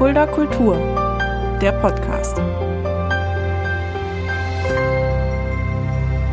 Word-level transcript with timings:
Fulda 0.00 0.26
Kultur, 0.26 0.76
der 1.60 1.72
Podcast. 1.72 2.38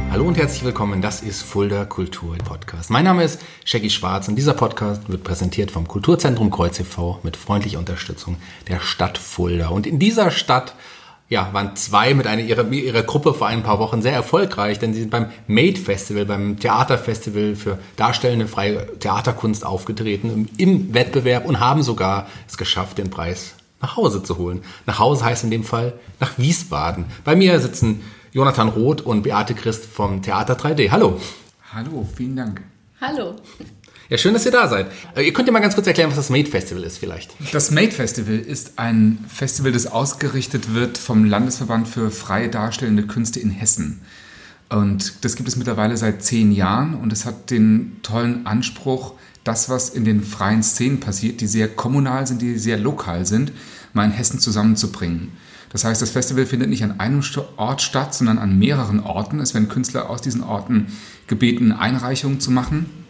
Hallo 0.10 0.26
und 0.26 0.38
herzlich 0.38 0.64
willkommen, 0.64 1.02
das 1.02 1.22
ist 1.22 1.42
Fulda 1.44 1.84
Kultur 1.84 2.38
Podcast. 2.38 2.90
Mein 2.90 3.04
Name 3.04 3.26
ist 3.26 3.42
Shaggy 3.66 3.90
Schwarz 3.90 4.30
und 4.30 4.38
dieser 4.38 4.54
Podcast 4.54 5.10
wird 5.10 5.26
präsentiert 5.26 5.70
vom 5.70 5.86
Kulturzentrum 5.86 6.50
Kreuz 6.50 6.80
e.V. 6.80 7.20
mit 7.24 7.36
freundlicher 7.36 7.78
Unterstützung 7.78 8.38
der 8.70 8.80
Stadt 8.80 9.18
Fulda. 9.18 9.68
Und 9.68 9.86
in 9.86 10.00
dieser 10.00 10.32
Stadt 10.32 10.74
ja, 11.30 11.50
waren 11.52 11.76
zwei 11.76 12.14
mit 12.14 12.26
einer 12.26 12.42
ihrer, 12.42 12.70
ihrer 12.72 13.04
Gruppe 13.04 13.34
vor 13.34 13.48
ein 13.48 13.64
paar 13.64 13.80
Wochen 13.80 14.02
sehr 14.02 14.14
erfolgreich, 14.14 14.80
denn 14.80 14.94
sie 14.94 15.02
sind 15.02 15.10
beim 15.10 15.28
Made 15.48 15.78
Festival, 15.78 16.26
beim 16.26 16.58
Theaterfestival 16.60 17.56
für 17.56 17.80
darstellende 17.98 18.48
freie 18.48 18.98
Theaterkunst 19.00 19.66
aufgetreten 19.66 20.32
im, 20.32 20.50
im 20.58 20.94
Wettbewerb 20.94 21.46
und 21.46 21.60
haben 21.60 21.84
sogar 21.84 22.28
es 22.48 22.58
geschafft, 22.58 22.98
den 22.98 23.10
Preis 23.10 23.56
nach 23.82 23.98
Hause 23.98 24.24
zu 24.24 24.38
holen. 24.38 24.64
Nach 24.86 25.00
Hause 25.00 25.26
heißt 25.26 25.44
in 25.44 25.52
dem 25.52 25.64
Fall 25.64 25.94
nach 26.20 26.38
Wiesbaden. 26.38 27.06
Bei 27.26 27.36
mir 27.36 27.60
sitzen 27.60 28.02
Jonathan 28.32 28.70
Roth 28.70 29.02
und 29.02 29.24
Beate 29.24 29.54
Christ 29.54 29.86
vom 29.86 30.22
Theater 30.22 30.56
3D. 30.56 30.92
Hallo. 30.92 31.20
Hallo, 31.74 32.08
vielen 32.16 32.36
Dank. 32.38 32.62
Hallo. 33.02 33.36
Ja, 34.10 34.18
schön, 34.18 34.34
dass 34.34 34.46
ihr 34.46 34.54
da 34.54 34.70
seid. 34.70 34.88
Äh, 35.16 35.24
ihr 35.24 35.34
könnt 35.34 35.48
ja 35.48 35.52
mal 35.52 35.60
ganz 35.60 35.76
kurz 35.76 35.86
erklären, 35.86 36.10
was 36.10 36.16
das 36.16 36.30
Made 36.30 36.50
Festival 36.50 36.84
ist 36.84 36.98
vielleicht. 36.98 37.36
Das 37.52 37.72
Made 37.72 37.92
Festival 37.92 38.40
ist 38.40 38.80
ein 38.80 39.26
Festival, 39.28 39.74
das 39.74 39.86
ausgerichtet 39.86 40.74
wird 40.74 40.98
vom 40.98 41.26
Landesverband 41.26 41.90
für 41.90 42.10
freie 42.10 42.48
darstellende 42.48 43.04
Künste 43.04 43.42
in 43.42 43.50
Hessen. 43.50 44.02
Und 44.70 45.26
das 45.26 45.36
gibt 45.36 45.50
es 45.50 45.58
mittlerweile 45.58 45.98
seit 45.98 46.24
zehn 46.24 46.54
Jahren 46.54 46.94
und 46.96 47.12
es 47.12 47.26
hat 47.26 47.52
den 47.52 47.98
tollen 48.02 48.46
Anspruch, 48.46 49.14
das, 49.44 49.70
was 49.70 49.90
in 49.90 50.06
den 50.06 50.24
freien 50.24 50.64
Szenen 50.64 51.00
passiert, 51.00 51.42
die 51.42 51.48
sehr 51.48 51.68
kommunal 51.68 52.28
sind, 52.28 52.42
die 52.42 52.58
sehr 52.58 52.78
lokal 52.78 53.26
sind, 53.26 53.52
mal 53.94 54.06
in 54.06 54.12
Hessen 54.12 54.40
zusammenzubringen. 54.40 55.32
Das 55.70 55.84
heißt, 55.84 56.02
das 56.02 56.12
Festival 56.12 56.46
findet 56.46 56.70
nicht 56.70 56.84
an 56.84 57.00
einem 57.00 57.22
Ort 57.58 57.82
statt, 57.82 58.14
sondern 58.14 58.38
an 58.38 58.58
mehreren 58.58 59.02
Orten. 59.02 59.42
Es 59.42 59.54
werden 59.54 59.68
Künstler 59.68 60.10
aus 60.10 60.22
diesen 60.22 60.44
Orten 60.44 60.88
gebeten, 61.28 61.74
Einreichungen 61.74 62.40
zu 62.40 62.52
machen. 62.52 63.07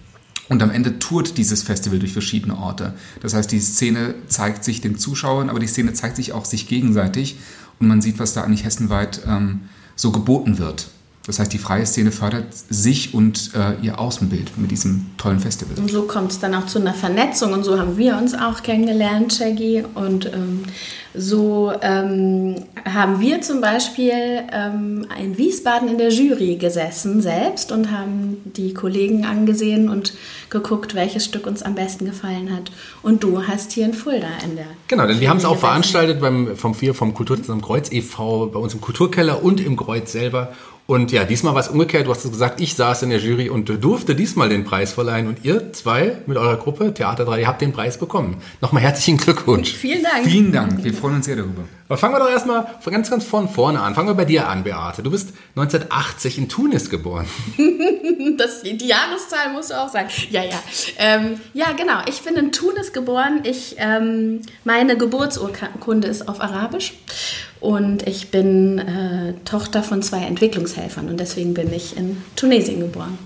Und 0.49 0.63
am 0.63 0.71
Ende 0.71 0.99
tourt 0.99 1.37
dieses 1.37 1.63
Festival 1.63 1.99
durch 1.99 2.13
verschiedene 2.13 2.57
Orte. 2.57 2.93
Das 3.21 3.33
heißt, 3.33 3.51
die 3.51 3.59
Szene 3.59 4.15
zeigt 4.27 4.63
sich 4.63 4.81
den 4.81 4.97
Zuschauern, 4.97 5.49
aber 5.49 5.59
die 5.59 5.67
Szene 5.67 5.93
zeigt 5.93 6.15
sich 6.15 6.31
auch 6.31 6.45
sich 6.45 6.67
gegenseitig. 6.67 7.37
Und 7.79 7.87
man 7.87 8.01
sieht, 8.01 8.19
was 8.19 8.33
da 8.33 8.43
eigentlich 8.43 8.63
hessenweit 8.63 9.21
ähm, 9.27 9.61
so 9.95 10.11
geboten 10.11 10.57
wird. 10.57 10.87
Das 11.27 11.39
heißt, 11.39 11.51
die 11.51 11.57
freie 11.57 11.85
Szene 11.85 12.11
fördert 12.11 12.45
sich 12.69 13.13
und 13.13 13.51
äh, 13.53 13.85
ihr 13.85 13.99
Außenbild 13.99 14.57
mit 14.57 14.71
diesem 14.71 15.07
tollen 15.17 15.39
Festival. 15.39 15.77
Und 15.77 15.91
so 15.91 16.03
kommt 16.03 16.31
es 16.31 16.39
dann 16.39 16.55
auch 16.55 16.65
zu 16.65 16.79
einer 16.79 16.93
Vernetzung 16.93 17.51
und 17.51 17.65
so 17.65 17.77
haben 17.77 17.97
wir 17.97 18.17
uns 18.17 18.33
auch 18.33 18.63
kennengelernt, 18.63 19.33
Shaggy. 19.33 19.83
Und 19.93 20.25
ähm, 20.27 20.63
so 21.13 21.73
ähm, 21.81 22.55
haben 22.85 23.19
wir 23.19 23.41
zum 23.41 23.59
Beispiel 23.59 24.13
ähm, 24.53 25.05
in 25.21 25.37
Wiesbaden 25.37 25.89
in 25.89 25.97
der 25.97 26.11
Jury 26.11 26.55
gesessen 26.55 27.21
selbst 27.21 27.73
und 27.73 27.91
haben 27.91 28.37
die 28.45 28.73
Kollegen 28.73 29.25
angesehen 29.25 29.89
und 29.89 30.13
geguckt, 30.49 30.95
welches 30.95 31.25
Stück 31.25 31.45
uns 31.45 31.61
am 31.61 31.75
besten 31.75 32.05
gefallen 32.05 32.55
hat. 32.55 32.71
Und 33.01 33.23
du 33.23 33.45
hast 33.45 33.73
hier 33.73 33.85
in 33.85 33.93
Fulda 33.93 34.29
in 34.45 34.55
der. 34.55 34.67
Genau, 34.87 35.05
denn 35.05 35.19
wir 35.19 35.29
haben 35.29 35.37
es 35.37 35.45
auch 35.45 35.57
veranstaltet 35.57 36.21
beim, 36.21 36.55
vom 36.55 36.73
vier 36.73 36.93
vom 36.93 37.13
Kulturzentrum 37.13 37.61
Kreuz 37.61 37.91
e.V. 37.91 38.45
bei 38.45 38.59
uns 38.59 38.73
im 38.73 38.79
Kulturkeller 38.79 39.43
und 39.43 39.59
im 39.59 39.75
Kreuz 39.75 40.13
selber. 40.13 40.53
Und 40.87 41.11
ja, 41.11 41.25
diesmal 41.25 41.53
war 41.53 41.59
es 41.59 41.67
umgekehrt. 41.67 42.07
Du 42.07 42.11
hast 42.11 42.23
gesagt, 42.23 42.61
ich 42.61 42.73
saß 42.75 43.03
in 43.03 43.09
der 43.09 43.19
Jury 43.19 43.49
und 43.49 43.67
durfte 43.83 44.15
diesmal 44.15 44.47
den 44.47 44.63
Preis 44.63 44.93
verleihen. 44.93 45.27
Und 45.27 45.43
ihr 45.43 45.73
zwei 45.73 46.19
mit 46.27 46.37
eurer 46.37 46.55
Gruppe 46.55 46.93
Theater 46.93 47.25
3, 47.25 47.41
ihr 47.41 47.47
habt 47.47 47.61
den 47.61 47.73
Preis 47.73 47.97
bekommen. 47.97 48.41
Nochmal 48.61 48.83
herzlichen 48.83 49.17
Glückwunsch. 49.17 49.73
Vielen 49.73 50.01
Dank. 50.01 50.23
Vielen 50.23 50.53
Dank. 50.53 50.81
Wir 50.81 50.93
freuen 50.93 51.15
uns 51.15 51.25
sehr 51.25 51.35
darüber. 51.35 51.63
Aber 51.89 51.97
fangen 51.97 52.15
wir 52.15 52.19
doch 52.19 52.29
erstmal 52.29 52.67
ganz, 52.85 53.09
ganz 53.09 53.25
von 53.25 53.49
vorne 53.49 53.81
an. 53.81 53.95
Fangen 53.95 54.07
wir 54.07 54.13
bei 54.13 54.23
dir 54.23 54.47
an, 54.47 54.63
Beate. 54.63 55.03
Du 55.03 55.11
bist 55.11 55.33
1980 55.57 56.37
in 56.37 56.47
Tunis 56.47 56.89
geboren. 56.89 57.25
das, 58.37 58.61
die 58.61 58.87
Jahreszahl 58.87 59.51
musst 59.51 59.71
du 59.71 59.81
auch 59.81 59.89
sagen. 59.89 60.07
Ja, 60.29 60.43
ja. 60.43 60.59
Ähm, 60.97 61.41
ja, 61.53 61.73
genau. 61.73 61.99
Ich 62.07 62.21
bin 62.21 62.35
in 62.35 62.53
Tunis 62.53 62.93
geboren. 62.93 63.41
Ich, 63.43 63.75
ähm, 63.77 64.41
meine 64.63 64.97
Geburtsurkunde 64.97 66.07
ist 66.07 66.29
auf 66.29 66.39
Arabisch. 66.39 66.93
Und 67.59 68.07
ich 68.07 68.29
bin 68.29 68.77
äh, 68.79 69.33
Tochter 69.45 69.81
von 69.81 70.01
zwei 70.01 70.19
Entwicklungshelfern 70.19 71.09
und 71.09 71.19
deswegen 71.19 71.53
bin 71.53 71.73
ich 71.73 71.97
in 71.97 72.21
Tunesien 72.35 72.79
geboren. 72.79 73.17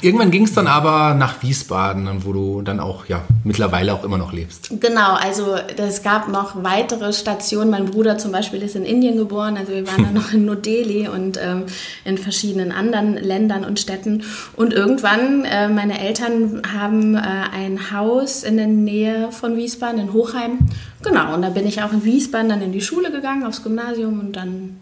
Irgendwann 0.00 0.30
ging 0.30 0.44
es 0.44 0.54
dann 0.54 0.66
aber 0.66 1.14
nach 1.14 1.42
Wiesbaden, 1.42 2.24
wo 2.24 2.32
du 2.32 2.62
dann 2.62 2.80
auch 2.80 3.06
ja 3.06 3.22
mittlerweile 3.44 3.92
auch 3.92 4.04
immer 4.04 4.18
noch 4.18 4.32
lebst. 4.32 4.70
Genau, 4.80 5.14
also 5.14 5.56
es 5.76 6.02
gab 6.02 6.28
noch 6.28 6.62
weitere 6.62 7.12
Stationen. 7.12 7.70
Mein 7.70 7.86
Bruder 7.86 8.18
zum 8.18 8.32
Beispiel 8.32 8.62
ist 8.62 8.76
in 8.76 8.84
Indien 8.84 9.16
geboren, 9.16 9.56
also 9.56 9.72
wir 9.72 9.86
waren 9.86 10.04
dann 10.04 10.14
noch 10.14 10.32
in 10.32 10.44
Neu-Delhi 10.44 11.08
und 11.08 11.38
ähm, 11.42 11.64
in 12.04 12.18
verschiedenen 12.18 12.72
anderen 12.72 13.14
Ländern 13.14 13.64
und 13.64 13.78
Städten. 13.78 14.24
Und 14.56 14.72
irgendwann, 14.72 15.44
äh, 15.44 15.68
meine 15.68 16.00
Eltern 16.00 16.62
haben 16.72 17.14
äh, 17.14 17.20
ein 17.20 17.92
Haus 17.92 18.42
in 18.42 18.56
der 18.56 18.66
Nähe 18.66 19.30
von 19.30 19.56
Wiesbaden, 19.56 20.00
in 20.00 20.12
Hochheim. 20.12 20.58
Genau, 21.02 21.34
und 21.34 21.42
da 21.42 21.50
bin 21.50 21.66
ich 21.66 21.82
auch 21.82 21.92
in 21.92 22.04
Wiesbaden 22.04 22.48
dann 22.48 22.62
in 22.62 22.72
die 22.72 22.80
Schule 22.80 23.12
gegangen, 23.12 23.44
aufs 23.44 23.62
Gymnasium 23.62 24.20
und 24.20 24.32
dann 24.32 24.80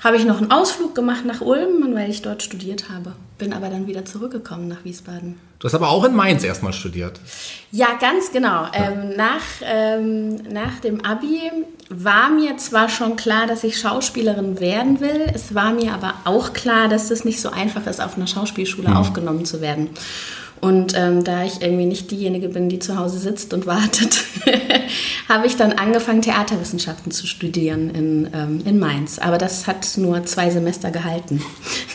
habe 0.00 0.16
ich 0.16 0.24
noch 0.24 0.38
einen 0.38 0.50
Ausflug 0.50 0.94
gemacht 0.94 1.24
nach 1.24 1.40
Ulm, 1.40 1.94
weil 1.94 2.10
ich 2.10 2.22
dort 2.22 2.42
studiert 2.42 2.88
habe. 2.88 3.14
Bin 3.38 3.52
aber 3.52 3.68
dann 3.68 3.86
wieder 3.86 4.04
zurückgekommen 4.04 4.68
nach 4.68 4.84
Wiesbaden. 4.84 5.38
Du 5.58 5.66
hast 5.66 5.74
aber 5.74 5.88
auch 5.90 6.04
in 6.04 6.14
Mainz 6.14 6.44
erstmal 6.44 6.72
studiert. 6.72 7.20
Ja, 7.72 7.88
ganz 8.00 8.30
genau. 8.30 8.64
Ja. 8.64 8.72
Ähm, 8.74 9.16
nach, 9.16 9.42
ähm, 9.62 10.36
nach 10.52 10.78
dem 10.80 11.04
Abi 11.04 11.50
war 11.90 12.30
mir 12.30 12.56
zwar 12.58 12.88
schon 12.88 13.16
klar, 13.16 13.46
dass 13.46 13.64
ich 13.64 13.78
Schauspielerin 13.78 14.60
werden 14.60 15.00
will. 15.00 15.26
Es 15.34 15.54
war 15.54 15.72
mir 15.72 15.94
aber 15.94 16.14
auch 16.24 16.52
klar, 16.52 16.88
dass 16.88 17.10
es 17.10 17.24
nicht 17.24 17.40
so 17.40 17.50
einfach 17.50 17.86
ist, 17.86 18.00
auf 18.00 18.16
einer 18.16 18.26
Schauspielschule 18.26 18.90
mhm. 18.90 18.96
aufgenommen 18.96 19.44
zu 19.44 19.60
werden. 19.60 19.90
Und 20.60 20.94
ähm, 20.96 21.24
da 21.24 21.44
ich 21.44 21.62
irgendwie 21.62 21.84
nicht 21.84 22.10
diejenige 22.10 22.48
bin, 22.48 22.68
die 22.68 22.78
zu 22.78 22.98
Hause 22.98 23.18
sitzt 23.18 23.54
und 23.54 23.66
wartet, 23.66 24.24
habe 25.28 25.46
ich 25.46 25.56
dann 25.56 25.72
angefangen, 25.72 26.22
Theaterwissenschaften 26.22 27.12
zu 27.12 27.26
studieren 27.26 27.90
in, 27.90 28.30
ähm, 28.32 28.62
in 28.64 28.78
Mainz. 28.78 29.18
Aber 29.18 29.38
das 29.38 29.66
hat 29.66 29.96
nur 29.96 30.24
zwei 30.24 30.50
Semester 30.50 30.90
gehalten. 30.90 31.42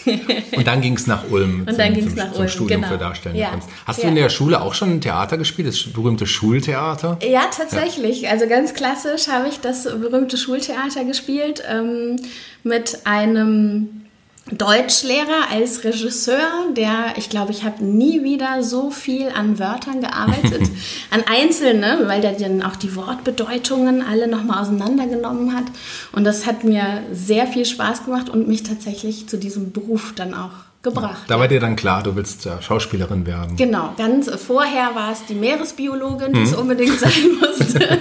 und 0.56 0.68
dann 0.68 0.82
ging 0.82 0.96
es 0.96 1.08
nach 1.08 1.30
Ulm. 1.30 1.66
Und 1.68 1.78
dann 1.78 1.94
ging 1.94 2.08
es 2.08 2.16
nach 2.16 2.32
zum 2.32 2.42
Ulm. 2.42 2.50
Studium 2.50 2.82
genau. 2.82 2.94
für 2.94 3.00
Darstellende 3.00 3.42
ja. 3.42 3.50
Kunst. 3.50 3.70
Hast 3.86 3.98
ja. 4.00 4.04
du 4.04 4.10
in 4.10 4.16
der 4.16 4.30
Schule 4.30 4.62
auch 4.62 4.74
schon 4.74 5.02
Theater 5.02 5.38
gespielt, 5.38 5.68
das 5.68 5.84
berühmte 5.84 6.26
Schultheater? 6.26 7.18
Ja, 7.22 7.46
tatsächlich. 7.56 8.22
Ja. 8.22 8.32
Also 8.32 8.48
ganz 8.48 8.74
klassisch 8.74 9.28
habe 9.28 9.50
ich 9.50 9.60
das 9.60 9.84
berühmte 9.84 10.38
Schultheater 10.38 11.04
gespielt 11.06 11.64
ähm, 11.70 12.18
mit 12.64 13.00
einem 13.06 14.03
Deutschlehrer 14.52 15.50
als 15.52 15.86
Regisseur, 15.86 16.74
der, 16.76 17.14
ich 17.16 17.30
glaube, 17.30 17.52
ich 17.52 17.64
habe 17.64 17.84
nie 17.84 18.24
wieder 18.24 18.62
so 18.62 18.92
viel 18.92 19.30
an 19.30 19.58
Wörtern 19.58 20.02
gearbeitet, 20.02 20.70
an 21.12 21.24
einzelne, 21.26 22.04
weil 22.08 22.20
der 22.20 22.34
dann 22.34 22.62
auch 22.62 22.76
die 22.76 22.94
Wortbedeutungen 22.96 24.02
alle 24.02 24.28
nochmal 24.28 24.62
auseinandergenommen 24.62 25.56
hat. 25.56 25.66
Und 26.12 26.26
das 26.26 26.46
hat 26.46 26.66
mir 26.66 27.04
sehr 27.12 27.48
viel 27.48 27.66
Spaß 27.66 28.04
gemacht 28.04 28.30
und 28.30 28.48
mich 28.48 28.64
tatsächlich 28.64 29.28
zu 29.28 29.38
diesem 29.38 29.72
Beruf 29.72 30.14
dann 30.14 30.34
auch 30.34 30.52
gebracht. 30.84 31.24
Da 31.28 31.40
war 31.40 31.48
dir 31.48 31.62
dann 31.62 31.78
klar, 31.78 32.04
du 32.04 32.16
willst 32.16 32.44
ja 32.44 32.62
Schauspielerin 32.62 33.26
werden. 33.26 33.56
Genau, 33.56 33.94
ganz 33.98 34.30
vorher 34.30 34.94
war 34.94 35.14
es 35.14 35.26
die 35.26 35.36
Meeresbiologin, 35.36 36.34
die 36.34 36.40
mhm. 36.40 36.46
es 36.46 36.54
unbedingt 36.54 37.00
sein 37.00 37.12
musste. 37.40 38.00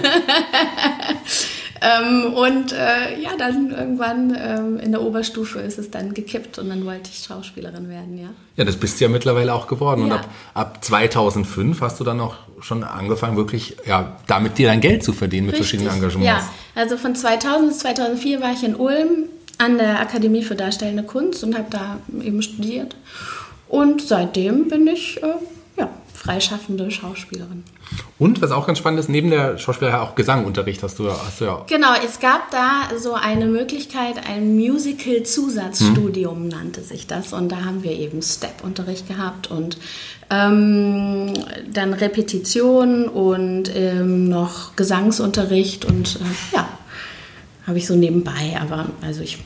Ähm, 1.83 2.33
und 2.33 2.71
äh, 2.71 3.19
ja, 3.21 3.31
dann 3.37 3.71
irgendwann 3.71 4.37
ähm, 4.39 4.79
in 4.79 4.93
der 4.93 5.01
Oberstufe 5.01 5.59
ist 5.59 5.77
es 5.77 5.91
dann 5.91 6.13
gekippt 6.13 6.57
und 6.57 6.69
dann 6.69 6.85
wollte 6.85 7.09
ich 7.11 7.25
Schauspielerin 7.25 7.89
werden, 7.89 8.17
ja. 8.17 8.29
Ja, 8.55 8.63
das 8.63 8.77
bist 8.77 8.99
du 8.99 9.05
ja 9.05 9.09
mittlerweile 9.09 9.53
auch 9.53 9.67
geworden. 9.67 10.07
Ja. 10.07 10.13
Und 10.15 10.19
ab, 10.21 10.29
ab 10.53 10.85
2005 10.85 11.81
hast 11.81 11.99
du 11.99 12.05
dann 12.05 12.21
auch 12.21 12.35
schon 12.61 12.85
angefangen, 12.85 13.35
wirklich 13.35 13.75
ja, 13.85 14.15
damit 14.27 14.57
dir 14.57 14.67
dein 14.67 14.79
Geld 14.79 15.03
zu 15.03 15.11
verdienen 15.11 15.47
mit 15.47 15.55
Richtig. 15.55 15.71
verschiedenen 15.71 15.93
Engagements. 15.93 16.25
Ja, 16.25 16.81
also 16.81 16.95
von 16.95 17.15
2000 17.15 17.67
bis 17.67 17.79
2004 17.79 18.39
war 18.39 18.53
ich 18.53 18.63
in 18.63 18.75
Ulm 18.75 19.25
an 19.57 19.77
der 19.77 19.99
Akademie 19.99 20.43
für 20.43 20.55
Darstellende 20.55 21.03
Kunst 21.03 21.43
und 21.43 21.57
habe 21.57 21.67
da 21.69 21.99
eben 22.23 22.41
studiert. 22.41 22.95
Und 23.67 24.01
seitdem 24.01 24.69
bin 24.69 24.87
ich 24.87 25.21
äh, 25.21 25.33
freischaffende 26.23 26.89
Schauspielerin. 26.89 27.63
Und 28.17 28.41
was 28.41 28.51
auch 28.51 28.65
ganz 28.65 28.77
spannend 28.77 29.01
ist, 29.01 29.09
neben 29.09 29.29
der 29.29 29.57
Schauspielerei 29.57 29.99
auch 29.99 30.15
Gesangunterricht 30.15 30.81
hast 30.81 30.97
du, 30.99 31.09
hast 31.09 31.41
du 31.41 31.45
ja. 31.45 31.65
Genau, 31.67 31.93
es 32.05 32.19
gab 32.19 32.49
da 32.51 32.97
so 32.97 33.13
eine 33.13 33.45
Möglichkeit, 33.47 34.25
ein 34.25 34.55
Musical-Zusatzstudium 34.55 36.43
hm. 36.43 36.47
nannte 36.47 36.81
sich 36.81 37.07
das. 37.07 37.33
Und 37.33 37.51
da 37.51 37.65
haben 37.65 37.83
wir 37.83 37.91
eben 37.91 38.21
Step-Unterricht 38.21 39.07
gehabt 39.07 39.51
und 39.51 39.77
ähm, 40.29 41.33
dann 41.71 41.93
Repetition 41.93 43.09
und 43.09 43.75
ähm, 43.75 44.29
noch 44.29 44.77
Gesangsunterricht 44.77 45.83
und 45.83 46.15
äh, 46.15 46.55
ja, 46.55 46.69
habe 47.67 47.77
ich 47.77 47.85
so 47.85 47.95
nebenbei. 47.95 48.57
Aber 48.61 48.85
also 49.01 49.21
ich 49.21 49.39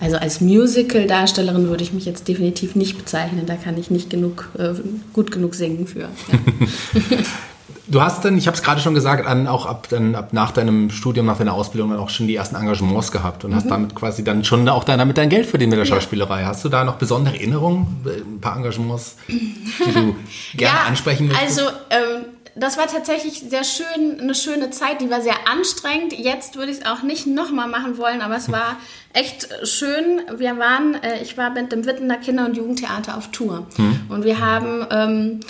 also 0.00 0.16
als 0.16 0.40
Musical-Darstellerin 0.40 1.68
würde 1.68 1.82
ich 1.82 1.92
mich 1.92 2.04
jetzt 2.04 2.28
definitiv 2.28 2.74
nicht 2.74 2.98
bezeichnen. 2.98 3.46
Da 3.46 3.54
kann 3.56 3.78
ich 3.78 3.90
nicht 3.90 4.10
genug, 4.10 4.50
äh, 4.58 4.74
gut 5.12 5.30
genug 5.30 5.54
singen 5.54 5.86
für. 5.86 6.00
Ja. 6.00 6.08
Du 7.86 8.00
hast 8.00 8.24
dann, 8.24 8.38
ich 8.38 8.46
habe 8.46 8.56
es 8.56 8.62
gerade 8.62 8.80
schon 8.80 8.94
gesagt, 8.94 9.26
an, 9.26 9.46
auch 9.46 9.66
ab, 9.66 9.88
dann, 9.90 10.14
ab 10.14 10.32
nach 10.32 10.52
deinem 10.52 10.88
Studium, 10.88 11.26
nach 11.26 11.36
deiner 11.36 11.52
Ausbildung 11.52 11.90
dann 11.90 11.98
auch 11.98 12.08
schon 12.08 12.26
die 12.26 12.34
ersten 12.34 12.56
Engagements 12.56 13.12
gehabt 13.12 13.44
und 13.44 13.50
mhm. 13.50 13.56
hast 13.56 13.70
damit 13.70 13.94
quasi 13.94 14.24
dann 14.24 14.42
schon 14.42 14.66
auch 14.70 14.84
damit 14.84 15.18
dein 15.18 15.28
Geld 15.28 15.46
verdient 15.46 15.70
mit 15.70 15.78
der 15.78 15.86
ja. 15.86 15.94
Schauspielerei. 15.94 16.44
Hast 16.44 16.64
du 16.64 16.70
da 16.70 16.82
noch 16.84 16.96
besondere 16.96 17.34
Erinnerungen, 17.34 17.86
ein 18.06 18.40
paar 18.40 18.56
Engagements, 18.56 19.16
die 19.28 19.92
du 19.92 20.16
gerne 20.56 20.78
ja, 20.78 20.84
ansprechen 20.88 21.28
möchtest? 21.28 21.60
Also 21.60 21.70
ähm, 21.90 22.24
das 22.56 22.76
war 22.76 22.86
tatsächlich 22.86 23.40
sehr 23.40 23.64
schön, 23.64 24.20
eine 24.20 24.34
schöne 24.34 24.70
Zeit, 24.70 25.00
die 25.00 25.10
war 25.10 25.20
sehr 25.20 25.48
anstrengend. 25.50 26.12
Jetzt 26.12 26.56
würde 26.56 26.70
ich 26.70 26.78
es 26.78 26.86
auch 26.86 27.02
nicht 27.02 27.26
nochmal 27.26 27.68
machen 27.68 27.98
wollen, 27.98 28.20
aber 28.20 28.36
es 28.36 28.50
war 28.50 28.76
echt 29.12 29.48
schön. 29.64 30.22
Wir 30.36 30.58
waren, 30.58 30.94
äh, 31.02 31.20
ich 31.22 31.36
war 31.36 31.50
mit 31.50 31.72
dem 31.72 31.84
Wittener 31.84 32.16
Kinder- 32.18 32.44
und 32.46 32.56
Jugendtheater 32.56 33.16
auf 33.16 33.30
Tour 33.32 33.66
hm. 33.76 34.00
und 34.08 34.24
wir 34.24 34.40
haben 34.40 34.86
ähm, 34.90 35.40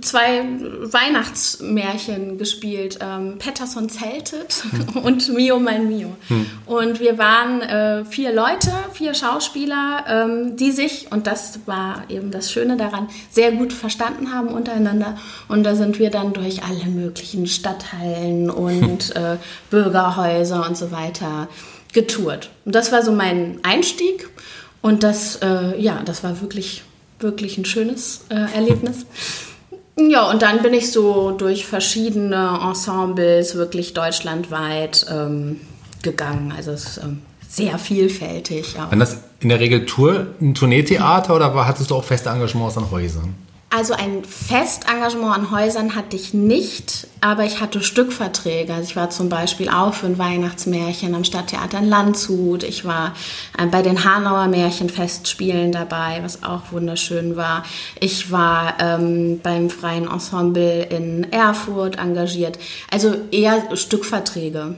zwei 0.00 0.44
Weihnachtsmärchen 0.82 2.38
gespielt. 2.38 2.98
Ähm, 3.00 3.38
Patterson 3.38 3.88
zeltet 3.88 4.64
hm. 4.70 5.02
und 5.02 5.28
Mio 5.34 5.58
mein 5.58 5.88
Mio. 5.88 6.16
Hm. 6.28 6.46
Und 6.66 7.00
wir 7.00 7.18
waren 7.18 7.60
äh, 7.62 8.04
vier 8.04 8.32
Leute, 8.32 8.70
vier 8.92 9.14
Schauspieler, 9.14 10.04
ähm, 10.08 10.56
die 10.56 10.72
sich, 10.72 11.10
und 11.10 11.26
das 11.26 11.60
war 11.66 12.04
eben 12.08 12.30
das 12.30 12.52
Schöne 12.52 12.76
daran, 12.76 13.08
sehr 13.30 13.52
gut 13.52 13.72
verstanden 13.72 14.32
haben 14.32 14.48
untereinander. 14.48 15.16
Und 15.48 15.64
da 15.64 15.74
sind 15.74 15.98
wir 15.98 16.10
dann 16.10 16.32
durch 16.32 16.62
alle 16.62 16.86
möglichen 16.86 17.46
Stadthallen 17.46 18.50
und 18.50 19.14
äh, 19.16 19.36
Bürgerhäuser 19.70 20.66
und 20.66 20.76
so 20.76 20.90
weiter 20.90 21.48
getourt. 21.92 22.50
Und 22.64 22.74
das 22.74 22.92
war 22.92 23.02
so 23.02 23.12
mein 23.12 23.60
Einstieg. 23.62 24.28
Und 24.82 25.02
das, 25.02 25.36
äh, 25.36 25.80
ja, 25.80 26.02
das 26.04 26.22
war 26.22 26.42
wirklich, 26.42 26.82
wirklich 27.18 27.56
ein 27.56 27.64
schönes 27.64 28.26
äh, 28.28 28.34
Erlebnis. 28.54 29.06
Ja, 29.96 30.30
und 30.30 30.42
dann 30.42 30.62
bin 30.62 30.74
ich 30.74 30.90
so 30.90 31.30
durch 31.30 31.66
verschiedene 31.66 32.60
Ensembles 32.62 33.54
wirklich 33.54 33.94
deutschlandweit 33.94 35.06
ähm, 35.10 35.60
gegangen. 36.02 36.52
Also 36.56 36.72
es 36.72 36.84
ist 36.84 36.98
ähm, 36.98 37.22
sehr 37.48 37.78
vielfältig. 37.78 38.74
Auch. 38.76 38.90
Waren 38.90 38.98
das 38.98 39.18
in 39.40 39.50
der 39.50 39.60
Regel 39.60 39.86
Tour, 39.86 40.26
ein 40.40 40.54
Tourneetheater 40.54 41.36
oder 41.36 41.54
hattest 41.66 41.90
du 41.90 41.94
auch 41.94 42.04
feste 42.04 42.30
Engagements 42.30 42.76
an 42.76 42.90
Häusern? 42.90 43.34
Also 43.76 43.94
ein 43.94 44.22
Festengagement 44.24 45.34
an 45.34 45.50
Häusern 45.50 45.96
hatte 45.96 46.14
ich 46.14 46.32
nicht, 46.32 47.08
aber 47.20 47.44
ich 47.44 47.60
hatte 47.60 47.82
Stückverträge. 47.82 48.72
Also 48.72 48.88
ich 48.88 48.94
war 48.94 49.10
zum 49.10 49.28
Beispiel 49.28 49.68
auch 49.68 49.94
für 49.94 50.06
ein 50.06 50.16
Weihnachtsmärchen 50.16 51.12
am 51.12 51.24
Stadttheater 51.24 51.78
in 51.78 51.88
Landshut. 51.88 52.62
Ich 52.62 52.84
war 52.84 53.14
äh, 53.58 53.66
bei 53.66 53.82
den 53.82 54.04
Hanauer 54.04 54.46
Märchenfestspielen 54.46 55.72
dabei, 55.72 56.20
was 56.22 56.44
auch 56.44 56.70
wunderschön 56.70 57.34
war. 57.34 57.64
Ich 57.98 58.30
war 58.30 58.74
ähm, 58.78 59.40
beim 59.42 59.68
Freien 59.70 60.08
Ensemble 60.08 60.84
in 60.84 61.32
Erfurt 61.32 61.98
engagiert. 61.98 62.60
Also 62.92 63.16
eher 63.32 63.76
Stückverträge. 63.76 64.76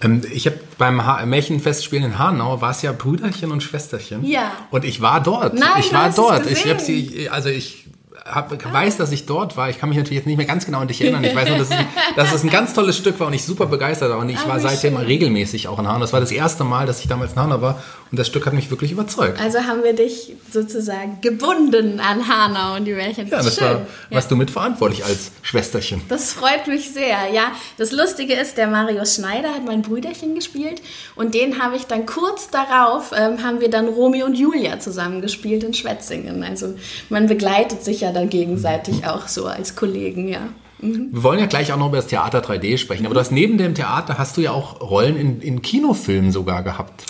Ähm, 0.00 0.22
ich 0.32 0.46
habe 0.46 0.58
beim 0.78 1.04
ha 1.04 1.26
Märchenfestspielen 1.26 2.06
in 2.06 2.18
Hanau 2.18 2.62
war 2.62 2.70
es 2.70 2.80
ja 2.80 2.92
Brüderchen 2.92 3.52
und 3.52 3.62
Schwesterchen. 3.62 4.24
Ja. 4.24 4.52
Und 4.70 4.86
ich 4.86 5.02
war 5.02 5.22
dort. 5.22 5.52
Nein, 5.52 5.68
ich 5.80 5.92
war 5.92 6.10
dort. 6.10 6.50
Ich 6.50 6.66
habe 6.66 6.80
sie, 6.80 7.28
also 7.28 7.50
ich 7.50 7.84
hab, 8.28 8.72
weiß, 8.72 8.96
dass 8.96 9.12
ich 9.12 9.26
dort 9.26 9.56
war. 9.56 9.70
Ich 9.70 9.78
kann 9.78 9.88
mich 9.88 9.98
natürlich 9.98 10.18
jetzt 10.18 10.26
nicht 10.26 10.36
mehr 10.36 10.46
ganz 10.46 10.66
genau 10.66 10.80
an 10.80 10.88
dich 10.88 11.00
erinnern. 11.00 11.24
Ich 11.24 11.34
weiß 11.34 11.48
nur, 11.48 11.58
dass 11.58 11.68
es, 11.68 11.76
ein, 11.76 11.86
dass 12.16 12.34
es 12.34 12.44
ein 12.44 12.50
ganz 12.50 12.74
tolles 12.74 12.96
Stück 12.96 13.18
war 13.20 13.26
und 13.26 13.32
ich 13.32 13.44
super 13.44 13.66
begeistert 13.66 14.10
war. 14.10 14.18
Und 14.18 14.28
ich 14.28 14.38
ah, 14.38 14.48
war 14.48 14.60
seitdem 14.60 14.96
schön. 14.96 15.06
regelmäßig 15.06 15.68
auch 15.68 15.78
in 15.78 15.88
Hanau. 15.88 16.00
Das 16.00 16.12
war 16.12 16.20
das 16.20 16.32
erste 16.32 16.64
Mal, 16.64 16.86
dass 16.86 17.00
ich 17.00 17.08
damals 17.08 17.32
in 17.32 17.40
Hanau 17.40 17.60
war 17.60 17.82
und 18.10 18.18
das 18.18 18.26
Stück 18.26 18.46
hat 18.46 18.54
mich 18.54 18.70
wirklich 18.70 18.92
überzeugt. 18.92 19.38
Also 19.40 19.60
haben 19.60 19.82
wir 19.82 19.92
dich 19.92 20.34
sozusagen 20.50 21.20
gebunden 21.20 22.00
an 22.00 22.26
Hanau 22.26 22.76
und 22.76 22.86
die 22.86 22.94
Märchen. 22.94 23.28
Ja, 23.28 23.42
das 23.42 23.56
Schön. 23.56 23.64
war, 23.64 23.72
ja. 23.72 23.86
warst 24.10 24.30
du 24.30 24.36
mitverantwortlich 24.36 25.04
als 25.04 25.30
Schwesterchen. 25.42 26.00
Das 26.08 26.32
freut 26.32 26.66
mich 26.66 26.90
sehr. 26.92 27.28
Ja, 27.32 27.52
das 27.76 27.92
Lustige 27.92 28.34
ist, 28.34 28.56
der 28.56 28.66
Marius 28.66 29.16
Schneider 29.16 29.50
hat 29.54 29.64
mein 29.66 29.82
Brüderchen 29.82 30.34
gespielt 30.34 30.80
und 31.16 31.34
den 31.34 31.62
habe 31.62 31.76
ich 31.76 31.84
dann 31.84 32.06
kurz 32.06 32.48
darauf, 32.48 33.12
ähm, 33.14 33.42
haben 33.42 33.60
wir 33.60 33.68
dann 33.68 33.88
Romeo 33.88 34.24
und 34.24 34.34
Julia 34.34 34.80
zusammen 34.80 35.20
gespielt 35.20 35.64
in 35.64 35.74
Schwetzingen. 35.74 36.42
Also 36.42 36.74
man 37.10 37.26
begleitet 37.26 37.84
sich 37.84 38.00
ja 38.00 38.12
dann 38.18 38.28
gegenseitig 38.28 39.06
auch 39.06 39.28
so 39.28 39.46
als 39.46 39.76
Kollegen, 39.76 40.28
ja. 40.28 40.48
Mhm. 40.80 41.08
Wir 41.12 41.22
wollen 41.22 41.40
ja 41.40 41.46
gleich 41.46 41.72
auch 41.72 41.76
noch 41.76 41.88
über 41.88 41.96
das 41.96 42.06
Theater 42.06 42.40
3D 42.40 42.78
sprechen, 42.78 43.06
aber 43.06 43.14
du 43.14 43.20
hast 43.20 43.32
neben 43.32 43.58
dem 43.58 43.74
Theater 43.74 44.18
hast 44.18 44.36
du 44.36 44.40
ja 44.40 44.52
auch 44.52 44.80
Rollen 44.80 45.16
in, 45.16 45.40
in 45.40 45.62
Kinofilmen 45.62 46.32
sogar 46.32 46.62
gehabt. 46.62 47.04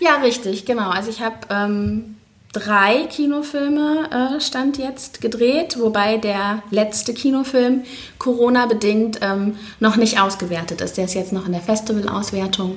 Ja, 0.00 0.16
richtig, 0.16 0.66
genau. 0.66 0.90
Also 0.90 1.10
ich 1.10 1.22
habe 1.22 1.36
ähm, 1.50 2.16
drei 2.52 3.06
Kinofilme 3.08 4.36
äh, 4.36 4.40
Stand 4.40 4.78
jetzt 4.78 5.20
gedreht, 5.20 5.78
wobei 5.80 6.18
der 6.18 6.62
letzte 6.70 7.14
Kinofilm 7.14 7.82
Corona-bedingt 8.18 9.20
ähm, 9.22 9.56
noch 9.80 9.96
nicht 9.96 10.20
ausgewertet 10.20 10.80
ist. 10.80 10.96
Der 10.96 11.06
ist 11.06 11.14
jetzt 11.14 11.32
noch 11.32 11.46
in 11.46 11.52
der 11.52 11.62
Festivalauswertung. 11.62 12.76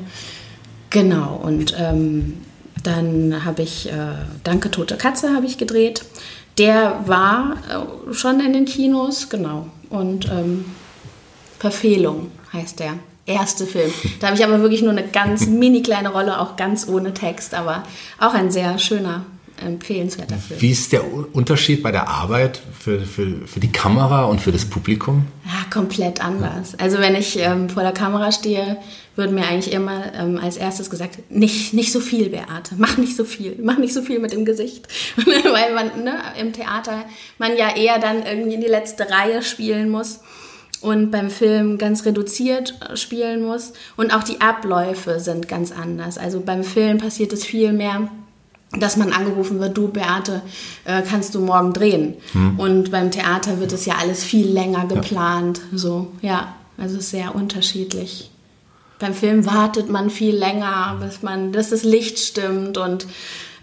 Genau, 0.89 1.39
und 1.43 1.75
ähm, 1.77 2.37
dann 2.83 3.43
habe 3.45 3.61
ich 3.61 3.91
äh, 3.91 3.93
Danke 4.43 4.71
Tote 4.71 4.95
Katze 4.95 5.33
habe 5.35 5.45
ich 5.45 5.57
gedreht. 5.57 6.03
Der 6.59 7.07
war 7.07 7.55
äh, 7.69 8.13
schon 8.13 8.39
in 8.41 8.53
den 8.53 8.65
Kinos, 8.65 9.29
genau. 9.29 9.67
Und 9.89 10.29
ähm, 10.29 10.65
Verfehlung 11.57 12.31
heißt 12.53 12.79
der 12.79 12.95
erste 13.25 13.65
Film. 13.65 13.91
Da 14.19 14.27
habe 14.27 14.37
ich 14.37 14.43
aber 14.43 14.59
wirklich 14.61 14.81
nur 14.81 14.91
eine 14.91 15.07
ganz 15.07 15.47
mini 15.47 15.81
kleine 15.81 16.09
Rolle, 16.09 16.39
auch 16.39 16.57
ganz 16.57 16.87
ohne 16.87 17.13
Text, 17.13 17.53
aber 17.53 17.83
auch 18.19 18.33
ein 18.33 18.51
sehr 18.51 18.77
schöner, 18.77 19.25
empfehlenswerter 19.61 20.37
Film. 20.37 20.61
Wie 20.61 20.71
ist 20.71 20.91
der 20.91 21.03
Unterschied 21.33 21.83
bei 21.83 21.91
der 21.91 22.07
Arbeit 22.07 22.61
für, 22.79 23.01
für, 23.01 23.47
für 23.47 23.59
die 23.59 23.71
Kamera 23.71 24.25
und 24.25 24.41
für 24.41 24.51
das 24.51 24.65
Publikum? 24.65 25.27
Ja, 25.45 25.69
komplett 25.71 26.23
anders. 26.23 26.75
Also 26.79 26.99
wenn 26.99 27.15
ich 27.15 27.37
ähm, 27.39 27.69
vor 27.69 27.83
der 27.83 27.91
Kamera 27.91 28.31
stehe, 28.31 28.77
wird 29.15 29.31
mir 29.31 29.45
eigentlich 29.45 29.73
immer 29.73 30.13
ähm, 30.13 30.39
als 30.41 30.57
erstes 30.57 30.89
gesagt, 30.89 31.31
nicht, 31.31 31.73
nicht 31.73 31.91
so 31.91 31.99
viel, 31.99 32.29
Beate, 32.29 32.75
mach 32.77 32.97
nicht 32.97 33.15
so 33.15 33.25
viel, 33.25 33.57
mach 33.61 33.77
nicht 33.77 33.93
so 33.93 34.01
viel 34.01 34.19
mit 34.19 34.31
dem 34.31 34.45
Gesicht. 34.45 34.87
Weil 35.17 35.73
man 35.73 36.03
ne, 36.03 36.13
im 36.39 36.53
Theater 36.53 37.05
man 37.37 37.57
ja 37.57 37.75
eher 37.75 37.99
dann 37.99 38.25
irgendwie 38.25 38.55
in 38.55 38.61
die 38.61 38.67
letzte 38.67 39.09
Reihe 39.09 39.41
spielen 39.41 39.89
muss 39.89 40.21
und 40.81 41.11
beim 41.11 41.29
Film 41.29 41.77
ganz 41.77 42.05
reduziert 42.05 42.75
äh, 42.81 42.95
spielen 42.95 43.43
muss. 43.43 43.73
Und 43.97 44.13
auch 44.13 44.23
die 44.23 44.41
Abläufe 44.41 45.19
sind 45.19 45.47
ganz 45.47 45.71
anders. 45.71 46.17
Also 46.17 46.41
beim 46.41 46.63
Film 46.63 46.97
passiert 46.97 47.33
es 47.33 47.45
viel 47.45 47.73
mehr, 47.73 48.09
dass 48.71 48.97
man 48.97 49.11
angerufen 49.11 49.59
wird, 49.59 49.77
du 49.77 49.87
Beate, 49.87 50.41
äh, 50.85 51.01
kannst 51.01 51.33
du 51.33 51.39
morgen 51.39 51.73
drehen? 51.73 52.15
Hm. 52.33 52.59
Und 52.59 52.91
beim 52.91 53.11
Theater 53.11 53.59
wird 53.59 53.73
es 53.73 53.85
ja 53.85 53.95
alles 53.99 54.23
viel 54.23 54.47
länger 54.47 54.85
geplant. 54.85 55.61
Ja. 55.71 55.77
So, 55.77 56.07
ja, 56.21 56.55
also 56.77 56.99
sehr 56.99 57.33
unterschiedlich. 57.35 58.29
Beim 58.99 59.13
Film 59.13 59.45
wartet 59.45 59.89
man 59.89 60.09
viel 60.09 60.35
länger, 60.35 60.97
bis 60.99 61.23
man, 61.23 61.51
dass 61.51 61.69
das 61.69 61.83
Licht 61.83 62.19
stimmt 62.19 62.77
und 62.77 63.07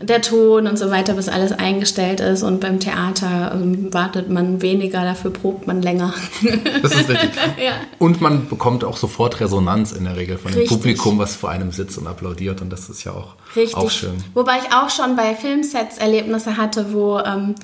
der 0.01 0.21
Ton 0.21 0.67
und 0.67 0.79
so 0.79 0.91
weiter, 0.91 1.15
bis 1.15 1.29
alles 1.29 1.53
eingestellt 1.53 2.21
ist. 2.21 2.43
Und 2.43 2.61
beim 2.61 2.81
Theater 2.81 3.53
ähm, 3.55 3.93
wartet 3.93 4.29
man 4.29 4.61
weniger, 4.61 5.03
dafür 5.03 5.31
probt 5.33 5.67
man 5.67 5.83
länger. 5.83 6.13
Das 6.83 6.95
ist 6.95 7.09
richtig. 7.09 7.31
ja. 7.65 7.73
Und 7.99 8.21
man 8.21 8.49
bekommt 8.49 8.85
auch 8.85 8.97
sofort 8.97 9.41
Resonanz 9.41 9.93
in 9.93 10.05
der 10.05 10.17
Regel 10.17 10.37
von 10.39 10.53
dem 10.53 10.61
richtig. 10.61 10.77
Publikum, 10.77 11.19
was 11.19 11.35
vor 11.35 11.51
einem 11.51 11.73
sitzt 11.73 11.99
und 11.99 12.07
applaudiert. 12.07 12.61
Und 12.61 12.71
das 12.71 12.89
ist 12.89 13.05
ja 13.05 13.13
auch, 13.13 13.35
auch 13.75 13.91
schön. 13.91 14.17
Wobei 14.35 14.59
ich 14.59 14.75
auch 14.75 14.91
schon 14.91 15.17
bei 15.17 15.35
Filmsets 15.35 15.99
Erlebnisse 15.99 16.57
hatte, 16.57 16.93
wo 16.93 17.19
ähm, 17.19 17.55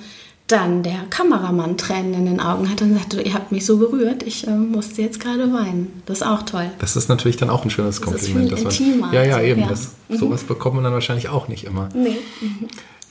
dann 0.46 0.82
der 0.82 1.04
Kameramann 1.08 1.78
Tränen 1.78 2.14
in 2.14 2.26
den 2.26 2.40
Augen 2.40 2.68
hatte 2.68 2.84
und 2.84 2.94
sagte, 2.94 3.22
ihr 3.22 3.34
habt 3.34 3.52
mich 3.52 3.64
so 3.64 3.78
berührt, 3.78 4.22
ich 4.22 4.46
äh, 4.46 4.50
musste 4.50 5.00
jetzt 5.02 5.20
gerade 5.20 5.52
weinen. 5.52 6.02
Das 6.06 6.18
ist 6.18 6.26
auch 6.26 6.42
toll. 6.42 6.70
Das 6.78 6.96
ist 6.96 7.08
natürlich 7.08 7.36
dann 7.36 7.48
auch 7.48 7.64
ein 7.64 7.70
schönes 7.70 7.96
das 7.96 8.04
Kompliment. 8.04 8.52
Ist 8.52 8.76
viel 8.76 8.96
man, 8.96 9.12
ja, 9.12 9.24
ja, 9.24 9.40
eben. 9.40 9.62
Ja. 9.62 9.68
Das, 9.68 9.92
mhm. 10.08 10.16
Sowas 10.16 10.44
bekommt 10.44 10.74
man 10.74 10.84
dann 10.84 10.92
wahrscheinlich 10.92 11.28
auch 11.28 11.48
nicht 11.48 11.64
immer. 11.64 11.88
Nee. 11.94 12.18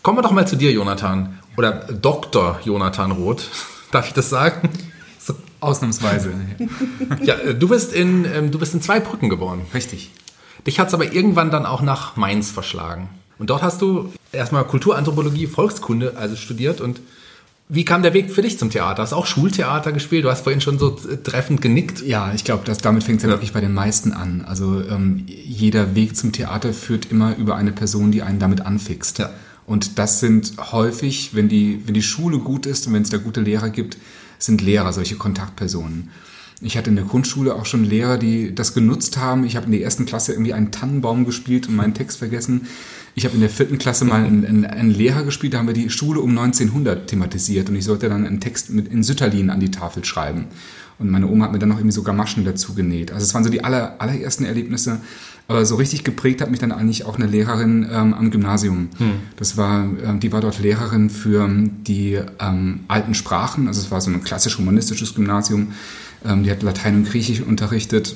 Kommen 0.04 0.18
wir 0.18 0.22
doch 0.22 0.32
mal 0.32 0.48
zu 0.48 0.56
dir, 0.56 0.72
Jonathan. 0.72 1.40
Oder 1.58 1.72
Dr. 1.72 2.60
Jonathan 2.64 3.12
Roth. 3.12 3.50
Darf 3.92 4.08
ich 4.08 4.14
das 4.14 4.30
sagen? 4.30 4.70
So. 5.20 5.34
Ausnahmsweise. 5.60 6.34
ja, 7.24 7.36
äh, 7.36 7.56
du 7.56 7.68
bist, 7.68 7.94
in, 7.94 8.26
ähm, 8.26 8.52
du 8.52 8.60
bist 8.60 8.74
in 8.74 8.82
Zweibrücken 8.82 9.30
geboren. 9.30 9.62
Richtig. 9.74 10.12
Dich 10.66 10.80
hat 10.80 10.90
es 10.90 10.94
aber 10.94 11.12
irgendwann 11.12 11.50
dann 11.50 11.66
auch 11.66 11.82
nach 11.82 12.16
Mainz 12.18 12.52
verschlagen. 12.52 13.10
Und 13.40 13.50
dort 13.50 13.64
hast 13.64 13.82
du 13.82 14.12
erstmal 14.32 14.64
Kulturanthropologie, 14.66 15.48
Volkskunde 15.48 16.14
also 16.16 16.36
studiert 16.36 16.82
und 16.82 17.02
wie 17.74 17.86
kam 17.86 18.04
der 18.04 18.14
Weg 18.14 18.32
für 18.34 18.42
dich 18.42 18.60
zum 18.60 18.70
Theater? 18.70 19.02
Hast 19.02 19.14
du 19.14 19.16
auch 19.16 19.26
Schultheater 19.26 19.94
gespielt? 19.94 20.26
Du 20.26 20.30
hast 20.30 20.42
vorhin 20.42 20.60
schon 20.60 20.78
so 20.78 20.90
treffend 20.90 21.62
genickt. 21.62 22.02
Ja, 22.06 22.34
ich 22.34 22.44
glaube, 22.44 22.70
damit 22.82 23.06
fängt 23.06 23.20
es 23.20 23.24
ja 23.24 23.30
wirklich 23.30 23.54
bei 23.54 23.62
den 23.62 23.74
meisten 23.74 24.12
an. 24.12 24.44
Also 24.46 24.82
ähm, 24.82 25.24
jeder 25.26 25.96
Weg 25.96 26.18
zum 26.18 26.34
Theater 26.34 26.74
führt 26.74 27.10
immer 27.12 27.38
über 27.38 27.56
eine 27.56 27.72
Person, 27.72 28.12
die 28.12 28.24
einen 28.24 28.40
damit 28.40 28.60
anfixt. 28.60 29.20
Ja. 29.20 29.30
Und 29.66 30.00
das 30.00 30.20
sind 30.20 30.52
häufig, 30.74 31.34
wenn 31.34 31.48
die, 31.48 31.82
wenn 31.86 31.94
die 31.94 32.02
Schule 32.02 32.40
gut 32.40 32.66
ist 32.66 32.88
und 32.88 32.94
wenn 32.94 33.04
es 33.04 33.10
da 33.10 33.16
gute 33.16 33.40
Lehrer 33.40 33.70
gibt, 33.70 33.96
sind 34.38 34.60
Lehrer 34.60 34.92
solche 34.92 35.16
Kontaktpersonen. 35.16 36.10
Ich 36.60 36.78
hatte 36.78 36.90
in 36.90 36.98
der 36.98 37.06
Grundschule 37.06 37.56
auch 37.56 37.66
schon 37.66 37.86
Lehrer, 37.86 38.18
die 38.18 38.54
das 38.54 38.74
genutzt 38.74 39.16
haben. 39.16 39.46
Ich 39.46 39.56
habe 39.56 39.68
in 39.68 39.72
der 39.72 39.82
ersten 39.82 40.06
Klasse 40.06 40.34
irgendwie 40.34 40.54
einen 40.54 40.72
Tannenbaum 40.72 41.24
gespielt 41.24 41.70
und 41.70 41.76
meinen 41.78 41.94
Text 41.94 42.18
vergessen. 42.18 42.68
Ich 43.14 43.26
habe 43.26 43.36
in 43.36 43.42
der 43.42 43.50
vierten 43.50 43.78
Klasse 43.78 44.06
mal 44.06 44.24
einen, 44.24 44.46
einen, 44.46 44.66
einen, 44.66 44.92
Lehrer 44.92 45.24
gespielt, 45.24 45.54
da 45.54 45.58
haben 45.58 45.68
wir 45.68 45.74
die 45.74 45.90
Schule 45.90 46.22
um 46.22 46.30
1900 46.30 47.08
thematisiert 47.08 47.70
und 47.70 47.76
ich 47.76 47.84
sollte 47.84 48.08
dann 48.08 48.26
einen 48.26 48.40
Text 48.40 48.70
mit 48.70 48.88
in 48.88 49.04
Sütterlin 49.04 49.50
an 49.50 49.60
die 49.60 49.72
Tafel 49.72 50.06
schreiben. 50.06 50.46
Und 51.02 51.10
meine 51.10 51.28
Oma 51.28 51.46
hat 51.46 51.52
mir 51.52 51.60
dann 51.60 51.70
noch 51.70 51.78
irgendwie 51.78 51.96
so 51.96 52.04
Gamaschen 52.04 52.46
dazu 52.46 52.76
genäht. 52.76 53.12
Also 53.12 53.24
es 53.26 53.34
waren 53.34 53.44
so 53.44 53.50
die 53.50 53.64
aller, 53.64 53.96
allerersten 54.00 54.46
Erlebnisse. 54.46 55.02
Aber 55.48 55.66
so 55.66 55.76
richtig 55.76 56.04
geprägt 56.04 56.42
hat 56.42 56.52
mich 56.52 56.60
dann 56.60 56.72
eigentlich 56.72 57.06
auch 57.06 57.18
eine 57.18 57.26
Lehrerin 57.26 57.88
ähm, 57.92 58.14
am 58.14 58.30
Gymnasium. 58.30 58.90
Hm. 58.98 59.14
Das 59.36 59.58
war, 59.58 59.84
ähm, 59.84 60.20
die 60.20 60.32
war 60.32 60.42
dort 60.42 60.60
Lehrerin 60.60 61.10
für 61.10 61.50
die 61.50 62.20
ähm, 62.40 62.82
alten 62.88 63.16
Sprachen. 63.16 63.68
Also 63.68 63.82
es 63.82 63.90
war 63.90 64.00
so 64.00 64.12
ein 64.12 64.24
klassisch 64.24 64.60
humanistisches 64.60 65.16
Gymnasium. 65.16 65.74
Ähm, 66.24 66.44
die 66.44 66.52
hat 66.52 66.62
Latein 66.62 66.98
und 66.98 67.10
Griechisch 67.10 67.42
unterrichtet 67.42 68.16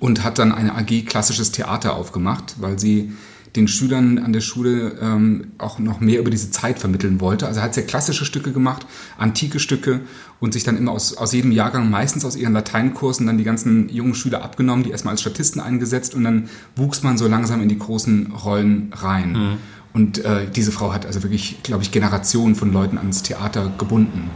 und 0.00 0.24
hat 0.24 0.38
dann 0.38 0.52
eine 0.52 0.74
AG 0.74 1.06
klassisches 1.06 1.52
Theater 1.52 1.94
aufgemacht, 1.94 2.56
weil 2.58 2.78
sie 2.78 3.12
den 3.56 3.68
Schülern 3.68 4.18
an 4.18 4.32
der 4.32 4.40
Schule 4.40 4.96
ähm, 5.00 5.48
auch 5.58 5.78
noch 5.78 6.00
mehr 6.00 6.20
über 6.20 6.30
diese 6.30 6.50
Zeit 6.50 6.78
vermitteln 6.78 7.20
wollte. 7.20 7.46
Also 7.46 7.60
er 7.60 7.64
hat 7.64 7.74
sehr 7.74 7.84
klassische 7.84 8.24
Stücke 8.24 8.52
gemacht, 8.52 8.86
antike 9.18 9.60
Stücke 9.60 10.00
und 10.40 10.54
sich 10.54 10.64
dann 10.64 10.78
immer 10.78 10.92
aus, 10.92 11.16
aus 11.16 11.32
jedem 11.32 11.52
Jahrgang, 11.52 11.90
meistens 11.90 12.24
aus 12.24 12.34
ihren 12.34 12.54
Lateinkursen, 12.54 13.26
dann 13.26 13.36
die 13.36 13.44
ganzen 13.44 13.88
jungen 13.90 14.14
Schüler 14.14 14.42
abgenommen, 14.42 14.84
die 14.84 14.90
erstmal 14.90 15.12
als 15.12 15.20
Statisten 15.20 15.60
eingesetzt 15.60 16.14
und 16.14 16.24
dann 16.24 16.48
wuchs 16.76 17.02
man 17.02 17.18
so 17.18 17.28
langsam 17.28 17.62
in 17.62 17.68
die 17.68 17.78
großen 17.78 18.32
Rollen 18.32 18.92
rein. 18.94 19.32
Mhm. 19.32 19.56
Und 19.92 20.24
äh, 20.24 20.46
diese 20.50 20.72
Frau 20.72 20.92
hat 20.94 21.04
also 21.04 21.22
wirklich, 21.22 21.62
glaube 21.62 21.82
ich, 21.82 21.90
Generationen 21.90 22.54
von 22.54 22.72
Leuten 22.72 22.96
ans 22.96 23.22
Theater 23.22 23.70
gebunden. 23.76 24.30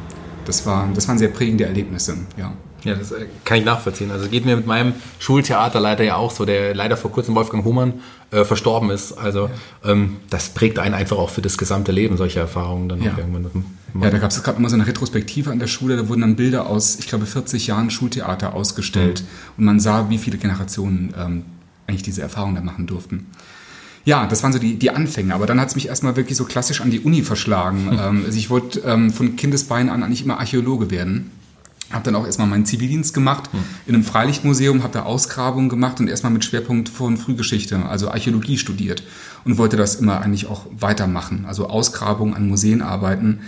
Das, 0.44 0.66
war, 0.66 0.88
das 0.94 1.08
waren 1.08 1.16
sehr 1.16 1.28
prägende 1.28 1.64
Erlebnisse, 1.64 2.18
ja. 2.36 2.52
Ja, 2.84 2.94
das 2.94 3.12
äh, 3.12 3.26
kann 3.44 3.58
ich 3.58 3.64
nachvollziehen. 3.64 4.10
Also 4.10 4.28
geht 4.28 4.44
mir 4.44 4.56
mit 4.56 4.66
meinem 4.66 4.94
Schultheater 5.18 5.80
leider 5.80 6.04
ja 6.04 6.16
auch 6.16 6.30
so, 6.30 6.44
der 6.44 6.74
leider 6.74 6.96
vor 6.96 7.10
kurzem 7.10 7.34
Wolfgang 7.34 7.64
Humann 7.64 7.94
äh, 8.30 8.44
verstorben 8.44 8.90
ist. 8.90 9.12
Also 9.12 9.48
ja. 9.84 9.90
ähm, 9.90 10.16
das 10.30 10.50
prägt 10.50 10.78
einen 10.78 10.94
einfach 10.94 11.16
auch 11.16 11.30
für 11.30 11.42
das 11.42 11.58
gesamte 11.58 11.92
Leben, 11.92 12.16
solche 12.16 12.40
Erfahrungen 12.40 12.88
dann 12.88 13.02
ja. 13.02 13.16
irgendwann. 13.16 13.64
Ja, 14.00 14.10
da 14.10 14.18
gab 14.18 14.30
es 14.30 14.42
gerade 14.42 14.58
immer 14.58 14.68
so 14.68 14.74
eine 14.74 14.86
Retrospektive 14.86 15.50
an 15.50 15.58
der 15.58 15.68
Schule, 15.68 15.96
da 15.96 16.08
wurden 16.08 16.20
dann 16.20 16.36
Bilder 16.36 16.66
aus, 16.66 16.98
ich 16.98 17.06
glaube, 17.06 17.24
40 17.24 17.66
Jahren 17.66 17.90
Schultheater 17.90 18.52
ausgestellt 18.52 19.22
mhm. 19.22 19.54
und 19.58 19.64
man 19.64 19.80
sah, 19.80 20.10
wie 20.10 20.18
viele 20.18 20.36
Generationen 20.36 21.14
ähm, 21.18 21.44
eigentlich 21.86 22.02
diese 22.02 22.20
Erfahrung 22.20 22.54
da 22.54 22.60
machen 22.60 22.86
durften. 22.86 23.26
Ja, 24.04 24.26
das 24.26 24.42
waren 24.44 24.52
so 24.52 24.60
die, 24.60 24.76
die 24.76 24.90
Anfänge. 24.90 25.34
Aber 25.34 25.46
dann 25.46 25.60
hat 25.60 25.68
es 25.68 25.74
mich 25.74 25.88
erstmal 25.88 26.14
wirklich 26.14 26.36
so 26.36 26.44
klassisch 26.44 26.80
an 26.80 26.90
die 26.90 27.00
Uni 27.00 27.22
verschlagen. 27.22 27.88
ähm, 28.00 28.22
also 28.24 28.38
ich 28.38 28.48
wollte 28.50 28.80
ähm, 28.80 29.10
von 29.12 29.36
Kindesbeinen 29.36 29.90
an 29.90 30.02
eigentlich 30.02 30.24
immer 30.24 30.38
Archäologe 30.38 30.90
werden. 30.90 31.32
Habe 31.90 32.04
dann 32.04 32.16
auch 32.16 32.26
erstmal 32.26 32.48
meinen 32.48 32.66
Zivildienst 32.66 33.14
gemacht 33.14 33.52
hm. 33.52 33.60
in 33.86 33.94
einem 33.94 34.04
Freilichtmuseum, 34.04 34.82
habe 34.82 34.92
da 34.92 35.02
Ausgrabungen 35.04 35.68
gemacht 35.68 36.00
und 36.00 36.08
erstmal 36.08 36.32
mit 36.32 36.44
Schwerpunkt 36.44 36.88
von 36.88 37.16
Frühgeschichte, 37.16 37.86
also 37.86 38.10
Archäologie 38.10 38.58
studiert 38.58 39.04
und 39.44 39.56
wollte 39.56 39.76
das 39.76 39.94
immer 39.94 40.20
eigentlich 40.20 40.46
auch 40.46 40.66
weitermachen, 40.70 41.44
also 41.46 41.68
Ausgrabungen 41.68 42.34
an 42.34 42.48
Museen 42.48 42.82
arbeiten. 42.82 43.40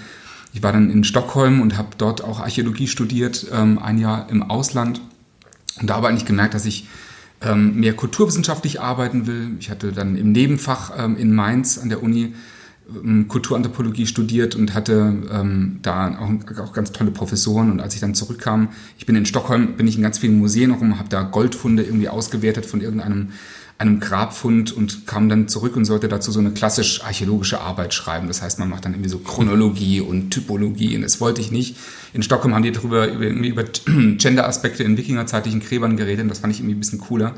Ich 0.54 0.62
war 0.62 0.72
dann 0.72 0.90
in 0.90 1.04
Stockholm 1.04 1.60
und 1.60 1.76
habe 1.76 1.88
dort 1.98 2.22
auch 2.22 2.40
Archäologie 2.40 2.86
studiert, 2.86 3.46
ähm, 3.52 3.78
ein 3.78 3.98
Jahr 3.98 4.30
im 4.30 4.42
Ausland 4.42 5.00
und 5.80 5.90
da 5.90 5.96
aber 5.96 6.08
eigentlich 6.08 6.24
gemerkt, 6.24 6.54
dass 6.54 6.64
ich 6.64 6.88
ähm, 7.40 7.76
mehr 7.76 7.94
kulturwissenschaftlich 7.94 8.80
arbeiten 8.80 9.26
will. 9.26 9.50
Ich 9.60 9.70
hatte 9.70 9.92
dann 9.92 10.16
im 10.16 10.32
Nebenfach 10.32 10.92
ähm, 10.98 11.16
in 11.16 11.34
Mainz 11.34 11.78
an 11.78 11.88
der 11.88 12.02
Uni 12.02 12.34
Kulturanthropologie 13.28 14.06
studiert 14.06 14.54
und 14.54 14.72
hatte 14.74 15.14
ähm, 15.30 15.78
da 15.82 16.18
auch, 16.18 16.58
auch, 16.58 16.72
ganz 16.72 16.90
tolle 16.92 17.10
Professoren. 17.10 17.70
Und 17.70 17.80
als 17.80 17.94
ich 17.94 18.00
dann 18.00 18.14
zurückkam, 18.14 18.68
ich 18.96 19.04
bin 19.04 19.14
in 19.14 19.26
Stockholm, 19.26 19.76
bin 19.76 19.86
ich 19.86 19.96
in 19.96 20.02
ganz 20.02 20.18
vielen 20.18 20.38
Museen 20.38 20.70
rum, 20.70 20.98
habe 20.98 21.08
da 21.10 21.22
Goldfunde 21.22 21.82
irgendwie 21.82 22.08
ausgewertet 22.08 22.64
von 22.64 22.80
irgendeinem 22.80 23.28
einem 23.78 24.00
Grabfund 24.00 24.72
und 24.72 25.06
kam 25.06 25.28
dann 25.28 25.46
zurück 25.46 25.76
und 25.76 25.84
sollte 25.84 26.08
dazu 26.08 26.32
so 26.32 26.40
eine 26.40 26.50
klassisch 26.50 27.04
archäologische 27.04 27.60
Arbeit 27.60 27.94
schreiben. 27.94 28.26
Das 28.26 28.42
heißt, 28.42 28.58
man 28.58 28.68
macht 28.68 28.84
dann 28.84 28.92
irgendwie 28.92 29.08
so 29.08 29.20
Chronologie 29.20 30.00
und 30.00 30.30
Typologie 30.30 30.96
und 30.96 31.02
das 31.02 31.20
wollte 31.20 31.40
ich 31.40 31.52
nicht. 31.52 31.76
In 32.12 32.24
Stockholm 32.24 32.54
haben 32.54 32.64
die 32.64 32.72
darüber 32.72 33.06
über, 33.06 33.26
über 33.26 33.64
Gender-Aspekte 33.86 34.82
in 34.82 34.96
wikingerzeitlichen 34.96 35.60
Gräbern 35.60 35.96
geredet 35.96 36.24
und 36.24 36.28
das 36.28 36.40
fand 36.40 36.52
ich 36.52 36.58
irgendwie 36.58 36.74
ein 36.74 36.80
bisschen 36.80 36.98
cooler. 36.98 37.34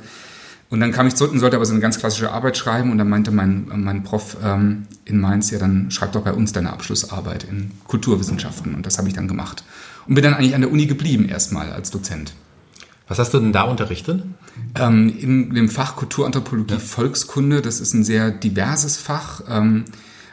Und 0.70 0.78
dann 0.78 0.92
kam 0.92 1.08
ich 1.08 1.16
zurück 1.16 1.32
und 1.32 1.40
sollte 1.40 1.56
aber 1.56 1.66
so 1.66 1.72
eine 1.72 1.80
ganz 1.80 1.98
klassische 1.98 2.30
Arbeit 2.30 2.56
schreiben 2.56 2.92
und 2.92 2.98
dann 2.98 3.08
meinte 3.08 3.32
mein, 3.32 3.66
mein 3.74 4.04
Prof 4.04 4.36
ähm, 4.42 4.86
in 5.04 5.20
Mainz, 5.20 5.50
ja, 5.50 5.58
dann 5.58 5.90
schreib 5.90 6.12
doch 6.12 6.22
bei 6.22 6.32
uns 6.32 6.52
deine 6.52 6.72
Abschlussarbeit 6.72 7.42
in 7.44 7.72
Kulturwissenschaften 7.88 8.76
und 8.76 8.86
das 8.86 8.96
habe 8.96 9.08
ich 9.08 9.14
dann 9.14 9.26
gemacht. 9.26 9.64
Und 10.06 10.14
bin 10.14 10.22
dann 10.22 10.34
eigentlich 10.34 10.54
an 10.54 10.60
der 10.60 10.70
Uni 10.70 10.86
geblieben 10.86 11.28
erstmal 11.28 11.72
als 11.72 11.90
Dozent. 11.90 12.34
Was 13.08 13.18
hast 13.18 13.34
du 13.34 13.40
denn 13.40 13.52
da 13.52 13.64
unterrichtet? 13.64 14.22
Ähm, 14.78 15.12
in 15.18 15.54
dem 15.54 15.68
Fach 15.68 15.96
Kulturanthropologie 15.96 16.74
ja. 16.74 16.78
Volkskunde, 16.78 17.62
das 17.62 17.80
ist 17.80 17.92
ein 17.92 18.04
sehr 18.04 18.30
diverses 18.30 18.96
Fach. 18.96 19.42
Ähm, 19.48 19.86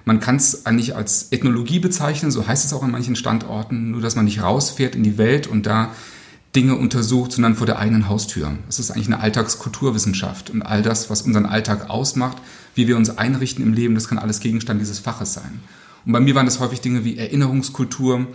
man 0.06 0.20
kann 0.20 0.36
es 0.36 0.68
eigentlich 0.68 0.96
als 0.96 1.32
Ethnologie 1.32 1.80
bezeichnen, 1.80 2.30
so 2.30 2.48
heißt 2.48 2.64
es 2.64 2.74
auch 2.74 2.84
an 2.84 2.92
manchen 2.92 3.16
Standorten, 3.16 3.90
nur 3.90 4.02
dass 4.02 4.16
man 4.16 4.26
nicht 4.26 4.44
rausfährt 4.44 4.96
in 4.96 5.02
die 5.02 5.18
Welt 5.18 5.48
und 5.48 5.66
da 5.66 5.90
Dinge 6.58 6.76
untersucht, 6.76 7.34
sondern 7.34 7.56
vor 7.56 7.68
der 7.68 7.78
eigenen 7.78 8.10
Haustür. 8.10 8.58
Es 8.68 8.80
ist 8.80 8.90
eigentlich 8.90 9.06
eine 9.06 9.20
Alltagskulturwissenschaft 9.20 10.50
und 10.50 10.64
all 10.64 10.82
das, 10.82 11.08
was 11.08 11.22
unseren 11.22 11.46
Alltag 11.46 11.92
ausmacht, 11.92 12.38
wie 12.74 12.88
wir 12.88 12.98
uns 12.98 13.16
einrichten 13.16 13.64
im 13.64 13.74
Leben, 13.74 13.94
das 13.94 14.08
kann 14.08 14.18
alles 14.18 14.40
Gegenstand 14.40 14.82
dieses 14.82 14.98
Faches 14.98 15.34
sein. 15.34 15.60
Und 16.04 16.14
bei 16.14 16.20
mir 16.20 16.34
waren 16.34 16.48
das 16.48 16.60
häufig 16.60 16.82
Dinge 16.82 17.06
wie 17.06 17.16
Erinnerungskultur. 17.16 18.26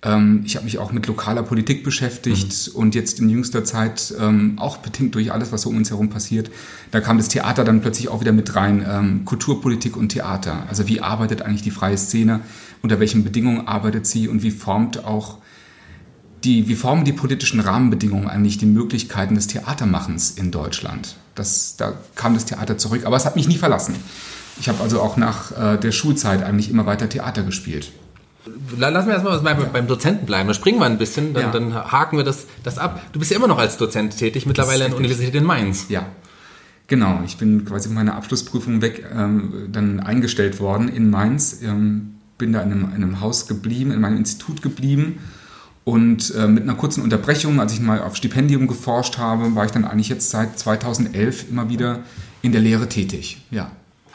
Ähm, 0.00 0.44
ich 0.46 0.56
habe 0.56 0.64
mich 0.64 0.78
auch 0.78 0.92
mit 0.92 1.06
lokaler 1.08 1.42
Politik 1.42 1.84
beschäftigt 1.84 2.70
mhm. 2.72 2.80
und 2.80 2.94
jetzt 2.94 3.20
in 3.20 3.28
jüngster 3.28 3.64
Zeit 3.64 4.14
ähm, 4.18 4.54
auch 4.58 4.78
bedingt 4.78 5.14
durch 5.14 5.30
alles, 5.30 5.52
was 5.52 5.60
so 5.60 5.68
um 5.68 5.76
uns 5.76 5.90
herum 5.90 6.08
passiert. 6.08 6.50
Da 6.90 7.02
kam 7.02 7.18
das 7.18 7.28
Theater 7.28 7.64
dann 7.64 7.82
plötzlich 7.82 8.08
auch 8.08 8.22
wieder 8.22 8.32
mit 8.32 8.54
rein. 8.54 8.82
Ähm, 8.88 9.26
Kulturpolitik 9.26 9.94
und 9.94 10.08
Theater. 10.08 10.64
Also 10.70 10.88
wie 10.88 11.02
arbeitet 11.02 11.42
eigentlich 11.42 11.60
die 11.60 11.70
freie 11.70 11.98
Szene? 11.98 12.40
Unter 12.80 12.98
welchen 12.98 13.24
Bedingungen 13.24 13.68
arbeitet 13.68 14.06
sie 14.06 14.26
und 14.26 14.42
wie 14.42 14.52
formt 14.52 15.04
auch 15.04 15.36
die, 16.44 16.68
wie 16.68 16.74
formen 16.74 17.04
die 17.04 17.12
politischen 17.12 17.60
Rahmenbedingungen 17.60 18.28
eigentlich 18.28 18.58
die 18.58 18.66
Möglichkeiten 18.66 19.34
des 19.34 19.46
Theatermachens 19.46 20.30
in 20.30 20.50
Deutschland? 20.50 21.16
Das, 21.34 21.76
da 21.76 21.94
kam 22.14 22.34
das 22.34 22.44
Theater 22.44 22.78
zurück, 22.78 23.02
aber 23.04 23.16
es 23.16 23.24
hat 23.24 23.36
mich 23.36 23.48
nie 23.48 23.58
verlassen. 23.58 23.94
Ich 24.60 24.68
habe 24.68 24.82
also 24.82 25.00
auch 25.00 25.16
nach 25.16 25.52
äh, 25.52 25.78
der 25.78 25.92
Schulzeit 25.92 26.42
eigentlich 26.42 26.70
immer 26.70 26.86
weiter 26.86 27.08
Theater 27.08 27.42
gespielt. 27.42 27.92
Lass 28.76 29.04
mir 29.04 29.12
erstmal 29.12 29.38
beim, 29.40 29.60
ja. 29.60 29.66
beim 29.66 29.86
Dozenten 29.86 30.26
bleiben. 30.26 30.48
Da 30.48 30.54
springen 30.54 30.78
wir 30.78 30.86
ein 30.86 30.98
bisschen, 30.98 31.34
dann, 31.34 31.42
ja. 31.42 31.50
dann, 31.50 31.74
haken 31.74 32.16
wir 32.16 32.24
das, 32.24 32.46
das 32.62 32.78
ab. 32.78 33.00
Du 33.12 33.18
bist 33.18 33.30
ja 33.30 33.36
immer 33.36 33.46
noch 33.46 33.58
als 33.58 33.76
Dozent 33.76 34.16
tätig, 34.16 34.46
mittlerweile 34.46 34.84
an 34.84 34.92
der 34.92 34.98
Universität 34.98 35.34
in 35.34 35.44
Mainz. 35.44 35.86
Ja. 35.88 36.06
Genau, 36.86 37.20
ich 37.26 37.36
bin 37.36 37.66
quasi 37.66 37.88
von 37.88 37.96
meiner 37.96 38.14
Abschlussprüfung 38.14 38.80
weg 38.80 39.04
ähm, 39.14 39.68
dann 39.70 40.00
eingestellt 40.00 40.60
worden 40.60 40.88
in 40.88 41.10
Mainz. 41.10 41.60
Ähm, 41.62 42.14
bin 42.38 42.52
da 42.52 42.62
in 42.62 42.72
einem, 42.72 42.84
in 42.84 43.02
einem 43.02 43.20
Haus 43.20 43.46
geblieben, 43.46 43.90
in 43.90 44.00
meinem 44.00 44.16
Institut 44.16 44.62
geblieben 44.62 45.18
und 45.88 46.34
äh, 46.34 46.46
mit 46.46 46.64
einer 46.64 46.74
kurzen 46.74 47.02
Unterbrechung, 47.02 47.58
als 47.60 47.72
ich 47.72 47.80
mal 47.80 48.02
auf 48.02 48.14
Stipendium 48.14 48.66
geforscht 48.66 49.16
habe, 49.16 49.54
war 49.54 49.64
ich 49.64 49.70
dann 49.70 49.86
eigentlich 49.86 50.10
jetzt 50.10 50.28
seit 50.28 50.58
2011 50.58 51.48
immer 51.48 51.70
wieder 51.70 52.00
in 52.42 52.52
der 52.52 52.60
Lehre 52.60 52.90
tätig. 52.90 53.38
Ja. 53.50 53.70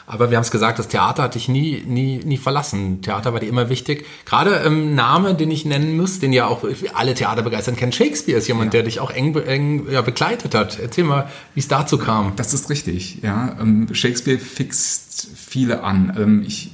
Aber 0.06 0.30
wir 0.30 0.36
haben 0.36 0.44
es 0.44 0.52
gesagt, 0.52 0.78
das 0.78 0.86
Theater 0.86 1.24
hat 1.24 1.34
dich 1.34 1.48
nie, 1.48 1.82
nie, 1.84 2.20
nie 2.24 2.36
verlassen. 2.36 3.02
Theater 3.02 3.32
war 3.32 3.40
dir 3.40 3.48
immer 3.48 3.70
wichtig. 3.70 4.06
Gerade 4.24 4.62
ähm, 4.64 4.94
Name, 4.94 5.34
den 5.34 5.50
ich 5.50 5.64
nennen 5.64 5.96
muss, 5.96 6.20
den 6.20 6.32
ja 6.32 6.46
auch 6.46 6.64
alle 6.94 7.14
Theaterbegeistern 7.14 7.74
kennen, 7.74 7.90
Shakespeare 7.90 8.38
ist 8.38 8.46
jemand, 8.46 8.66
ja. 8.66 8.78
der 8.78 8.82
dich 8.84 9.00
auch 9.00 9.10
eng, 9.10 9.34
eng 9.34 9.90
ja, 9.90 10.02
begleitet 10.02 10.54
hat. 10.54 10.78
Erzähl 10.78 11.02
mal, 11.02 11.28
wie 11.54 11.60
es 11.60 11.66
dazu 11.66 11.98
kam. 11.98 12.34
Das 12.36 12.54
ist 12.54 12.70
richtig, 12.70 13.18
ja. 13.22 13.56
Ähm, 13.60 13.88
Shakespeare 13.92 14.38
fixt 14.38 15.26
viele 15.34 15.82
an. 15.82 16.16
Ähm, 16.16 16.44
ich 16.46 16.70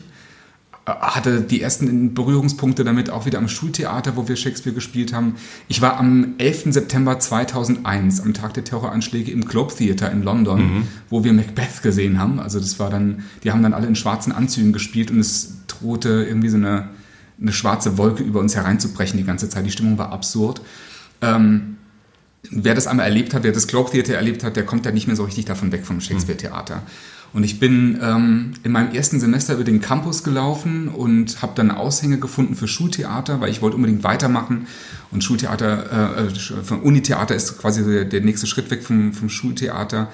hatte 1.01 1.41
die 1.41 1.61
ersten 1.61 2.15
Berührungspunkte 2.15 2.85
damit 2.85 3.11
auch 3.11 3.27
wieder 3.27 3.39
am 3.39 3.49
Schultheater, 3.49 4.17
wo 4.17 4.27
wir 4.29 4.37
Shakespeare 4.37 4.75
gespielt 4.75 5.13
haben. 5.13 5.37
Ich 5.69 5.81
war 5.81 5.99
am 5.99 6.35
11. 6.39 6.73
September 6.73 7.19
2001, 7.19 8.21
am 8.21 8.35
Tag 8.35 8.55
der 8.55 8.65
Terroranschläge 8.65 9.31
im 9.31 9.45
Globe 9.45 9.75
Theater 9.75 10.11
in 10.11 10.23
London, 10.23 10.61
mhm. 10.61 10.89
wo 11.09 11.25
wir 11.25 11.33
Macbeth 11.33 11.83
gesehen 11.83 12.19
haben. 12.19 12.41
Also 12.41 12.59
das 12.59 12.79
war 12.79 12.91
dann, 12.91 13.25
die 13.45 13.53
haben 13.53 13.63
dann 13.63 13.75
alle 13.75 13.87
in 13.87 13.97
schwarzen 13.97 14.33
Anzügen 14.33 14.73
gespielt 14.73 15.11
und 15.11 15.21
es 15.21 15.59
drohte 15.67 16.09
irgendwie 16.09 16.49
so 16.49 16.57
eine, 16.57 16.89
eine 17.41 17.53
schwarze 17.53 17.99
Wolke 17.99 18.23
über 18.23 18.41
uns 18.41 18.57
hereinzubrechen 18.57 19.19
die 19.19 19.25
ganze 19.25 19.49
Zeit. 19.49 19.67
Die 19.67 19.71
Stimmung 19.71 19.99
war 19.99 20.13
absurd. 20.13 20.61
Ähm, 21.23 21.77
wer 22.51 22.75
das 22.75 22.87
einmal 22.87 23.07
erlebt 23.07 23.35
hat, 23.35 23.43
wer 23.43 23.53
das 23.53 23.67
Globe 23.67 23.91
Theater 23.91 24.15
erlebt 24.15 24.45
hat, 24.45 24.57
der 24.57 24.65
kommt 24.65 24.87
da 24.87 24.91
nicht 24.91 25.07
mehr 25.07 25.17
so 25.17 25.25
richtig 25.25 25.45
davon 25.45 25.73
weg 25.73 25.85
vom 25.85 26.01
Shakespeare 26.01 26.39
Theater. 26.39 26.77
Mhm. 26.77 26.81
Und 27.33 27.45
ich 27.45 27.61
bin 27.61 27.99
ähm, 28.03 28.53
in 28.65 28.73
meinem 28.73 28.93
ersten 28.93 29.21
Semester 29.21 29.55
über 29.55 29.63
den 29.63 29.81
Campus 29.81 30.25
gelaufen 30.25 30.89
und 30.89 31.43
habe 31.43 31.53
dann 31.55 31.71
Aushänge 31.71 32.19
gefunden 32.19 32.57
für 32.57 32.67
Schultheater, 32.67 33.41
weil 33.41 33.51
ich 33.51 33.63
wollte 33.63 33.77
unbedingt 33.77 34.03
weitermachen. 34.03 34.67
Und 35.13 35.23
Schultheater, 35.23 36.19
äh, 36.19 36.73
äh 36.73 36.75
Unitheater 36.75 37.37
ist 37.37 37.59
quasi 37.59 37.85
der, 37.85 38.05
der 38.05 38.21
nächste 38.23 38.49
Schritt 38.49 38.71
weg 38.71 38.83
vom, 38.83 39.13
vom 39.13 39.29
Schultheater 39.29 40.09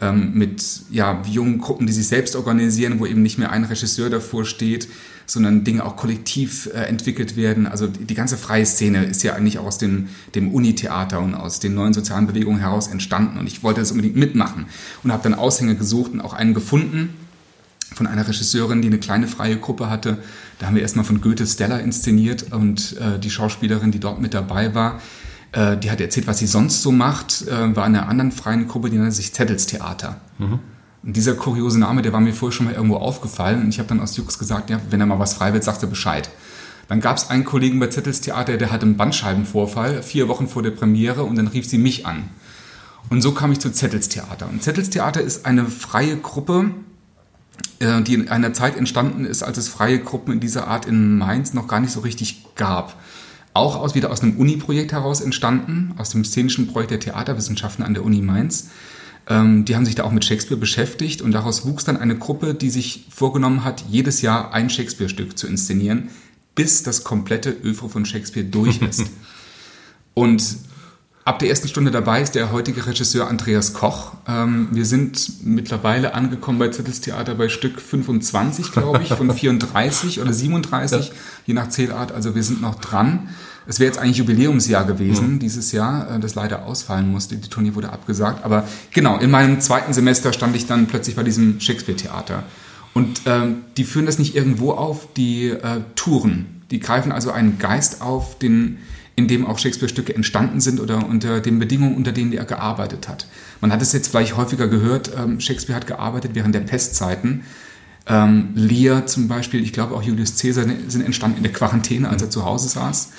ähm, 0.00 0.32
mit 0.34 0.62
ja, 0.90 1.22
jungen 1.28 1.58
Gruppen, 1.58 1.86
die 1.86 1.92
sich 1.92 2.06
selbst 2.06 2.36
organisieren, 2.36 3.00
wo 3.00 3.06
eben 3.06 3.22
nicht 3.22 3.38
mehr 3.38 3.50
ein 3.50 3.64
Regisseur 3.64 4.08
davor 4.08 4.44
steht, 4.44 4.88
sondern 5.30 5.64
Dinge 5.64 5.84
auch 5.84 5.96
kollektiv 5.96 6.66
äh, 6.66 6.82
entwickelt 6.82 7.36
werden. 7.36 7.66
Also 7.66 7.86
die, 7.86 8.04
die, 8.04 8.14
ganze 8.14 8.36
freie 8.36 8.66
Szene 8.66 9.04
ist 9.04 9.22
ja 9.22 9.34
eigentlich 9.34 9.58
auch 9.58 9.66
aus 9.66 9.78
dem, 9.78 10.08
dem 10.34 10.52
Unitheater 10.52 11.20
und 11.20 11.34
aus 11.34 11.60
den 11.60 11.74
neuen 11.74 11.92
sozialen 11.92 12.26
Bewegungen 12.26 12.58
heraus 12.58 12.88
entstanden. 12.88 13.38
Und 13.38 13.46
ich 13.46 13.62
wollte 13.62 13.80
das 13.80 13.92
unbedingt 13.92 14.16
mitmachen 14.16 14.66
und 15.02 15.12
habe 15.12 15.22
dann 15.22 15.34
Aushänge 15.34 15.76
gesucht 15.76 16.12
und 16.12 16.20
auch 16.20 16.32
einen 16.32 16.54
gefunden 16.54 17.14
von 17.94 18.06
einer 18.06 18.26
Regisseurin, 18.26 18.82
die 18.82 18.88
eine 18.88 18.98
kleine 18.98 19.26
freie 19.26 19.56
Gruppe 19.56 19.90
hatte. 19.90 20.18
Da 20.58 20.66
haben 20.66 20.74
wir 20.74 20.82
erstmal 20.82 21.04
von 21.04 21.20
Goethe 21.20 21.46
Stella 21.46 21.78
inszeniert 21.78 22.52
und 22.52 22.96
äh, 22.98 23.18
die 23.18 23.30
Schauspielerin, 23.30 23.92
die 23.92 24.00
dort 24.00 24.20
mit 24.20 24.34
dabei 24.34 24.74
war, 24.74 25.00
Äh, 25.52 25.76
die 25.78 25.90
hat 25.90 26.00
erzählt, 26.00 26.26
was 26.26 26.38
sie 26.38 26.46
sonst 26.46 26.82
so 26.82 26.92
macht, 26.92 27.42
äh, 27.48 27.74
war 27.74 27.86
in 27.86 27.96
einer 27.96 28.08
anderen 28.08 28.32
freien 28.32 28.68
Gruppe, 28.68 28.90
die 28.90 28.98
nennt 28.98 29.12
sich 29.12 29.32
Zettelstheater. 29.32 30.20
Mhm. 30.38 30.60
Und 31.02 31.16
dieser 31.16 31.34
kuriose 31.34 31.78
Name, 31.78 32.02
der 32.02 32.12
war 32.12 32.20
mir 32.20 32.34
vorher 32.34 32.54
schon 32.54 32.66
mal 32.66 32.74
irgendwo 32.74 32.96
aufgefallen 32.96 33.62
und 33.62 33.68
ich 33.70 33.78
habe 33.78 33.88
dann 33.88 34.00
aus 34.00 34.16
Jux 34.16 34.38
gesagt, 34.38 34.68
ja, 34.68 34.80
wenn 34.90 35.00
er 35.00 35.06
mal 35.06 35.18
was 35.18 35.34
frei 35.34 35.52
wird, 35.52 35.64
sagt 35.64 35.82
er 35.82 35.88
Bescheid. 35.88 36.28
Dann 36.88 37.00
gab 37.00 37.16
es 37.16 37.30
einen 37.30 37.44
Kollegen 37.44 37.78
bei 37.78 37.86
Zettelstheater, 37.86 38.56
der 38.56 38.70
hatte 38.70 38.84
einen 38.84 38.96
Bandscheibenvorfall, 38.96 40.02
vier 40.02 40.28
Wochen 40.28 40.48
vor 40.48 40.62
der 40.62 40.72
Premiere 40.72 41.22
und 41.22 41.36
dann 41.36 41.46
rief 41.46 41.66
sie 41.66 41.78
mich 41.78 42.04
an. 42.04 42.28
Und 43.08 43.22
so 43.22 43.32
kam 43.32 43.52
ich 43.52 43.60
zu 43.60 43.72
Zettelstheater. 43.72 44.48
Und 44.48 44.62
Zettelstheater 44.62 45.22
ist 45.22 45.46
eine 45.46 45.66
freie 45.66 46.16
Gruppe, 46.16 46.72
äh, 47.78 48.02
die 48.02 48.14
in 48.14 48.28
einer 48.28 48.52
Zeit 48.52 48.76
entstanden 48.76 49.24
ist, 49.24 49.42
als 49.42 49.56
es 49.56 49.68
freie 49.68 50.00
Gruppen 50.00 50.32
in 50.32 50.40
dieser 50.40 50.68
Art 50.68 50.84
in 50.84 51.16
Mainz 51.16 51.54
noch 51.54 51.66
gar 51.66 51.80
nicht 51.80 51.92
so 51.92 52.00
richtig 52.00 52.44
gab. 52.56 53.00
Auch 53.54 53.76
aus, 53.76 53.94
wieder 53.94 54.10
aus 54.10 54.22
einem 54.22 54.36
Uni-Projekt 54.36 54.92
heraus 54.92 55.20
entstanden, 55.20 55.94
aus 55.96 56.10
dem 56.10 56.24
szenischen 56.24 56.68
Projekt 56.68 56.90
der 56.92 57.00
Theaterwissenschaften 57.00 57.84
an 57.84 57.94
der 57.94 58.04
Uni 58.04 58.20
Mainz. 58.20 58.68
Ähm, 59.28 59.64
die 59.64 59.76
haben 59.76 59.84
sich 59.84 59.94
da 59.94 60.04
auch 60.04 60.12
mit 60.12 60.24
Shakespeare 60.24 60.58
beschäftigt 60.58 61.22
und 61.22 61.32
daraus 61.32 61.64
wuchs 61.66 61.84
dann 61.84 61.96
eine 61.96 62.16
Gruppe, 62.16 62.54
die 62.54 62.70
sich 62.70 63.06
vorgenommen 63.10 63.64
hat, 63.64 63.84
jedes 63.88 64.22
Jahr 64.22 64.52
ein 64.52 64.70
Shakespeare-Stück 64.70 65.38
zu 65.38 65.46
inszenieren, 65.46 66.10
bis 66.54 66.82
das 66.82 67.04
komplette 67.04 67.50
Öfre 67.50 67.88
von 67.88 68.04
Shakespeare 68.04 68.46
durch 68.46 68.82
ist. 68.88 69.06
und 70.14 70.42
ab 71.24 71.38
der 71.38 71.48
ersten 71.48 71.68
Stunde 71.68 71.90
dabei 71.90 72.22
ist 72.22 72.34
der 72.34 72.50
heutige 72.50 72.86
Regisseur 72.86 73.28
Andreas 73.28 73.72
Koch. 73.72 74.14
Ähm, 74.26 74.68
wir 74.72 74.84
sind 74.84 75.44
mittlerweile 75.44 76.14
angekommen 76.14 76.58
bei 76.58 76.68
Zittelstheater 76.68 77.34
bei 77.34 77.48
Stück 77.48 77.80
25, 77.80 78.72
glaube 78.72 79.02
ich, 79.02 79.10
von 79.10 79.30
34 79.34 80.20
oder 80.20 80.32
37, 80.32 81.08
ja. 81.08 81.14
je 81.46 81.54
nach 81.54 81.68
Zählart. 81.68 82.12
Also 82.12 82.34
wir 82.34 82.42
sind 82.42 82.60
noch 82.60 82.76
dran. 82.76 83.28
Es 83.70 83.78
wäre 83.78 83.86
jetzt 83.86 84.00
eigentlich 84.00 84.16
Jubiläumsjahr 84.16 84.84
gewesen, 84.84 85.34
mhm. 85.34 85.38
dieses 85.38 85.70
Jahr, 85.70 86.16
äh, 86.16 86.18
das 86.18 86.34
leider 86.34 86.66
ausfallen 86.66 87.08
musste. 87.08 87.36
Die 87.36 87.48
Tournee 87.48 87.76
wurde 87.76 87.92
abgesagt. 87.92 88.44
Aber 88.44 88.66
genau, 88.92 89.16
in 89.18 89.30
meinem 89.30 89.60
zweiten 89.60 89.92
Semester 89.92 90.32
stand 90.32 90.56
ich 90.56 90.66
dann 90.66 90.88
plötzlich 90.88 91.14
bei 91.14 91.22
diesem 91.22 91.60
Shakespeare-Theater. 91.60 92.42
Und 92.94 93.22
ähm, 93.26 93.58
die 93.76 93.84
führen 93.84 94.06
das 94.06 94.18
nicht 94.18 94.34
irgendwo 94.34 94.72
auf, 94.72 95.06
die 95.16 95.50
äh, 95.50 95.82
Touren. 95.94 96.62
Die 96.72 96.80
greifen 96.80 97.12
also 97.12 97.30
einen 97.30 97.60
Geist 97.60 98.02
auf, 98.02 98.36
den 98.40 98.78
in 99.14 99.28
dem 99.28 99.46
auch 99.46 99.60
Shakespeare-Stücke 99.60 100.16
entstanden 100.16 100.60
sind 100.60 100.80
oder 100.80 101.06
unter 101.06 101.38
den 101.38 101.60
Bedingungen, 101.60 101.94
unter 101.94 102.10
denen 102.10 102.32
er 102.32 102.46
gearbeitet 102.46 103.06
hat. 103.08 103.28
Man 103.60 103.72
hat 103.72 103.82
es 103.82 103.92
jetzt 103.92 104.08
vielleicht 104.08 104.36
häufiger 104.36 104.66
gehört, 104.66 105.12
ähm, 105.16 105.38
Shakespeare 105.38 105.76
hat 105.76 105.86
gearbeitet 105.86 106.32
während 106.34 106.56
der 106.56 106.60
Pestzeiten. 106.60 107.44
Ähm, 108.08 108.48
Lear 108.56 109.06
zum 109.06 109.28
Beispiel, 109.28 109.62
ich 109.62 109.72
glaube 109.72 109.94
auch 109.94 110.02
Julius 110.02 110.40
Caesar 110.40 110.64
sind 110.88 111.04
entstanden 111.04 111.36
in 111.36 111.44
der 111.44 111.52
Quarantäne, 111.52 112.08
als 112.08 112.20
er 112.22 112.30
zu 112.30 112.44
Hause 112.44 112.68
saß. 112.68 113.10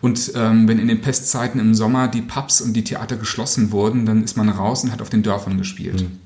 Und 0.00 0.32
ähm, 0.34 0.68
wenn 0.68 0.78
in 0.78 0.88
den 0.88 1.00
Pestzeiten 1.00 1.60
im 1.60 1.74
Sommer 1.74 2.08
die 2.08 2.22
Pubs 2.22 2.60
und 2.60 2.74
die 2.74 2.84
Theater 2.84 3.16
geschlossen 3.16 3.72
wurden, 3.72 4.06
dann 4.06 4.22
ist 4.22 4.36
man 4.36 4.48
raus 4.48 4.84
und 4.84 4.92
hat 4.92 5.02
auf 5.02 5.10
den 5.10 5.22
Dörfern 5.22 5.58
gespielt. 5.58 6.02
Mhm. 6.02 6.18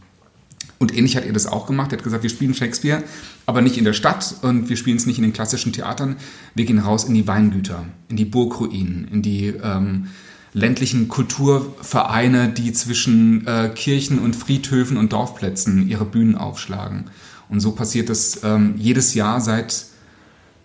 Und 0.79 0.97
ähnlich 0.97 1.15
hat 1.15 1.27
er 1.27 1.33
das 1.35 1.47
auch 1.47 1.67
gemacht. 1.67 1.93
Er 1.93 1.99
hat 1.99 2.05
gesagt, 2.05 2.23
wir 2.23 2.31
spielen 2.31 2.55
Shakespeare, 2.55 3.05
aber 3.45 3.61
nicht 3.61 3.77
in 3.77 3.85
der 3.85 3.93
Stadt 3.93 4.37
und 4.41 4.71
wir 4.71 4.77
spielen 4.79 4.97
es 4.97 5.05
nicht 5.05 5.19
in 5.19 5.23
den 5.23 5.35
klassischen 5.35 5.75
Theatern. 5.75 6.17
Wir 6.55 6.65
gehen 6.65 6.79
raus 6.79 7.05
in 7.05 7.12
die 7.12 7.27
Weingüter, 7.27 7.85
in 8.09 8.17
die 8.17 8.25
Burgruinen, 8.25 9.07
in 9.12 9.21
die 9.21 9.49
ähm, 9.62 10.07
ländlichen 10.55 11.09
Kulturvereine, 11.09 12.49
die 12.49 12.73
zwischen 12.73 13.47
äh, 13.47 13.71
Kirchen 13.75 14.19
und 14.19 14.35
Friedhöfen 14.35 14.97
und 14.97 15.12
Dorfplätzen 15.12 15.87
ihre 15.87 16.07
Bühnen 16.07 16.35
aufschlagen. 16.35 17.11
Und 17.50 17.61
so 17.61 17.73
passiert 17.73 18.09
das 18.09 18.41
ähm, 18.43 18.75
jedes 18.79 19.12
Jahr 19.12 19.43
seit, 19.43 19.85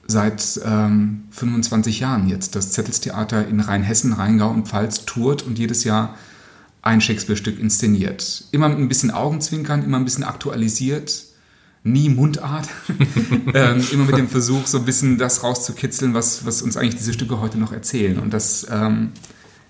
seit 0.07 0.59
ähm, 0.63 1.23
25 1.31 1.99
Jahren 1.99 2.27
jetzt. 2.27 2.55
Das 2.55 2.71
Zettelstheater 2.71 3.47
in 3.47 3.59
Rheinhessen, 3.59 4.13
Rheingau 4.13 4.49
und 4.49 4.67
Pfalz 4.67 5.05
tourt 5.05 5.43
und 5.43 5.57
jedes 5.57 5.83
Jahr 5.83 6.15
ein 6.81 7.01
Shakespeare-Stück 7.01 7.59
inszeniert. 7.59 8.45
Immer 8.51 8.69
mit 8.69 8.77
ein 8.77 8.87
bisschen 8.87 9.11
Augenzwinkern, 9.11 9.83
immer 9.83 9.97
ein 9.97 10.05
bisschen 10.05 10.23
aktualisiert, 10.23 11.23
nie 11.83 12.09
Mundart. 12.09 12.67
ähm, 13.53 13.83
immer 13.91 14.05
mit 14.05 14.17
dem 14.17 14.29
Versuch, 14.29 14.67
so 14.67 14.77
ein 14.77 14.85
bisschen 14.85 15.17
das 15.17 15.43
rauszukitzeln, 15.43 16.13
was, 16.13 16.45
was 16.45 16.61
uns 16.61 16.77
eigentlich 16.77 16.97
diese 16.97 17.13
Stücke 17.13 17.39
heute 17.41 17.57
noch 17.57 17.71
erzählen. 17.71 18.19
Und 18.19 18.33
das, 18.33 18.67
ähm, 18.69 19.11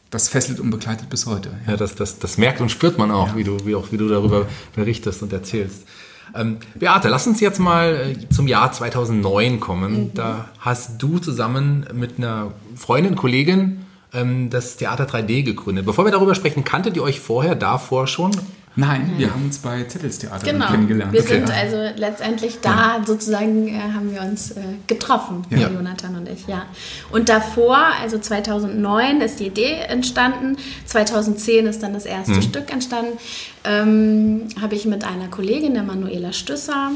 das 0.09 0.27
fesselt 0.27 0.59
und 0.59 0.69
begleitet 0.71 1.09
bis 1.09 1.25
heute. 1.25 1.51
Ja, 1.65 1.71
ja 1.71 1.77
das, 1.77 1.95
das, 1.95 2.19
das 2.19 2.37
merkt 2.37 2.59
und 2.59 2.69
spürt 2.69 2.97
man 2.97 3.11
auch, 3.11 3.29
ja. 3.29 3.35
wie, 3.37 3.43
du, 3.45 3.65
wie, 3.65 3.75
auch 3.75 3.93
wie 3.93 3.97
du 3.97 4.09
darüber 4.09 4.47
berichtest 4.75 5.23
und 5.23 5.31
erzählst. 5.31 5.85
Ähm, 6.33 6.57
Beate, 6.75 7.09
lass 7.09 7.27
uns 7.27 7.39
jetzt 7.39 7.59
mal 7.59 8.15
äh, 8.17 8.29
zum 8.29 8.47
Jahr 8.47 8.71
2009 8.71 9.59
kommen. 9.59 9.93
Mhm. 9.93 10.13
Da 10.13 10.49
hast 10.59 11.01
du 11.01 11.19
zusammen 11.19 11.85
mit 11.93 12.17
einer 12.17 12.51
Freundin, 12.75 13.15
Kollegin 13.15 13.85
ähm, 14.13 14.49
das 14.49 14.77
Theater 14.77 15.05
3D 15.05 15.43
gegründet. 15.43 15.85
Bevor 15.85 16.05
wir 16.05 16.11
darüber 16.11 16.35
sprechen, 16.35 16.63
kanntet 16.63 16.95
ihr 16.95 17.03
euch 17.03 17.19
vorher 17.19 17.55
davor 17.55 18.07
schon? 18.07 18.31
Nein, 18.77 19.13
wir 19.17 19.31
haben 19.31 19.45
uns 19.45 19.59
bei 19.59 19.83
Zettelstheater 19.83 20.45
genau. 20.45 20.67
kennengelernt. 20.67 21.13
Wir 21.13 21.21
sind 21.21 21.49
also 21.49 21.77
letztendlich 21.95 22.59
da 22.61 22.97
ja. 22.97 23.03
sozusagen, 23.05 23.69
äh, 23.69 23.79
haben 23.79 24.13
wir 24.13 24.21
uns 24.21 24.51
äh, 24.51 24.61
getroffen, 24.87 25.45
ja. 25.49 25.69
Jonathan 25.69 26.15
und 26.15 26.27
ich, 26.27 26.45
ja. 26.47 26.65
Und 27.11 27.29
davor, 27.29 27.77
also 28.01 28.19
2009 28.19 29.21
ist 29.21 29.39
die 29.39 29.47
Idee 29.47 29.75
entstanden, 29.87 30.57
2010 30.85 31.67
ist 31.67 31.83
dann 31.83 31.93
das 31.93 32.05
erste 32.05 32.33
mhm. 32.33 32.41
Stück 32.41 32.71
entstanden, 32.71 33.17
ähm, 33.63 34.47
habe 34.61 34.75
ich 34.75 34.85
mit 34.85 35.05
einer 35.05 35.29
Kollegin, 35.29 35.73
der 35.73 35.83
Manuela 35.83 36.33
Stüsser, 36.33 36.91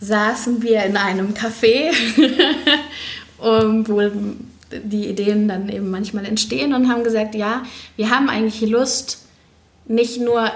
saßen 0.00 0.62
wir 0.62 0.84
in 0.84 0.98
einem 0.98 1.32
Café, 1.32 1.90
wo 3.88 4.02
die 4.70 5.06
Ideen 5.06 5.48
dann 5.48 5.70
eben 5.70 5.90
manchmal 5.90 6.26
entstehen 6.26 6.74
und 6.74 6.90
haben 6.90 7.02
gesagt, 7.02 7.34
ja, 7.34 7.62
wir 7.96 8.10
haben 8.10 8.28
eigentlich 8.28 8.60
Lust, 8.68 9.20
nicht 9.86 10.20
nur 10.20 10.50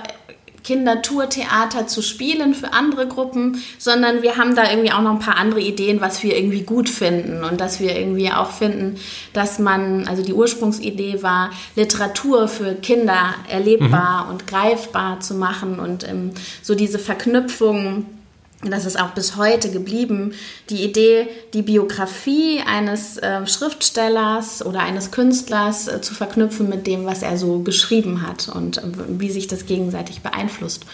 Kindertourtheater 0.65 1.87
zu 1.87 2.03
spielen 2.03 2.55
für 2.55 2.73
andere 2.73 3.07
Gruppen, 3.07 3.63
sondern 3.79 4.23
wir 4.23 4.37
haben 4.37 4.55
da 4.55 4.71
irgendwie 4.71 4.93
auch 4.93 5.03
noch 5.03 5.13
ein 5.13 5.19
paar 5.19 5.37
andere 5.37 5.61
Ideen, 5.61 6.01
was 6.01 6.23
wir 6.23 6.37
irgendwie 6.37 6.63
gut 6.63 6.89
finden 6.89 7.45
und 7.45 7.61
dass 7.61 7.81
wir 7.81 7.97
irgendwie 7.97 8.31
auch 8.31 8.51
finden, 8.51 8.97
dass 9.33 9.59
man, 9.59 10.07
also 10.09 10.23
die 10.23 10.35
Ursprungsidee 10.35 11.23
war, 11.23 11.51
Literatur 11.77 12.49
für 12.49 12.75
Kinder 12.75 13.35
erlebbar 13.49 14.25
mhm. 14.25 14.31
und 14.31 14.47
greifbar 14.47 15.21
zu 15.21 15.35
machen 15.35 15.79
und 15.79 16.09
ähm, 16.09 16.33
so 16.63 16.75
diese 16.75 16.99
Verknüpfung 16.99 18.07
das 18.63 18.87
ist 18.87 18.99
auch 18.99 19.11
bis 19.11 19.37
heute 19.37 19.71
geblieben, 19.71 20.33
die 20.69 20.83
Idee, 20.83 21.29
die 21.55 21.63
Biografie 21.63 22.61
eines 22.67 23.17
äh, 23.19 23.47
Schriftstellers 23.47 24.67
oder 24.67 24.81
eines 24.81 25.13
Künstlers 25.13 25.87
äh, 25.87 26.01
zu 26.01 26.13
verknüpfen 26.13 26.69
mit 26.69 26.87
dem, 26.87 27.07
was 27.07 27.23
er 27.23 27.39
so 27.39 27.61
geschrieben 27.61 28.27
hat 28.27 28.49
und 28.49 28.79
äh, 28.79 28.83
wie 29.09 29.31
sich 29.31 29.47
das 29.47 29.67
gegenseitig 29.67 30.23
beeinflusst. 30.23 30.87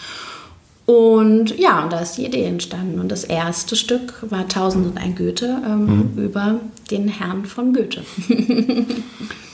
Und 0.85 1.57
ja, 1.57 1.83
und 1.83 1.91
da 1.91 1.99
ist 1.99 2.17
die 2.17 2.25
Idee 2.25 2.43
entstanden. 2.43 2.99
Und 2.99 3.11
das 3.11 3.23
erste 3.23 3.75
Stück 3.75 4.13
war 4.29 4.47
Tausend 4.47 4.85
und 4.85 4.97
ein 4.99 5.15
Goethe 5.15 5.59
ähm, 5.65 6.11
mhm. 6.13 6.23
über 6.23 6.59
den 6.91 7.07
Herrn 7.07 7.45
von 7.45 7.73
Goethe. 7.73 8.03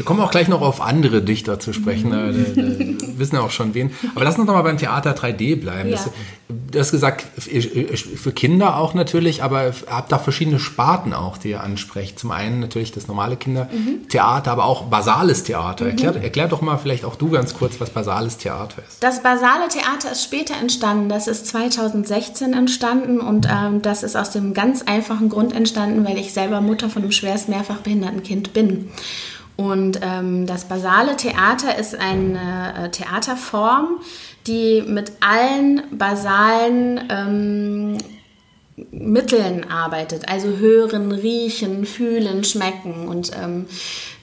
Wir 0.02 0.06
kommen 0.06 0.22
auch 0.22 0.32
gleich 0.32 0.48
noch 0.48 0.62
auf 0.62 0.82
andere 0.82 1.22
Dichter 1.22 1.60
zu 1.60 1.74
sprechen. 1.74 2.10
Mhm. 2.10 2.98
Wir 3.00 3.20
wissen 3.20 3.36
ja 3.36 3.42
auch 3.42 3.52
schon 3.52 3.76
wen. 3.76 3.92
Aber 4.16 4.24
lass 4.24 4.36
uns 4.40 4.48
noch 4.48 4.56
mal 4.56 4.64
beim 4.64 4.80
Theater 4.80 5.12
3D 5.12 5.60
bleiben. 5.60 5.90
Ja. 5.90 5.98
Das, 5.98 6.10
du 6.72 6.80
hast 6.80 6.90
gesagt, 6.90 7.24
für 7.38 8.32
Kinder 8.32 8.78
auch 8.78 8.96
natürlich, 8.96 9.44
aber 9.44 9.72
habt 9.88 10.12
da 10.12 10.18
verschiedene 10.18 10.60
Sparten 10.60 11.14
auch, 11.14 11.38
die 11.38 11.52
ihr 11.52 11.62
ansprecht. 11.62 12.18
Zum 12.18 12.32
einen 12.32 12.62
natürlich 12.62 12.92
das 12.92 13.08
normale 13.08 13.36
Kindertheater, 13.36 14.52
mhm. 14.56 14.60
aber 14.60 14.66
auch 14.66 14.86
basales 14.86 15.44
Theater. 15.44 15.86
Mhm. 15.86 15.92
Erklär, 15.92 16.16
erklär 16.24 16.48
doch 16.48 16.62
mal 16.62 16.78
vielleicht 16.78 17.06
auch 17.06 17.16
du 17.16 17.30
ganz 17.30 17.54
kurz, 17.54 17.80
was 17.80 17.92
basales 17.92 18.38
Theater 18.38 18.82
ist. 18.88 19.04
Das 19.04 19.22
basale 19.22 19.68
Theater 19.70 20.12
ist 20.12 20.24
später 20.24 20.56
entstanden. 20.60 21.10
Das 21.10 21.28
ist 21.28 21.46
2016 21.46 22.54
entstanden 22.54 23.20
und 23.20 23.48
ähm, 23.48 23.84
das 23.84 24.02
ist 24.02 24.16
aus 24.16 24.32
dem 24.32 24.56
ganz 24.56 24.82
einfachen 24.82 25.30
Grund 25.30 25.54
entstanden, 25.54 26.06
weil 26.06 26.18
ich 26.18 26.34
selber 26.34 26.60
Mutter 26.62 26.90
von 26.90 27.04
einem 27.04 27.12
schwerst 27.22 27.50
mehrfach 27.50 27.78
behinderten 27.78 28.24
Kind 28.24 28.54
bin. 28.54 28.92
Und 29.56 30.00
ähm, 30.02 30.48
das 30.48 30.66
basale 30.66 31.16
Theater 31.16 31.78
ist 31.78 31.96
eine 31.96 32.74
äh, 32.78 32.90
Theaterform, 32.90 34.00
die 34.48 34.82
mit 34.82 35.12
allen 35.20 35.84
basalen 35.92 37.00
ähm, 37.10 37.98
Mitteln 38.90 39.70
arbeitet, 39.70 40.28
also 40.30 40.58
hören, 40.58 41.12
riechen, 41.12 41.86
fühlen, 41.86 42.44
schmecken. 42.44 43.08
Und 43.08 43.32
ähm, 43.40 43.68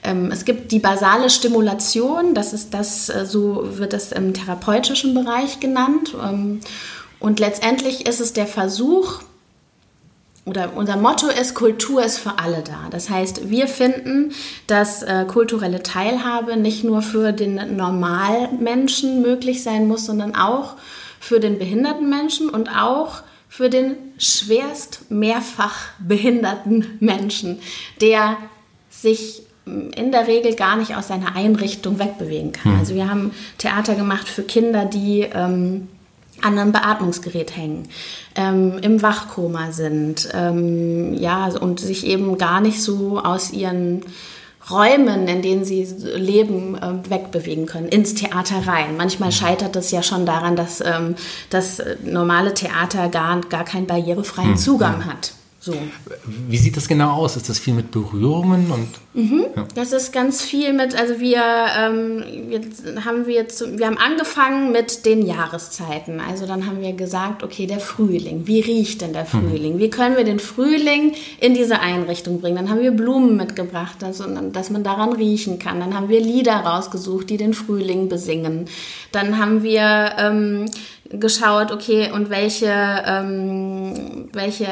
ähm, 0.03 0.29
es 0.31 0.43
gibt 0.43 0.73
die 0.73 0.79
basale 0.79 1.29
Stimulation, 1.29 2.33
das 2.33 2.51
ist 2.51 2.73
das, 2.73 3.07
äh, 3.07 3.25
so 3.25 3.77
wird 3.77 3.93
es 3.93 4.11
im 4.11 4.33
therapeutischen 4.33 5.13
Bereich 5.13 5.61
genannt. 5.61 6.15
Ähm, 6.21 6.59
und 7.19 7.39
letztendlich 7.39 8.07
ist 8.07 8.19
es 8.19 8.33
der 8.33 8.47
Versuch, 8.47 9.21
oder 10.49 10.73
unser 10.75 10.97
Motto 10.97 11.27
ist, 11.27 11.53
Kultur 11.53 12.03
ist 12.03 12.17
für 12.17 12.39
alle 12.39 12.63
da. 12.63 12.89
Das 12.89 13.09
heißt, 13.09 13.49
wir 13.49 13.67
finden, 13.67 14.33
dass 14.67 15.03
äh, 15.03 15.25
kulturelle 15.25 15.83
Teilhabe 15.83 16.57
nicht 16.57 16.83
nur 16.83 17.01
für 17.01 17.31
den 17.31 17.75
Normalmenschen 17.77 19.21
möglich 19.21 19.63
sein 19.63 19.87
muss, 19.87 20.05
sondern 20.05 20.35
auch 20.35 20.75
für 21.19 21.39
den 21.39 21.59
behinderten 21.59 22.09
Menschen 22.09 22.49
und 22.49 22.69
auch 22.69 23.21
für 23.47 23.69
den 23.69 23.95
schwerst 24.17 25.11
mehrfach 25.11 25.89
behinderten 25.99 26.97
Menschen, 26.99 27.59
der 28.01 28.37
sich 28.89 29.43
in 29.65 30.11
der 30.11 30.27
Regel 30.27 30.55
gar 30.55 30.77
nicht 30.77 30.95
aus 30.95 31.09
seiner 31.09 31.35
Einrichtung 31.35 31.99
wegbewegen 31.99 32.51
kann. 32.51 32.79
Also 32.79 32.95
wir 32.95 33.09
haben 33.09 33.31
Theater 33.57 33.95
gemacht 33.95 34.27
für 34.27 34.43
Kinder, 34.43 34.85
die 34.85 35.27
ähm, 35.31 35.89
an 36.41 36.57
einem 36.57 36.71
Beatmungsgerät 36.71 37.55
hängen, 37.55 37.87
ähm, 38.35 38.79
im 38.81 39.01
Wachkoma 39.01 39.71
sind, 39.71 40.29
ähm, 40.33 41.13
ja, 41.13 41.47
und 41.47 41.79
sich 41.79 42.05
eben 42.05 42.37
gar 42.37 42.61
nicht 42.61 42.81
so 42.81 43.19
aus 43.19 43.51
ihren 43.51 44.03
Räumen, 44.69 45.27
in 45.27 45.41
denen 45.41 45.65
sie 45.65 45.83
leben, 45.83 46.75
äh, 46.75 47.09
wegbewegen 47.09 47.65
können, 47.65 47.87
ins 47.87 48.13
Theater 48.13 48.67
rein. 48.67 48.97
Manchmal 48.97 49.31
scheitert 49.31 49.75
es 49.75 49.91
ja 49.91 50.03
schon 50.03 50.25
daran, 50.25 50.55
dass 50.55 50.81
ähm, 50.81 51.15
das 51.49 51.81
normale 52.03 52.53
Theater 52.53 53.09
gar, 53.09 53.41
gar 53.41 53.65
keinen 53.65 53.87
barrierefreien 53.87 54.57
Zugang 54.57 55.05
hat. 55.05 55.33
So. 55.59 55.75
Wie 56.25 56.57
sieht 56.57 56.77
das 56.77 56.87
genau 56.87 57.11
aus? 57.11 57.35
Ist 57.35 57.49
das 57.49 57.59
viel 57.59 57.73
mit 57.73 57.91
Berührungen 57.91 58.71
und? 58.71 58.87
Mhm. 59.13 59.45
Ja. 59.55 59.65
Das 59.73 59.91
ist 59.91 60.13
ganz 60.13 60.43
viel 60.43 60.71
mit, 60.73 60.99
also 60.99 61.19
wir, 61.19 61.41
ähm, 61.77 62.23
wir 62.47 63.05
haben 63.05 63.25
wir 63.25 63.33
jetzt, 63.33 63.77
wir 63.77 63.87
haben 63.87 63.97
angefangen 63.97 64.71
mit 64.71 65.05
den 65.05 65.25
Jahreszeiten. 65.25 66.19
Also 66.19 66.45
dann 66.45 66.67
haben 66.67 66.81
wir 66.81 66.93
gesagt, 66.93 67.41
okay, 67.41 67.65
der 67.65 67.79
Frühling. 67.79 68.45
Wie 68.45 68.59
riecht 68.59 69.01
denn 69.01 69.13
der 69.13 69.23
mhm. 69.23 69.49
Frühling? 69.49 69.75
Mhm. 69.75 69.79
Wie 69.79 69.89
können 69.89 70.15
wir 70.15 70.25
den 70.25 70.39
Frühling 70.39 71.13
in 71.39 71.55
diese 71.55 71.79
Einrichtung 71.79 72.39
bringen? 72.39 72.57
Dann 72.57 72.69
haben 72.69 72.81
wir 72.81 72.91
Blumen 72.91 73.35
mitgebracht, 73.35 74.03
also, 74.03 74.25
dass 74.51 74.69
man 74.69 74.83
daran 74.83 75.13
riechen 75.13 75.57
kann. 75.57 75.79
Dann 75.79 75.95
haben 75.95 76.09
wir 76.09 76.21
Lieder 76.21 76.57
rausgesucht, 76.57 77.29
die 77.31 77.37
den 77.37 77.55
Frühling 77.55 78.09
besingen. 78.09 78.65
Dann 79.11 79.39
haben 79.39 79.63
wir 79.63 80.13
ähm, 80.19 80.65
geschaut, 81.11 81.71
okay, 81.71 82.11
und 82.11 82.29
welche, 82.29 82.67
ähm, 82.67 84.29
welche 84.33 84.67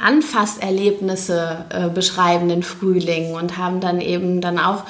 Anfasserlebnisse 0.00 1.66
äh, 1.70 1.88
beschreiben 1.88 2.48
den 2.48 2.62
Frühling 2.62 3.34
und 3.34 3.51
haben 3.56 3.80
dann 3.80 4.00
eben 4.00 4.40
dann 4.40 4.58
auch 4.58 4.84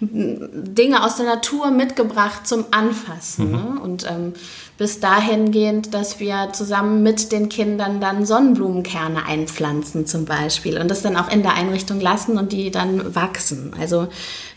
Dinge 0.00 1.04
aus 1.04 1.16
der 1.16 1.26
Natur 1.26 1.70
mitgebracht 1.70 2.46
zum 2.46 2.66
Anfassen. 2.70 3.46
Mhm. 3.46 3.52
Ne? 3.52 3.80
Und 3.82 4.06
ähm, 4.08 4.32
bis 4.76 5.00
dahingehend, 5.00 5.92
dass 5.92 6.20
wir 6.20 6.50
zusammen 6.52 7.02
mit 7.02 7.32
den 7.32 7.48
Kindern 7.48 8.00
dann 8.00 8.24
Sonnenblumenkerne 8.24 9.26
einpflanzen 9.26 10.06
zum 10.06 10.24
Beispiel 10.24 10.78
und 10.78 10.88
das 10.88 11.02
dann 11.02 11.16
auch 11.16 11.30
in 11.30 11.42
der 11.42 11.54
Einrichtung 11.54 12.00
lassen 12.00 12.38
und 12.38 12.52
die 12.52 12.70
dann 12.70 13.16
wachsen. 13.16 13.72
Also 13.78 14.06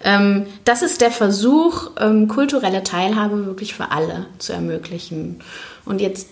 ähm, 0.04 0.46
das 0.64 0.84
ist 0.84 1.02
der 1.02 1.12
Versuch, 1.12 1.90
ähm, 2.00 2.28
kulturelle 2.28 2.84
Teilhabe 2.84 3.48
wirklich 3.48 3.74
für 3.74 3.92
alle 3.92 4.28
zu 4.38 4.54
ermöglichen. 4.54 5.40
Und 5.86 6.02
jetzt 6.02 6.28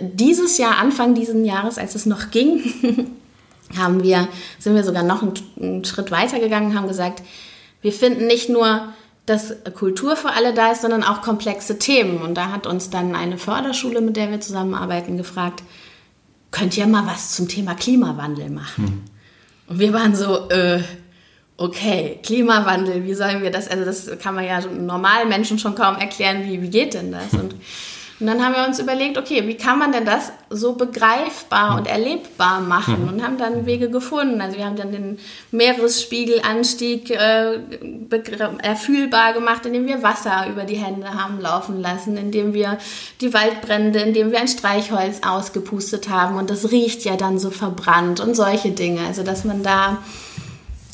dieses 0.00 0.58
Jahr, 0.58 0.78
Anfang 0.78 1.14
dieses 1.14 1.44
Jahres, 1.44 1.78
als 1.78 1.96
es 1.96 2.06
noch 2.06 2.30
ging, 2.30 2.62
haben 3.76 4.02
wir, 4.02 4.28
sind 4.58 4.74
wir 4.74 4.84
sogar 4.84 5.02
noch 5.02 5.22
einen, 5.22 5.34
einen 5.60 5.84
Schritt 5.84 6.10
weiter 6.10 6.38
gegangen, 6.38 6.76
haben 6.76 6.88
gesagt, 6.88 7.22
wir 7.82 7.92
finden 7.92 8.26
nicht 8.26 8.48
nur 8.48 8.92
dass 9.26 9.56
Kultur 9.74 10.16
für 10.16 10.30
alle 10.30 10.54
da 10.54 10.70
ist, 10.70 10.82
sondern 10.82 11.02
auch 11.02 11.20
komplexe 11.20 11.78
Themen. 11.78 12.22
Und 12.22 12.36
da 12.36 12.52
hat 12.52 12.66
uns 12.66 12.90
dann 12.90 13.16
eine 13.16 13.38
Förderschule, 13.38 14.00
mit 14.00 14.16
der 14.16 14.30
wir 14.30 14.40
zusammenarbeiten, 14.40 15.16
gefragt, 15.16 15.64
könnt 16.52 16.76
ihr 16.78 16.86
mal 16.86 17.06
was 17.06 17.34
zum 17.34 17.48
Thema 17.48 17.74
Klimawandel 17.74 18.50
machen? 18.50 18.86
Hm. 18.86 19.02
Und 19.66 19.78
wir 19.80 19.92
waren 19.92 20.14
so, 20.14 20.48
äh, 20.48 20.80
okay, 21.56 22.20
Klimawandel, 22.22 23.04
wie 23.04 23.14
sollen 23.14 23.42
wir 23.42 23.50
das, 23.50 23.66
also 23.66 23.84
das 23.84 24.08
kann 24.20 24.36
man 24.36 24.44
ja 24.44 24.60
normalen 24.60 25.28
Menschen 25.28 25.58
schon 25.58 25.74
kaum 25.74 25.96
erklären, 25.96 26.44
wie, 26.44 26.62
wie 26.62 26.70
geht 26.70 26.94
denn 26.94 27.10
das? 27.10 27.32
Und 27.32 27.56
und 28.18 28.26
dann 28.26 28.42
haben 28.42 28.54
wir 28.54 28.66
uns 28.66 28.78
überlegt, 28.78 29.18
okay, 29.18 29.46
wie 29.46 29.56
kann 29.56 29.78
man 29.78 29.92
denn 29.92 30.06
das 30.06 30.32
so 30.48 30.72
begreifbar 30.72 31.76
und 31.76 31.86
erlebbar 31.86 32.60
machen? 32.60 33.02
Mhm. 33.02 33.08
Und 33.08 33.22
haben 33.22 33.36
dann 33.36 33.66
Wege 33.66 33.90
gefunden. 33.90 34.40
Also 34.40 34.56
wir 34.56 34.64
haben 34.64 34.76
dann 34.76 34.90
den 34.90 35.18
Meeresspiegelanstieg 35.50 37.10
äh, 37.10 37.58
erfühlbar 38.62 39.34
gemacht, 39.34 39.66
indem 39.66 39.86
wir 39.86 40.02
Wasser 40.02 40.46
über 40.48 40.64
die 40.64 40.76
Hände 40.76 41.12
haben 41.12 41.40
laufen 41.40 41.82
lassen, 41.82 42.16
indem 42.16 42.54
wir 42.54 42.78
die 43.20 43.34
Waldbrände, 43.34 43.98
indem 43.98 44.30
wir 44.30 44.40
ein 44.40 44.48
Streichholz 44.48 45.20
ausgepustet 45.26 46.08
haben 46.08 46.38
und 46.38 46.48
das 46.48 46.70
riecht 46.70 47.04
ja 47.04 47.16
dann 47.16 47.38
so 47.38 47.50
verbrannt 47.50 48.20
und 48.20 48.34
solche 48.34 48.70
Dinge. 48.70 49.00
Also 49.06 49.24
dass 49.24 49.44
man 49.44 49.62
da 49.62 49.98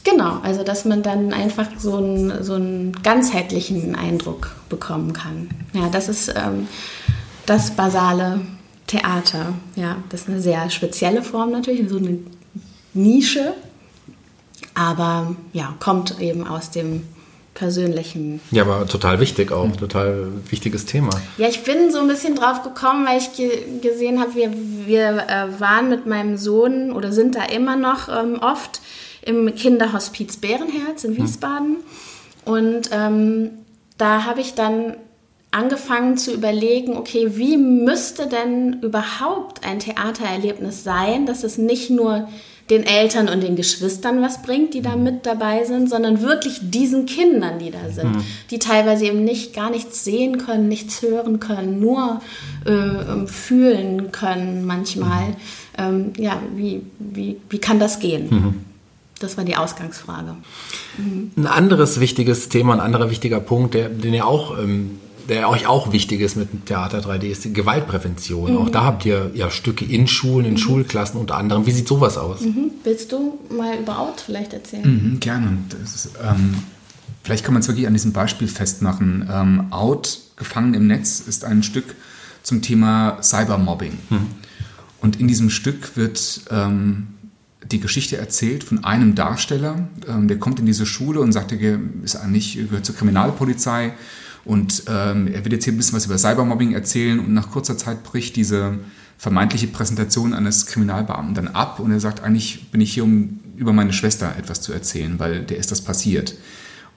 Genau, 0.05 0.41
also 0.43 0.65
dass 0.65 0.85
man 0.85 1.03
dann 1.03 1.33
einfach 1.33 1.69
so 1.79 1.97
einen, 1.97 2.43
so 2.43 2.55
einen 2.55 2.93
ganzheitlichen 3.05 3.95
Eindruck 3.95 4.51
bekommen 4.69 5.13
kann. 5.13 5.49
Ja, 5.75 5.89
das 5.91 6.09
ist 6.09 6.35
ähm, 6.35 6.67
das 7.47 7.71
basale 7.73 8.41
Theater. 8.87 9.55
Ja, 9.77 9.97
das 10.09 10.23
ist 10.23 10.29
eine 10.29 10.41
sehr 10.41 10.71
spezielle 10.71 11.23
Form 11.23 11.51
natürlich, 11.51 11.89
so 11.89 11.97
eine 11.97 12.19
Nische, 12.95 13.55
aber 14.75 15.35
ja, 15.53 15.75
kommt 15.81 16.21
eben 16.21 16.47
aus 16.47 16.71
dem 16.71 17.03
persönlichen. 17.55 18.41
Ja, 18.51 18.63
aber 18.63 18.87
total 18.87 19.21
wichtig 19.21 19.53
auch, 19.53 19.71
total 19.77 20.29
wichtiges 20.49 20.87
Thema. 20.87 21.11
Ja, 21.37 21.49
ich 21.49 21.63
bin 21.65 21.91
so 21.91 21.99
ein 21.99 22.09
bisschen 22.09 22.35
drauf 22.35 22.63
gekommen, 22.63 23.07
weil 23.07 23.19
ich 23.19 23.35
ge 23.35 23.51
gesehen 23.81 24.21
habe, 24.21 24.35
wir, 24.35 24.53
wir 24.87 25.27
äh, 25.29 25.61
waren 25.61 25.89
mit 25.89 26.07
meinem 26.07 26.37
Sohn 26.37 26.93
oder 26.93 27.13
sind 27.13 27.35
da 27.35 27.45
immer 27.45 27.77
noch 27.77 28.09
ähm, 28.09 28.39
oft 28.41 28.81
im 29.23 29.55
Kinderhospiz 29.55 30.39
Bärenherz 30.39 31.05
in 31.05 31.17
hm. 31.17 31.23
Wiesbaden. 31.23 31.77
Hm. 31.77 32.53
Und 32.53 32.91
ähm, 32.93 33.51
da 33.99 34.25
habe 34.25 34.41
ich 34.41 34.55
dann 34.55 34.97
angefangen 35.53 36.17
zu 36.17 36.33
überlegen, 36.33 36.97
okay, 36.97 37.37
wie 37.37 37.57
müsste 37.57 38.27
denn 38.27 38.81
überhaupt 38.81 39.65
ein 39.65 39.79
Theatererlebnis 39.79 40.83
sein, 40.83 41.27
dass 41.27 41.45
es 41.45 41.59
nicht 41.59 41.91
nur 41.91 42.29
den 42.71 42.85
Eltern 42.85 43.29
und 43.29 43.43
den 43.43 43.55
Geschwistern 43.55 44.23
was 44.23 44.43
bringt, 44.43 44.73
die 44.73 44.81
da 44.81 44.97
mit 44.97 45.27
dabei 45.27 45.65
sind, 45.65 45.91
sondern 45.91 46.23
wirklich 46.23 46.59
diesen 46.63 47.05
Kindern, 47.05 47.59
die 47.59 47.71
da 47.71 47.91
sind, 47.91 48.17
mhm. 48.17 48.25
die 48.51 48.59
teilweise 48.59 49.05
eben 49.05 49.25
nicht 49.25 49.55
gar 49.55 49.71
nichts 49.71 50.05
sehen 50.05 50.39
können, 50.39 50.69
nichts 50.69 51.03
hören 51.03 51.39
können, 51.39 51.81
nur 51.81 52.23
äh, 52.65 53.27
fühlen 53.27 54.11
können 54.11 54.65
manchmal. 54.65 55.29
Mhm. 55.29 55.35
Ähm, 55.77 56.13
ja, 56.17 56.41
wie, 56.57 56.83
wie, 56.99 57.37
wie 57.51 57.59
kann 57.59 57.79
das 57.79 57.99
gehen? 57.99 58.29
Mhm. 58.31 58.55
Das 59.19 59.37
war 59.37 59.45
die 59.45 59.57
Ausgangsfrage. 59.57 60.37
Mhm. 60.97 61.33
Ein 61.37 61.47
anderes 61.47 62.01
wichtiges 62.01 62.49
Thema, 62.49 62.73
ein 62.73 62.81
anderer 62.81 63.11
wichtiger 63.11 63.41
Punkt, 63.41 63.75
der, 63.75 63.91
den 63.91 64.15
ihr 64.15 64.27
auch 64.27 64.59
ähm, 64.59 64.99
der 65.29 65.49
euch 65.49 65.67
auch 65.67 65.93
wichtig 65.93 66.21
ist 66.21 66.37
mit 66.37 66.67
Theater 66.67 67.01
3D, 67.01 67.25
ist 67.25 67.45
die 67.45 67.53
Gewaltprävention. 67.53 68.53
Mhm. 68.53 68.59
Auch 68.59 68.69
da 68.69 68.85
habt 68.85 69.05
ihr 69.05 69.31
ja 69.35 69.51
Stücke 69.51 69.85
in 69.85 70.07
Schulen, 70.07 70.45
in 70.45 70.53
mhm. 70.53 70.59
Schulklassen 70.59 71.21
unter 71.21 71.37
anderem. 71.37 71.67
Wie 71.67 71.73
sieht 71.73 71.89
sowas 71.89 72.17
aus? 72.17 72.41
Mhm. 72.41 72.71
Willst 72.85 73.13
du 73.13 73.39
mal 73.51 73.79
über 73.79 73.99
Out 73.99 74.23
vielleicht 74.25 74.53
erzählen? 74.53 75.13
Mhm, 75.13 75.21
gerne. 75.21 75.59
Ist, 75.83 76.11
ähm, 76.23 76.55
vielleicht 77.23 77.45
kann 77.45 77.55
man 77.55 77.63
es 77.63 77.69
wirklich 77.69 77.87
an 77.87 77.93
diesem 77.93 78.13
Beispiel 78.13 78.49
festmachen. 78.49 79.29
Ähm, 79.31 79.73
Out, 79.73 80.21
Gefangen 80.37 80.75
im 80.75 80.87
Netz, 80.87 81.21
ist 81.21 81.45
ein 81.45 81.63
Stück 81.63 81.95
zum 82.43 82.63
Thema 82.63 83.19
Cybermobbing. 83.23 83.99
Mhm. 84.11 84.27
Und 85.01 85.21
in 85.21 85.29
diesem 85.29 85.51
Stück 85.51 85.97
wird 85.97 86.43
ähm, 86.51 87.09
die 87.65 87.81
Geschichte 87.81 88.17
erzählt 88.17 88.65
von 88.65 88.85
einem 88.85 89.15
Darsteller, 89.15 89.89
ähm, 90.09 90.29
der 90.29 90.39
kommt 90.39 90.61
in 90.61 90.67
diese 90.67 90.87
Schule 90.87 91.21
und 91.21 91.33
sagt, 91.33 91.53
er 91.53 91.79
ist 92.03 92.17
eigentlich, 92.17 92.55
gehört 92.55 92.85
zur 92.85 92.95
Kriminalpolizei 92.95 93.95
und 94.45 94.85
ähm, 94.89 95.29
er 95.29 95.45
wird 95.45 95.53
jetzt 95.53 95.65
hier 95.65 95.73
ein 95.73 95.77
bisschen 95.77 95.97
was 95.97 96.07
über 96.07 96.19
Cybermobbing 96.19 96.73
erzählen 96.73 97.19
und 97.21 97.33
nach 97.33 97.51
kurzer 97.51 97.79
Zeit 97.79 98.03
bricht 98.03 98.37
diese 98.37 98.79
vermeintliche 99.19 99.69
Präsentation 99.69 100.35
eines 100.35 100.67
Kriminalbeamten 100.67 101.35
dann 101.35 101.49
ab 101.49 101.79
und 101.79 101.93
er 101.93 102.01
sagt, 102.01 102.23
eigentlich 102.23 102.71
bin 102.71 102.81
ich 102.81 102.93
hier, 102.93 103.05
um 103.05 103.41
über 103.57 103.73
meine 103.73 103.93
Schwester 103.93 104.35
etwas 104.37 104.61
zu 104.61 104.73
erzählen, 104.73 105.19
weil 105.19 105.45
der 105.45 105.59
ist 105.59 105.71
das 105.71 105.81
passiert. 105.81 106.35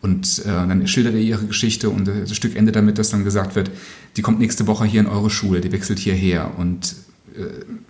Und 0.02 0.40
äh, 0.40 0.46
dann 0.46 0.88
schildert 0.88 1.14
er 1.14 1.22
ihre 1.22 1.46
Geschichte 1.46 1.90
und 1.90 2.08
das 2.08 2.36
Stück 2.36 2.56
endet 2.56 2.76
damit, 2.76 2.98
dass 2.98 3.10
dann 3.10 3.24
gesagt 3.24 3.56
wird, 3.56 3.70
die 4.18 4.22
kommt 4.22 4.40
nächste 4.40 4.66
Woche 4.68 4.86
hier 4.86 5.02
in 5.02 5.08
eure 5.08 5.30
Schule, 5.30 5.62
die 5.62 5.72
wechselt 5.72 6.00
hierher 6.00 6.58
und 6.58 6.96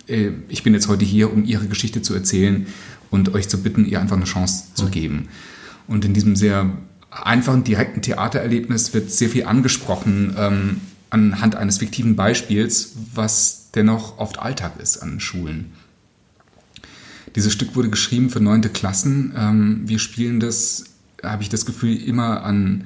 äh, 0.06 0.32
ich 0.48 0.62
bin 0.62 0.74
jetzt 0.74 0.88
heute 0.88 1.04
hier, 1.04 1.32
um 1.32 1.44
ihre 1.44 1.66
Geschichte 1.66 2.02
zu 2.02 2.14
erzählen 2.14 2.66
und 3.10 3.34
euch 3.34 3.48
zu 3.48 3.62
bitten, 3.62 3.86
ihr 3.86 4.00
einfach 4.00 4.16
eine 4.16 4.24
Chance 4.24 4.64
zu 4.74 4.86
geben. 4.86 5.28
Und 5.88 6.04
in 6.04 6.14
diesem 6.14 6.36
sehr 6.36 6.70
einfachen, 7.22 7.64
direkten 7.64 8.02
Theatererlebnis 8.02 8.94
wird 8.94 9.10
sehr 9.10 9.28
viel 9.28 9.46
angesprochen 9.46 10.34
ähm, 10.38 10.80
anhand 11.10 11.54
eines 11.54 11.78
fiktiven 11.78 12.16
Beispiels, 12.16 12.94
was 13.14 13.70
dennoch 13.74 14.18
oft 14.18 14.38
Alltag 14.38 14.80
ist 14.80 14.98
an 14.98 15.20
Schulen. 15.20 15.72
Dieses 17.34 17.52
Stück 17.52 17.76
wurde 17.76 17.90
geschrieben 17.90 18.30
für 18.30 18.40
neunte 18.40 18.70
Klassen. 18.70 19.34
Ähm, 19.36 19.82
wir 19.84 19.98
spielen 19.98 20.40
das, 20.40 20.84
habe 21.22 21.42
ich 21.42 21.48
das 21.48 21.66
Gefühl, 21.66 21.94
immer 21.96 22.42
an, 22.42 22.84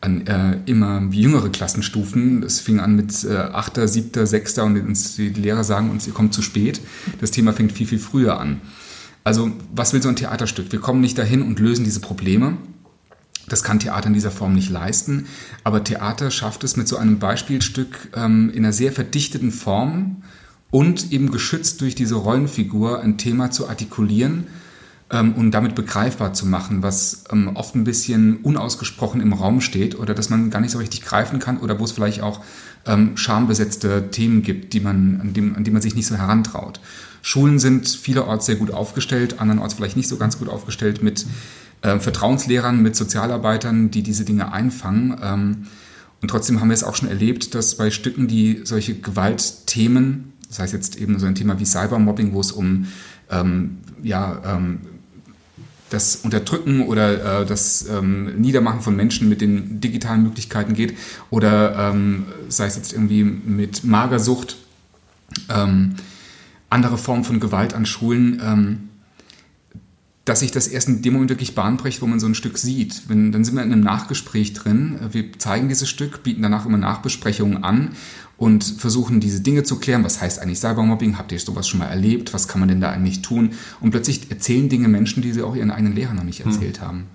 an 0.00 0.26
äh, 0.26 0.58
immer 0.64 1.02
jüngere 1.10 1.50
Klassenstufen. 1.50 2.40
Das 2.40 2.60
fing 2.60 2.80
an 2.80 2.96
mit 2.96 3.24
äh, 3.24 3.36
8., 3.36 3.80
7., 3.88 4.26
6. 4.26 4.58
und 4.58 5.18
die 5.18 5.28
Lehrer 5.28 5.64
sagen 5.64 5.90
uns, 5.90 6.06
ihr 6.06 6.14
kommt 6.14 6.32
zu 6.32 6.40
spät. 6.40 6.80
Das 7.20 7.30
Thema 7.30 7.52
fängt 7.52 7.72
viel, 7.72 7.86
viel 7.86 7.98
früher 7.98 8.40
an. 8.40 8.62
Also 9.22 9.52
was 9.74 9.92
will 9.92 10.02
so 10.02 10.08
ein 10.08 10.16
Theaterstück? 10.16 10.72
Wir 10.72 10.80
kommen 10.80 11.02
nicht 11.02 11.18
dahin 11.18 11.42
und 11.42 11.58
lösen 11.60 11.84
diese 11.84 12.00
Probleme, 12.00 12.56
das 13.50 13.62
kann 13.62 13.78
Theater 13.78 14.06
in 14.06 14.14
dieser 14.14 14.30
Form 14.30 14.54
nicht 14.54 14.70
leisten, 14.70 15.26
aber 15.64 15.84
Theater 15.84 16.30
schafft 16.30 16.64
es 16.64 16.76
mit 16.76 16.88
so 16.88 16.96
einem 16.96 17.18
Beispielstück 17.18 18.08
ähm, 18.16 18.50
in 18.50 18.64
einer 18.64 18.72
sehr 18.72 18.92
verdichteten 18.92 19.50
Form 19.50 20.22
und 20.70 21.12
eben 21.12 21.30
geschützt 21.30 21.80
durch 21.82 21.94
diese 21.94 22.14
Rollenfigur 22.14 23.00
ein 23.00 23.18
Thema 23.18 23.50
zu 23.50 23.68
artikulieren, 23.68 24.46
ähm, 25.10 25.34
und 25.34 25.50
damit 25.50 25.74
begreifbar 25.74 26.32
zu 26.32 26.46
machen, 26.46 26.82
was 26.82 27.24
ähm, 27.32 27.50
oft 27.54 27.74
ein 27.74 27.84
bisschen 27.84 28.38
unausgesprochen 28.38 29.20
im 29.20 29.32
Raum 29.32 29.60
steht 29.60 29.98
oder 29.98 30.14
dass 30.14 30.30
man 30.30 30.50
gar 30.50 30.60
nicht 30.60 30.70
so 30.70 30.78
richtig 30.78 31.02
greifen 31.02 31.38
kann 31.38 31.58
oder 31.58 31.78
wo 31.80 31.84
es 31.84 31.92
vielleicht 31.92 32.22
auch 32.22 32.40
ähm, 32.86 33.16
schambesetzte 33.16 34.10
Themen 34.10 34.42
gibt, 34.42 34.72
die 34.72 34.80
man, 34.80 35.20
an, 35.20 35.32
dem, 35.32 35.56
an 35.56 35.64
die 35.64 35.70
man 35.70 35.82
sich 35.82 35.94
nicht 35.94 36.06
so 36.06 36.16
herantraut. 36.16 36.80
Schulen 37.22 37.58
sind 37.58 37.88
vielerorts 37.88 38.46
sehr 38.46 38.54
gut 38.54 38.70
aufgestellt, 38.70 39.40
andernorts 39.40 39.74
vielleicht 39.74 39.96
nicht 39.96 40.08
so 40.08 40.16
ganz 40.16 40.38
gut 40.38 40.48
aufgestellt 40.48 41.02
mit 41.02 41.26
äh, 41.82 41.98
Vertrauenslehrern, 41.98 42.82
mit 42.82 42.96
Sozialarbeitern, 42.96 43.90
die 43.90 44.02
diese 44.02 44.24
Dinge 44.24 44.52
einfangen. 44.52 45.16
Ähm, 45.22 45.66
und 46.22 46.28
trotzdem 46.28 46.60
haben 46.60 46.68
wir 46.68 46.74
es 46.74 46.84
auch 46.84 46.96
schon 46.96 47.08
erlebt, 47.08 47.54
dass 47.54 47.76
bei 47.76 47.90
Stücken, 47.90 48.28
die 48.28 48.60
solche 48.64 48.94
Gewaltthemen, 48.94 50.32
das 50.48 50.58
heißt 50.58 50.72
jetzt 50.72 50.96
eben 50.96 51.18
so 51.18 51.26
ein 51.26 51.34
Thema 51.34 51.58
wie 51.58 51.64
Cybermobbing, 51.64 52.32
wo 52.34 52.40
es 52.40 52.52
um 52.52 52.88
ähm, 53.30 53.78
ja, 54.02 54.40
ähm, 54.44 54.80
das 55.90 56.16
Unterdrücken 56.16 56.82
oder 56.82 57.42
äh, 57.42 57.46
das 57.46 57.86
ähm, 57.88 58.40
Niedermachen 58.40 58.80
von 58.80 58.94
Menschen 58.94 59.28
mit 59.28 59.40
den 59.40 59.80
digitalen 59.80 60.22
Möglichkeiten 60.22 60.74
geht 60.74 60.96
oder 61.30 61.90
ähm, 61.90 62.26
sei 62.48 62.66
es 62.66 62.76
jetzt 62.76 62.92
irgendwie 62.92 63.24
mit 63.24 63.84
Magersucht, 63.84 64.56
ähm, 65.48 65.96
andere 66.68 66.96
Formen 66.96 67.24
von 67.24 67.40
Gewalt 67.40 67.74
an 67.74 67.86
Schulen, 67.86 68.40
ähm, 68.44 68.89
dass 70.24 70.40
sich 70.40 70.50
das 70.50 70.68
erst 70.68 70.88
in 70.88 71.02
dem 71.02 71.14
Moment 71.14 71.30
wirklich 71.30 71.54
Bahn 71.54 71.76
bricht, 71.76 72.02
wo 72.02 72.06
man 72.06 72.20
so 72.20 72.26
ein 72.26 72.34
Stück 72.34 72.58
sieht. 72.58 73.08
Wenn, 73.08 73.32
dann 73.32 73.44
sind 73.44 73.54
wir 73.54 73.62
in 73.62 73.72
einem 73.72 73.82
Nachgespräch 73.82 74.52
drin. 74.52 74.98
Wir 75.10 75.32
zeigen 75.38 75.68
dieses 75.68 75.88
Stück, 75.88 76.22
bieten 76.22 76.42
danach 76.42 76.66
immer 76.66 76.78
Nachbesprechungen 76.78 77.64
an 77.64 77.90
und 78.36 78.64
versuchen 78.64 79.20
diese 79.20 79.40
Dinge 79.40 79.64
zu 79.64 79.78
klären. 79.78 80.04
Was 80.04 80.20
heißt 80.20 80.40
eigentlich 80.40 80.60
Cybermobbing? 80.60 81.18
Habt 81.18 81.32
ihr 81.32 81.38
sowas 81.38 81.66
schon 81.66 81.80
mal 81.80 81.86
erlebt? 81.86 82.34
Was 82.34 82.48
kann 82.48 82.60
man 82.60 82.68
denn 82.68 82.80
da 82.80 82.90
eigentlich 82.90 83.22
tun? 83.22 83.52
Und 83.80 83.90
plötzlich 83.90 84.30
erzählen 84.30 84.68
Dinge 84.68 84.88
Menschen, 84.88 85.22
die 85.22 85.32
sie 85.32 85.42
auch 85.42 85.56
ihren 85.56 85.70
eigenen 85.70 85.94
Lehrern 85.94 86.16
noch 86.16 86.24
nicht 86.24 86.44
erzählt 86.44 86.80
hm. 86.80 86.86
haben. 86.86 87.06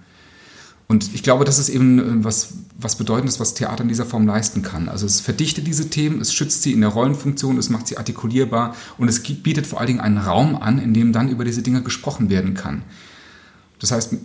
Und 0.87 1.13
ich 1.15 1.23
glaube, 1.23 1.45
das 1.45 1.57
ist 1.57 1.69
eben 1.69 1.99
äh, 1.99 2.23
was, 2.23 2.53
was 2.77 2.95
Bedeutendes, 2.95 3.39
was 3.39 3.53
Theater 3.53 3.83
in 3.83 3.89
dieser 3.89 4.05
Form 4.05 4.27
leisten 4.27 4.61
kann. 4.61 4.89
Also 4.89 5.05
es 5.05 5.19
verdichtet 5.19 5.65
diese 5.65 5.89
Themen, 5.89 6.21
es 6.21 6.33
schützt 6.33 6.61
sie 6.61 6.73
in 6.73 6.81
der 6.81 6.91
Rollenfunktion, 6.91 7.57
es 7.57 7.69
macht 7.69 7.87
sie 7.87 7.97
artikulierbar 7.97 8.75
und 8.97 9.07
es 9.07 9.21
bietet 9.23 9.65
vor 9.65 9.79
allen 9.79 9.87
Dingen 9.87 9.99
einen 10.01 10.17
Raum 10.17 10.55
an, 10.55 10.77
in 10.77 10.93
dem 10.93 11.11
dann 11.11 11.29
über 11.29 11.45
diese 11.45 11.61
Dinge 11.61 11.81
gesprochen 11.81 12.29
werden 12.29 12.53
kann. 12.53 12.83
Das 13.79 13.91
heißt, 13.91 14.15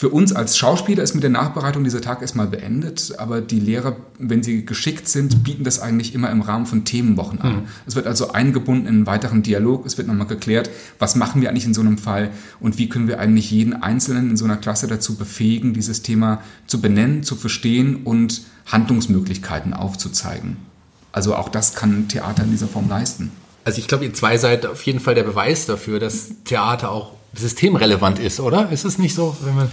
für 0.00 0.08
uns 0.08 0.32
als 0.32 0.56
Schauspieler 0.56 1.02
ist 1.02 1.12
mit 1.12 1.22
der 1.22 1.28
Nachbereitung 1.28 1.84
dieser 1.84 2.00
Tag 2.00 2.22
erstmal 2.22 2.46
beendet, 2.46 3.12
aber 3.18 3.42
die 3.42 3.60
Lehrer, 3.60 3.98
wenn 4.18 4.42
sie 4.42 4.64
geschickt 4.64 5.06
sind, 5.06 5.44
bieten 5.44 5.62
das 5.62 5.78
eigentlich 5.78 6.14
immer 6.14 6.30
im 6.30 6.40
Rahmen 6.40 6.64
von 6.64 6.86
Themenwochen 6.86 7.42
an. 7.42 7.52
Mhm. 7.52 7.62
Es 7.86 7.96
wird 7.96 8.06
also 8.06 8.32
eingebunden 8.32 8.86
in 8.86 8.94
einen 8.94 9.06
weiteren 9.06 9.42
Dialog, 9.42 9.84
es 9.84 9.98
wird 9.98 10.08
nochmal 10.08 10.26
geklärt, 10.26 10.70
was 10.98 11.16
machen 11.16 11.42
wir 11.42 11.50
eigentlich 11.50 11.66
in 11.66 11.74
so 11.74 11.82
einem 11.82 11.98
Fall 11.98 12.30
und 12.60 12.78
wie 12.78 12.88
können 12.88 13.08
wir 13.08 13.20
eigentlich 13.20 13.50
jeden 13.50 13.74
Einzelnen 13.74 14.30
in 14.30 14.38
so 14.38 14.46
einer 14.46 14.56
Klasse 14.56 14.86
dazu 14.86 15.16
befähigen, 15.16 15.74
dieses 15.74 16.00
Thema 16.00 16.40
zu 16.66 16.80
benennen, 16.80 17.22
zu 17.22 17.36
verstehen 17.36 17.96
und 18.04 18.40
Handlungsmöglichkeiten 18.64 19.74
aufzuzeigen. 19.74 20.56
Also 21.12 21.36
auch 21.36 21.50
das 21.50 21.74
kann 21.74 22.08
Theater 22.08 22.44
in 22.44 22.52
dieser 22.52 22.68
Form 22.68 22.88
leisten. 22.88 23.32
Also 23.66 23.78
ich 23.78 23.86
glaube, 23.86 24.06
ihr 24.06 24.14
zwei 24.14 24.38
seid 24.38 24.64
auf 24.64 24.80
jeden 24.84 25.00
Fall 25.00 25.14
der 25.14 25.24
Beweis 25.24 25.66
dafür, 25.66 26.00
dass 26.00 26.30
Theater 26.46 26.90
auch 26.90 27.19
systemrelevant 27.34 28.18
ist, 28.18 28.40
oder? 28.40 28.70
Ist 28.70 28.84
es 28.84 28.98
nicht 28.98 29.14
so, 29.14 29.36
wenn 29.42 29.54
man 29.54 29.72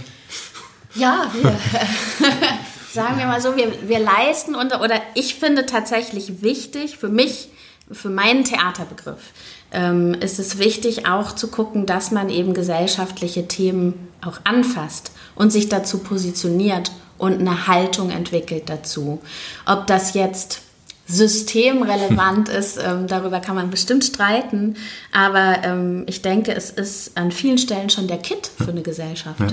ja, 0.94 1.30
wir, 1.34 1.42
sagen 2.92 3.18
wir 3.18 3.26
mal 3.26 3.40
so, 3.40 3.56
wir, 3.56 3.88
wir 3.88 3.98
leisten 3.98 4.54
und, 4.54 4.74
oder 4.74 5.00
ich 5.14 5.34
finde 5.34 5.66
tatsächlich 5.66 6.42
wichtig, 6.42 6.98
für 6.98 7.08
mich, 7.08 7.50
für 7.90 8.10
meinen 8.10 8.44
Theaterbegriff, 8.44 9.32
ähm, 9.70 10.14
ist 10.14 10.38
es 10.38 10.58
wichtig 10.58 11.06
auch 11.06 11.32
zu 11.32 11.48
gucken, 11.48 11.86
dass 11.86 12.10
man 12.10 12.30
eben 12.30 12.54
gesellschaftliche 12.54 13.48
Themen 13.48 14.08
auch 14.24 14.40
anfasst 14.44 15.12
und 15.34 15.52
sich 15.52 15.68
dazu 15.68 15.98
positioniert 15.98 16.90
und 17.18 17.38
eine 17.38 17.66
Haltung 17.66 18.10
entwickelt 18.10 18.64
dazu. 18.68 19.20
Ob 19.66 19.86
das 19.86 20.14
jetzt 20.14 20.62
systemrelevant 21.08 22.48
ist, 22.50 22.78
ähm, 22.82 23.06
darüber 23.06 23.40
kann 23.40 23.56
man 23.56 23.70
bestimmt 23.70 24.04
streiten. 24.04 24.76
Aber 25.10 25.58
ähm, 25.64 26.04
ich 26.06 26.22
denke, 26.22 26.54
es 26.54 26.70
ist 26.70 27.16
an 27.16 27.32
vielen 27.32 27.58
Stellen 27.58 27.90
schon 27.90 28.06
der 28.06 28.18
Kit 28.18 28.50
für 28.56 28.70
eine 28.70 28.82
Gesellschaft. 28.82 29.40
Ja. 29.40 29.48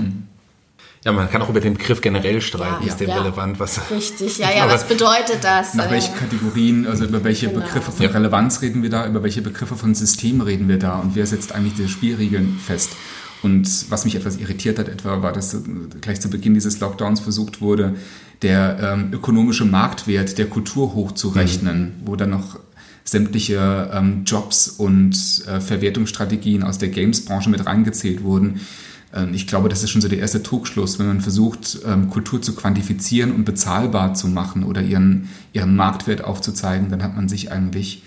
Ja, 1.04 1.12
man 1.12 1.30
kann 1.30 1.40
auch 1.40 1.48
über 1.48 1.60
den 1.60 1.74
Begriff 1.74 2.00
generell 2.00 2.40
streiten, 2.40 2.82
ja, 2.82 2.88
ist 2.88 2.98
der 2.98 3.06
ja. 3.06 3.20
relevant? 3.20 3.60
Was, 3.60 3.80
Richtig, 3.92 4.38
ja, 4.38 4.50
ja, 4.56 4.68
was 4.68 4.88
bedeutet 4.88 5.38
das? 5.42 5.74
Nach 5.74 5.88
welchen 5.88 6.16
Kategorien, 6.16 6.84
also 6.84 7.04
über 7.04 7.22
welche 7.22 7.46
genau. 7.46 7.60
Begriffe 7.60 7.92
von 7.92 8.06
Relevanz 8.06 8.60
reden 8.60 8.82
wir 8.82 8.90
da, 8.90 9.06
über 9.06 9.22
welche 9.22 9.40
Begriffe 9.40 9.76
von 9.76 9.94
System 9.94 10.40
reden 10.40 10.68
wir 10.68 10.80
da 10.80 10.98
und 10.98 11.14
wer 11.14 11.24
setzt 11.24 11.54
eigentlich 11.54 11.74
diese 11.74 11.88
Spielregeln 11.88 12.58
fest? 12.58 12.90
Und 13.42 13.88
was 13.90 14.04
mich 14.04 14.16
etwas 14.16 14.38
irritiert 14.38 14.80
hat, 14.80 14.88
etwa 14.88 15.22
war, 15.22 15.32
dass 15.32 15.56
gleich 16.00 16.20
zu 16.20 16.28
Beginn 16.28 16.54
dieses 16.54 16.80
Lockdowns 16.80 17.20
versucht 17.20 17.60
wurde, 17.60 17.94
der 18.42 18.78
ähm, 18.80 19.12
ökonomische 19.12 19.64
Marktwert 19.64 20.38
der 20.38 20.46
Kultur 20.46 20.94
hochzurechnen, 20.94 21.80
mhm. 21.80 21.92
wo 22.06 22.16
dann 22.16 22.30
noch 22.30 22.58
sämtliche 23.04 23.90
ähm, 23.92 24.24
Jobs 24.26 24.68
und 24.68 25.14
äh, 25.46 25.60
Verwertungsstrategien 25.60 26.62
aus 26.62 26.78
der 26.78 26.88
Games-Branche 26.88 27.50
mit 27.50 27.64
reingezählt 27.64 28.22
wurden. 28.22 28.60
Ähm, 29.14 29.32
ich 29.32 29.46
glaube, 29.46 29.68
das 29.68 29.82
ist 29.82 29.90
schon 29.90 30.02
so 30.02 30.08
der 30.08 30.18
erste 30.18 30.42
Trugschluss, 30.42 30.98
wenn 30.98 31.06
man 31.06 31.20
versucht, 31.20 31.78
ähm, 31.86 32.10
Kultur 32.10 32.42
zu 32.42 32.54
quantifizieren 32.54 33.32
und 33.32 33.44
bezahlbar 33.44 34.14
zu 34.14 34.28
machen 34.28 34.64
oder 34.64 34.82
ihren, 34.82 35.28
ihren 35.52 35.76
Marktwert 35.76 36.24
aufzuzeigen, 36.24 36.90
dann 36.90 37.02
hat 37.02 37.14
man 37.14 37.28
sich 37.28 37.52
eigentlich 37.52 38.02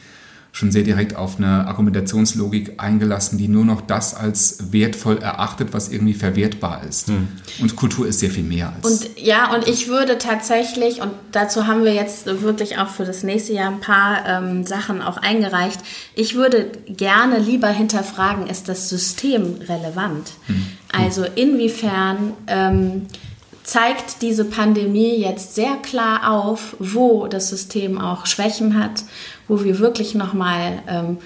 schon 0.51 0.71
sehr 0.71 0.83
direkt 0.83 1.15
auf 1.15 1.38
eine 1.38 1.67
Argumentationslogik 1.67 2.73
eingelassen, 2.77 3.38
die 3.38 3.47
nur 3.47 3.65
noch 3.65 3.81
das 3.81 4.15
als 4.15 4.71
wertvoll 4.71 5.19
erachtet, 5.19 5.69
was 5.73 5.89
irgendwie 5.89 6.13
verwertbar 6.13 6.81
ist. 6.88 7.07
Hm. 7.07 7.27
Und 7.59 7.75
Kultur 7.75 8.07
ist 8.07 8.19
sehr 8.19 8.31
viel 8.31 8.43
mehr 8.43 8.73
als. 8.75 8.85
Und 8.85 9.19
ja, 9.19 9.53
und 9.53 9.67
ich 9.67 9.88
würde 9.88 10.17
tatsächlich, 10.17 11.01
und 11.01 11.12
dazu 11.31 11.67
haben 11.67 11.83
wir 11.83 11.93
jetzt 11.93 12.25
wirklich 12.41 12.77
auch 12.79 12.89
für 12.89 13.05
das 13.05 13.23
nächste 13.23 13.53
Jahr 13.53 13.71
ein 13.71 13.79
paar 13.79 14.25
ähm, 14.25 14.65
Sachen 14.65 15.01
auch 15.01 15.17
eingereicht, 15.17 15.79
ich 16.15 16.35
würde 16.35 16.71
gerne 16.88 17.38
lieber 17.38 17.69
hinterfragen, 17.69 18.47
ist 18.47 18.67
das 18.67 18.89
System 18.89 19.59
relevant? 19.67 20.31
Hm. 20.47 20.65
Also 20.91 21.25
inwiefern 21.35 22.33
ähm, 22.47 23.05
zeigt 23.63 24.23
diese 24.23 24.45
Pandemie 24.45 25.17
jetzt 25.17 25.53
sehr 25.53 25.75
klar 25.75 26.31
auf, 26.31 26.75
wo 26.79 27.27
das 27.27 27.49
System 27.49 27.99
auch 27.99 28.25
Schwächen 28.25 28.83
hat 28.83 29.03
wo 29.49 29.63
wir 29.65 29.79
wirklich 29.79 30.15
nochmal 30.15 30.81
ähm, 30.88 31.17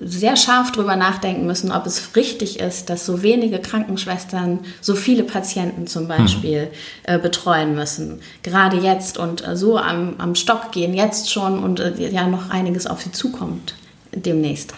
sehr 0.00 0.36
scharf 0.36 0.72
drüber 0.72 0.96
nachdenken 0.96 1.46
müssen, 1.46 1.72
ob 1.72 1.86
es 1.86 2.14
richtig 2.16 2.60
ist, 2.60 2.90
dass 2.90 3.06
so 3.06 3.22
wenige 3.22 3.58
Krankenschwestern 3.58 4.60
so 4.80 4.94
viele 4.94 5.24
Patienten 5.24 5.86
zum 5.86 6.08
Beispiel 6.08 6.64
mhm. 6.66 6.68
äh, 7.04 7.18
betreuen 7.18 7.74
müssen. 7.74 8.20
Gerade 8.42 8.76
jetzt 8.76 9.18
und 9.18 9.46
äh, 9.46 9.56
so 9.56 9.78
am, 9.78 10.14
am 10.18 10.34
Stock 10.34 10.72
gehen 10.72 10.94
jetzt 10.94 11.32
schon 11.32 11.58
und 11.58 11.80
äh, 11.80 12.10
ja 12.10 12.26
noch 12.26 12.50
einiges 12.50 12.86
auf 12.86 13.02
sie 13.02 13.12
zukommt 13.12 13.74
demnächst. 14.12 14.74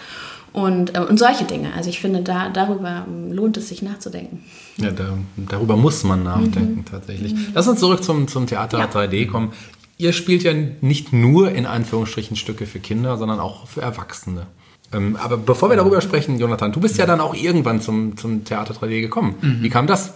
Und, 0.53 0.97
äh, 0.97 1.01
und 1.01 1.19
solche 1.19 1.43
Dinge. 1.43 1.73
Also 1.75 1.89
ich 1.89 1.99
finde, 1.99 2.21
da, 2.21 2.49
darüber 2.49 3.05
ähm, 3.07 3.31
lohnt 3.31 3.57
es 3.57 3.69
sich 3.69 3.81
nachzudenken. 3.83 4.43
Ja, 4.77 4.91
da, 4.91 5.17
darüber 5.35 5.77
muss 5.77 6.03
man 6.03 6.23
nachdenken 6.23 6.77
mhm. 6.77 6.85
tatsächlich. 6.85 7.33
Mhm. 7.33 7.47
Lass 7.53 7.67
uns 7.67 7.79
zurück 7.79 8.03
zum, 8.03 8.27
zum 8.27 8.47
Theater 8.47 8.79
ja. 8.79 8.85
3D 8.85 9.27
kommen. 9.27 9.53
Ihr 9.97 10.13
spielt 10.13 10.43
ja 10.43 10.53
nicht 10.53 11.11
nur 11.11 11.51
in 11.51 11.65
Anführungsstrichen 11.65 12.35
Stücke 12.35 12.67
für 12.67 12.79
Kinder, 12.79 13.17
sondern 13.17 13.39
auch 13.39 13.67
für 13.67 13.81
Erwachsene. 13.81 14.47
Ähm, 14.93 15.15
aber 15.15 15.37
bevor 15.37 15.69
wir 15.69 15.75
darüber 15.75 16.01
sprechen, 16.01 16.39
Jonathan, 16.39 16.71
du 16.71 16.79
bist 16.79 16.97
ja 16.97 17.05
dann 17.05 17.19
auch 17.19 17.33
irgendwann 17.33 17.81
zum, 17.81 18.15
zum 18.15 18.45
Theater 18.45 18.73
3D 18.75 19.01
gekommen. 19.01 19.35
Mhm. 19.41 19.63
Wie 19.63 19.69
kam 19.69 19.87
das? 19.87 20.13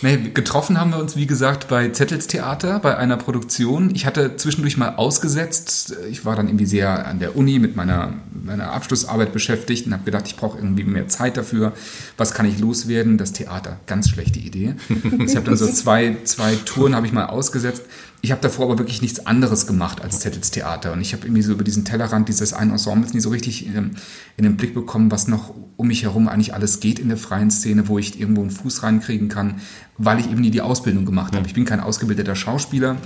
Nee, 0.00 0.30
getroffen 0.32 0.78
haben 0.78 0.92
wir 0.92 0.98
uns, 0.98 1.16
wie 1.16 1.26
gesagt, 1.26 1.66
bei 1.66 1.88
Zettels 1.88 2.28
Theater, 2.28 2.78
bei 2.78 2.96
einer 2.96 3.16
Produktion. 3.16 3.92
Ich 3.94 4.06
hatte 4.06 4.36
zwischendurch 4.36 4.76
mal 4.76 4.94
ausgesetzt. 4.94 5.96
Ich 6.08 6.24
war 6.24 6.36
dann 6.36 6.46
irgendwie 6.46 6.66
sehr 6.66 7.06
an 7.06 7.18
der 7.18 7.36
Uni 7.36 7.58
mit 7.58 7.74
meiner, 7.74 8.14
meiner 8.32 8.72
Abschlussarbeit 8.72 9.32
beschäftigt 9.32 9.86
und 9.86 9.92
habe 9.92 10.04
gedacht, 10.04 10.28
ich 10.28 10.36
brauche 10.36 10.56
irgendwie 10.56 10.84
mehr 10.84 11.08
Zeit 11.08 11.36
dafür. 11.36 11.72
Was 12.16 12.32
kann 12.32 12.46
ich 12.46 12.60
loswerden? 12.60 13.18
Das 13.18 13.32
Theater. 13.32 13.80
Ganz 13.86 14.08
schlechte 14.08 14.38
Idee. 14.38 14.74
Ich 15.28 15.36
habe 15.36 15.46
dann 15.46 15.56
so 15.56 15.66
zwei, 15.66 16.16
zwei 16.24 16.54
Touren 16.64 16.94
habe 16.94 17.06
ich 17.06 17.12
mal 17.12 17.26
ausgesetzt. 17.26 17.82
Ich 18.20 18.32
habe 18.32 18.40
davor 18.40 18.66
aber 18.66 18.78
wirklich 18.78 19.00
nichts 19.00 19.26
anderes 19.26 19.66
gemacht 19.66 20.00
als 20.00 20.18
Zettels 20.18 20.50
Theater. 20.50 20.92
Und 20.92 21.00
ich 21.00 21.12
habe 21.12 21.24
irgendwie 21.24 21.42
so 21.42 21.52
über 21.52 21.62
diesen 21.62 21.84
Tellerrand 21.84 22.28
dieses 22.28 22.52
einen 22.52 22.72
Ensembles 22.72 23.14
nie 23.14 23.20
so 23.20 23.28
richtig 23.28 23.66
in, 23.66 23.96
in, 24.36 24.42
den 24.42 24.56
Blick 24.56 24.74
bekommen, 24.74 25.12
was 25.12 25.28
noch 25.28 25.54
um 25.76 25.86
mich 25.86 26.02
herum 26.02 26.26
eigentlich 26.26 26.52
alles 26.52 26.80
geht 26.80 26.98
in 26.98 27.08
der 27.08 27.16
freien 27.16 27.50
Szene, 27.50 27.86
wo 27.86 27.98
ich 27.98 28.20
irgendwo 28.20 28.40
einen 28.40 28.50
Fuß 28.50 28.82
reinkriegen 28.82 29.28
kann, 29.28 29.60
weil 29.98 30.18
ich 30.18 30.28
eben 30.28 30.40
nie 30.40 30.50
die 30.50 30.62
Ausbildung 30.62 31.06
gemacht 31.06 31.36
habe. 31.36 31.46
Ich 31.46 31.54
bin 31.54 31.64
kein 31.64 31.78
ausgebildeter 31.78 32.34
Schauspieler, 32.34 32.96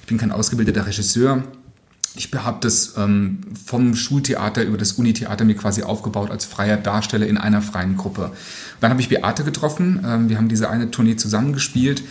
ich 0.00 0.08
bin 0.08 0.18
kein 0.18 0.32
ausgebildeter 0.32 0.86
Regisseur. 0.86 1.44
Ich 2.18 2.30
habe 2.32 2.58
das 2.62 2.94
ähm, 2.96 3.42
vom 3.66 3.94
Schultheater 3.94 4.64
über 4.64 4.78
das 4.78 4.92
Unitheater 4.92 5.44
mir 5.44 5.54
quasi 5.54 5.82
aufgebaut 5.82 6.30
als 6.30 6.46
freier 6.46 6.78
Darsteller 6.78 7.26
in 7.26 7.36
einer 7.36 7.60
freien 7.60 7.98
Gruppe. 7.98 8.32
Dann 8.80 8.90
habe 8.90 9.02
ich 9.02 9.10
Beate 9.10 9.44
getroffen. 9.44 10.00
Ähm, 10.04 10.28
wir 10.30 10.38
haben 10.38 10.48
diese 10.48 10.70
eine 10.70 10.90
Tournee 10.90 11.16
zusammengespielt 11.16 12.02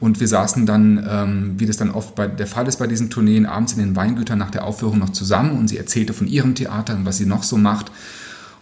und 0.00 0.20
wir 0.20 0.28
saßen 0.28 0.66
dann, 0.66 1.06
ähm, 1.08 1.54
wie 1.58 1.66
das 1.66 1.76
dann 1.76 1.90
oft 1.90 2.14
bei, 2.14 2.26
der 2.26 2.46
Fall 2.46 2.66
ist 2.68 2.78
bei 2.78 2.86
diesen 2.86 3.10
Tourneen, 3.10 3.46
abends 3.46 3.72
in 3.72 3.78
den 3.78 3.96
Weingütern 3.96 4.38
nach 4.38 4.50
der 4.50 4.64
Aufführung 4.64 4.98
noch 4.98 5.10
zusammen 5.10 5.58
und 5.58 5.68
sie 5.68 5.78
erzählte 5.78 6.12
von 6.12 6.26
ihrem 6.26 6.54
Theater 6.54 6.94
und 6.94 7.06
was 7.06 7.16
sie 7.16 7.26
noch 7.26 7.42
so 7.42 7.56
macht. 7.56 7.90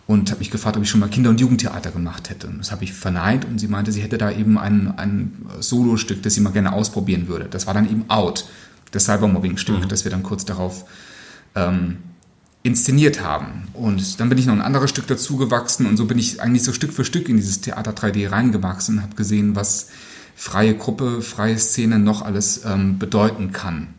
und 0.06 0.30
habe 0.30 0.40
mich 0.40 0.50
gefragt, 0.50 0.76
ob 0.76 0.82
ich 0.82 0.90
schon 0.90 1.00
mal 1.00 1.08
Kinder- 1.08 1.30
und 1.30 1.40
Jugendtheater 1.40 1.90
gemacht 1.90 2.28
hätte. 2.28 2.52
Das 2.58 2.72
habe 2.72 2.84
ich 2.84 2.92
verneint 2.92 3.44
und 3.44 3.58
sie 3.58 3.68
meinte, 3.68 3.92
sie 3.92 4.02
hätte 4.02 4.18
da 4.18 4.30
eben 4.30 4.58
ein, 4.58 4.92
ein 4.98 5.46
Solostück, 5.60 6.22
das 6.22 6.34
sie 6.34 6.40
mal 6.40 6.50
gerne 6.50 6.72
ausprobieren 6.72 7.28
würde. 7.28 7.46
Das 7.48 7.66
war 7.66 7.74
dann 7.74 7.88
eben 7.88 8.04
Out, 8.08 8.46
das 8.90 9.04
Cybermobbing-Stück, 9.04 9.84
mhm. 9.84 9.88
das 9.88 10.04
wir 10.04 10.10
dann 10.10 10.22
kurz 10.22 10.44
darauf 10.44 10.84
ähm, 11.54 11.98
inszeniert 12.62 13.22
haben. 13.22 13.68
Und 13.72 14.20
dann 14.20 14.28
bin 14.28 14.38
ich 14.38 14.46
noch 14.46 14.54
ein 14.54 14.60
anderes 14.60 14.90
Stück 14.90 15.06
dazu 15.06 15.36
gewachsen 15.36 15.86
und 15.86 15.96
so 15.96 16.06
bin 16.06 16.18
ich 16.18 16.40
eigentlich 16.40 16.62
so 16.62 16.72
Stück 16.72 16.92
für 16.92 17.04
Stück 17.04 17.28
in 17.28 17.36
dieses 17.36 17.60
Theater 17.60 17.92
3D 17.92 18.30
reingewachsen 18.30 18.98
und 18.98 19.02
habe 19.02 19.16
gesehen, 19.16 19.56
was 19.56 19.88
freie 20.34 20.74
Gruppe, 20.74 21.22
freie 21.22 21.58
Szene 21.58 21.98
noch 21.98 22.22
alles 22.22 22.64
ähm, 22.64 22.98
bedeuten 22.98 23.52
kann. 23.52 23.94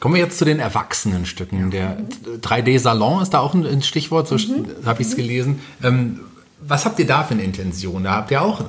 Kommen 0.00 0.14
wir 0.14 0.22
jetzt 0.22 0.38
zu 0.38 0.46
den 0.46 0.60
Erwachsenenstücken. 0.60 1.70
Der 1.70 1.98
3D-Salon 2.40 3.22
ist 3.22 3.30
da 3.30 3.40
auch 3.40 3.52
ein 3.54 3.82
Stichwort, 3.82 4.28
so 4.28 4.36
mhm. 4.36 4.66
habe 4.86 5.02
ich 5.02 5.08
es 5.08 5.16
gelesen. 5.16 5.60
Ähm, 5.82 6.20
was 6.62 6.84
habt 6.84 6.98
ihr 6.98 7.06
da 7.06 7.22
für 7.22 7.34
eine 7.34 7.42
Intention? 7.42 8.04
Da 8.04 8.12
habt 8.16 8.30
ihr 8.30 8.42
auch, 8.42 8.60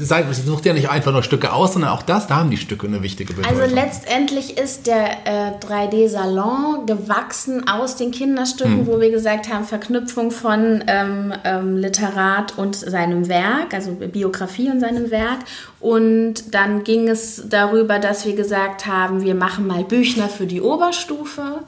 seid, 0.00 0.34
sucht 0.34 0.66
ihr 0.66 0.74
nicht 0.74 0.90
einfach 0.90 1.12
nur 1.12 1.22
Stücke 1.22 1.52
aus, 1.52 1.74
sondern 1.74 1.92
auch 1.92 2.02
das, 2.02 2.26
da 2.26 2.36
haben 2.36 2.50
die 2.50 2.56
Stücke 2.56 2.86
eine 2.86 3.02
wichtige 3.02 3.34
Bedeutung. 3.34 3.60
Also 3.60 3.74
letztendlich 3.74 4.58
ist 4.58 4.86
der 4.86 5.26
äh, 5.26 5.52
3D-Salon 5.64 6.86
gewachsen 6.86 7.68
aus 7.68 7.96
den 7.96 8.10
Kinderstücken, 8.10 8.80
hm. 8.80 8.86
wo 8.86 9.00
wir 9.00 9.10
gesagt 9.10 9.52
haben, 9.52 9.64
Verknüpfung 9.64 10.32
von 10.32 10.82
ähm, 10.86 11.32
ähm, 11.44 11.76
Literat 11.76 12.58
und 12.58 12.74
seinem 12.74 13.28
Werk, 13.28 13.74
also 13.74 13.92
Biografie 13.92 14.68
und 14.70 14.80
seinem 14.80 15.10
Werk. 15.10 15.38
Und 15.78 16.54
dann 16.54 16.84
ging 16.84 17.08
es 17.08 17.44
darüber, 17.48 17.98
dass 17.98 18.26
wir 18.26 18.34
gesagt 18.34 18.86
haben, 18.86 19.22
wir 19.22 19.34
machen 19.34 19.66
mal 19.66 19.84
Büchner 19.84 20.28
für 20.28 20.46
die 20.46 20.60
Oberstufe. 20.60 21.60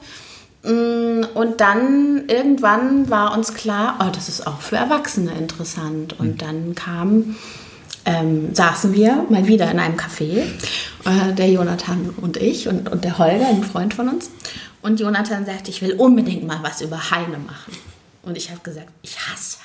Mm, 0.63 1.25
und 1.33 1.59
dann 1.59 2.27
irgendwann 2.27 3.09
war 3.09 3.33
uns 3.37 3.53
klar, 3.53 3.99
oh, 4.01 4.09
das 4.13 4.29
ist 4.29 4.47
auch 4.47 4.61
für 4.61 4.77
Erwachsene 4.77 5.33
interessant. 5.33 6.19
Und 6.19 6.33
mhm. 6.33 6.37
dann 6.37 6.75
kam, 6.75 7.35
ähm, 8.05 8.55
saßen 8.55 8.93
wir 8.93 9.25
mal 9.29 9.47
wieder 9.47 9.69
in 9.69 9.79
einem 9.79 9.97
Café, 9.97 10.43
äh, 11.05 11.33
der 11.33 11.49
Jonathan 11.49 12.13
und 12.21 12.37
ich 12.37 12.67
und, 12.67 12.89
und 12.89 13.03
der 13.03 13.17
Holger, 13.17 13.47
ein 13.47 13.63
Freund 13.63 13.93
von 13.93 14.07
uns. 14.07 14.29
Und 14.81 14.99
Jonathan 14.99 15.45
sagte, 15.45 15.69
ich 15.69 15.81
will 15.81 15.93
unbedingt 15.93 16.45
mal 16.45 16.59
was 16.61 16.81
über 16.81 17.11
Heine 17.11 17.37
machen. 17.37 17.73
Und 18.21 18.37
ich 18.37 18.49
habe 18.49 18.61
gesagt, 18.61 18.87
ich 19.01 19.17
hasse 19.19 19.57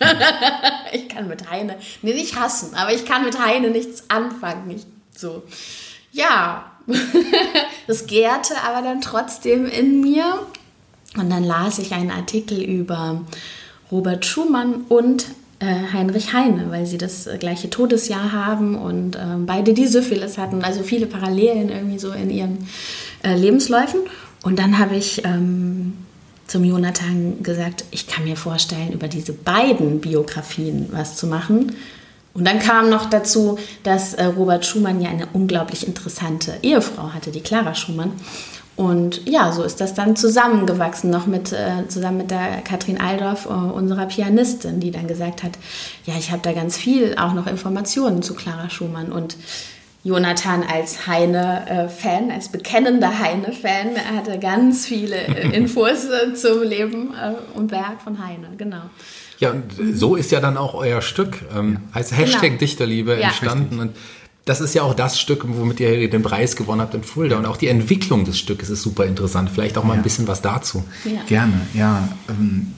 Heine. 0.00 0.18
ich 0.92 1.08
kann 1.08 1.28
mit 1.28 1.48
Heine, 1.48 1.76
nee, 2.02 2.14
nicht 2.14 2.38
hassen, 2.38 2.74
aber 2.74 2.92
ich 2.92 3.04
kann 3.04 3.24
mit 3.24 3.38
Heine 3.38 3.70
nichts 3.70 4.10
anfangen. 4.10 4.70
Ich, 4.70 4.84
so, 5.16 5.44
ja, 6.10 6.72
das 7.86 8.06
gärte 8.06 8.54
aber 8.66 8.82
dann 8.82 9.00
trotzdem 9.00 9.66
in 9.66 10.00
mir. 10.00 10.46
Und 11.16 11.30
dann 11.30 11.44
las 11.44 11.78
ich 11.78 11.92
einen 11.92 12.10
Artikel 12.10 12.60
über 12.60 13.22
Robert 13.90 14.24
Schumann 14.24 14.82
und 14.88 15.26
äh, 15.60 15.92
Heinrich 15.92 16.32
Heine, 16.32 16.70
weil 16.70 16.86
sie 16.86 16.98
das 16.98 17.28
gleiche 17.38 17.70
Todesjahr 17.70 18.32
haben 18.32 18.74
und 18.74 19.16
äh, 19.16 19.20
beide 19.46 19.72
die 19.74 19.86
Syphilis 19.86 20.38
hatten, 20.38 20.64
also 20.64 20.82
viele 20.82 21.06
Parallelen 21.06 21.68
irgendwie 21.68 21.98
so 21.98 22.12
in 22.12 22.30
ihren 22.30 22.66
äh, 23.22 23.36
Lebensläufen. 23.36 24.00
Und 24.42 24.58
dann 24.58 24.78
habe 24.78 24.96
ich 24.96 25.24
ähm, 25.24 25.94
zum 26.46 26.64
Jonathan 26.64 27.42
gesagt, 27.42 27.84
ich 27.90 28.06
kann 28.06 28.24
mir 28.24 28.36
vorstellen, 28.36 28.92
über 28.92 29.08
diese 29.08 29.32
beiden 29.32 30.00
Biografien 30.00 30.88
was 30.90 31.16
zu 31.16 31.26
machen. 31.26 31.72
Und 32.34 32.46
dann 32.46 32.58
kam 32.58 32.90
noch 32.90 33.08
dazu, 33.08 33.58
dass 33.84 34.14
äh, 34.14 34.24
Robert 34.24 34.66
Schumann 34.66 35.00
ja 35.00 35.08
eine 35.08 35.28
unglaublich 35.32 35.86
interessante 35.86 36.54
Ehefrau 36.62 37.14
hatte, 37.14 37.30
die 37.30 37.40
Clara 37.40 37.74
Schumann. 37.74 38.12
Und 38.76 39.28
ja, 39.28 39.52
so 39.52 39.62
ist 39.62 39.80
das 39.80 39.94
dann 39.94 40.16
zusammengewachsen, 40.16 41.08
noch 41.08 41.26
mit, 41.26 41.52
äh, 41.52 41.86
zusammen 41.86 42.18
mit 42.18 42.32
der 42.32 42.60
Katrin 42.62 43.00
Aldorf, 43.00 43.46
äh, 43.46 43.50
unserer 43.50 44.06
Pianistin, 44.06 44.80
die 44.80 44.90
dann 44.90 45.06
gesagt 45.06 45.44
hat, 45.44 45.52
ja, 46.06 46.14
ich 46.18 46.32
habe 46.32 46.42
da 46.42 46.52
ganz 46.52 46.76
viel 46.76 47.14
auch 47.16 47.34
noch 47.34 47.46
Informationen 47.46 48.22
zu 48.22 48.34
Clara 48.34 48.68
Schumann. 48.68 49.12
Und 49.12 49.36
Jonathan 50.02 50.64
als 50.64 51.06
Heine-Fan, 51.06 52.32
als 52.32 52.48
bekennender 52.48 53.16
Heine-Fan, 53.20 53.96
hatte 54.16 54.40
ganz 54.40 54.86
viele 54.86 55.16
Infos 55.52 56.08
zum 56.34 56.62
Leben 56.62 57.14
und 57.54 57.70
Werk 57.70 58.02
von 58.02 58.22
Heine, 58.26 58.48
genau. 58.58 58.82
Ja, 59.44 59.50
und 59.50 59.96
so 59.96 60.16
ist 60.16 60.30
ja 60.30 60.40
dann 60.40 60.56
auch 60.56 60.74
euer 60.74 61.02
Stück, 61.02 61.44
ähm, 61.54 61.78
heißt 61.94 62.16
Hashtag 62.16 62.42
genau. 62.42 62.58
Dichterliebe 62.58 63.12
ja. 63.12 63.28
entstanden. 63.28 63.78
Und 63.78 63.92
das 64.46 64.60
ist 64.60 64.74
ja 64.74 64.82
auch 64.82 64.94
das 64.94 65.20
Stück, 65.20 65.44
womit 65.46 65.80
ihr 65.80 66.08
den 66.08 66.22
Preis 66.22 66.56
gewonnen 66.56 66.80
habt 66.80 66.94
in 66.94 67.02
Fulda. 67.02 67.36
Und 67.36 67.46
auch 67.46 67.56
die 67.56 67.68
Entwicklung 67.68 68.24
des 68.24 68.38
Stückes 68.38 68.70
ist 68.70 68.82
super 68.82 69.04
interessant. 69.04 69.50
Vielleicht 69.50 69.76
auch 69.78 69.84
mal 69.84 69.94
ja. 69.94 70.00
ein 70.00 70.02
bisschen 70.02 70.26
was 70.26 70.42
dazu. 70.42 70.84
Ja. 71.04 71.22
Gerne, 71.26 71.60
ja. 71.74 72.08
Ähm, 72.28 72.72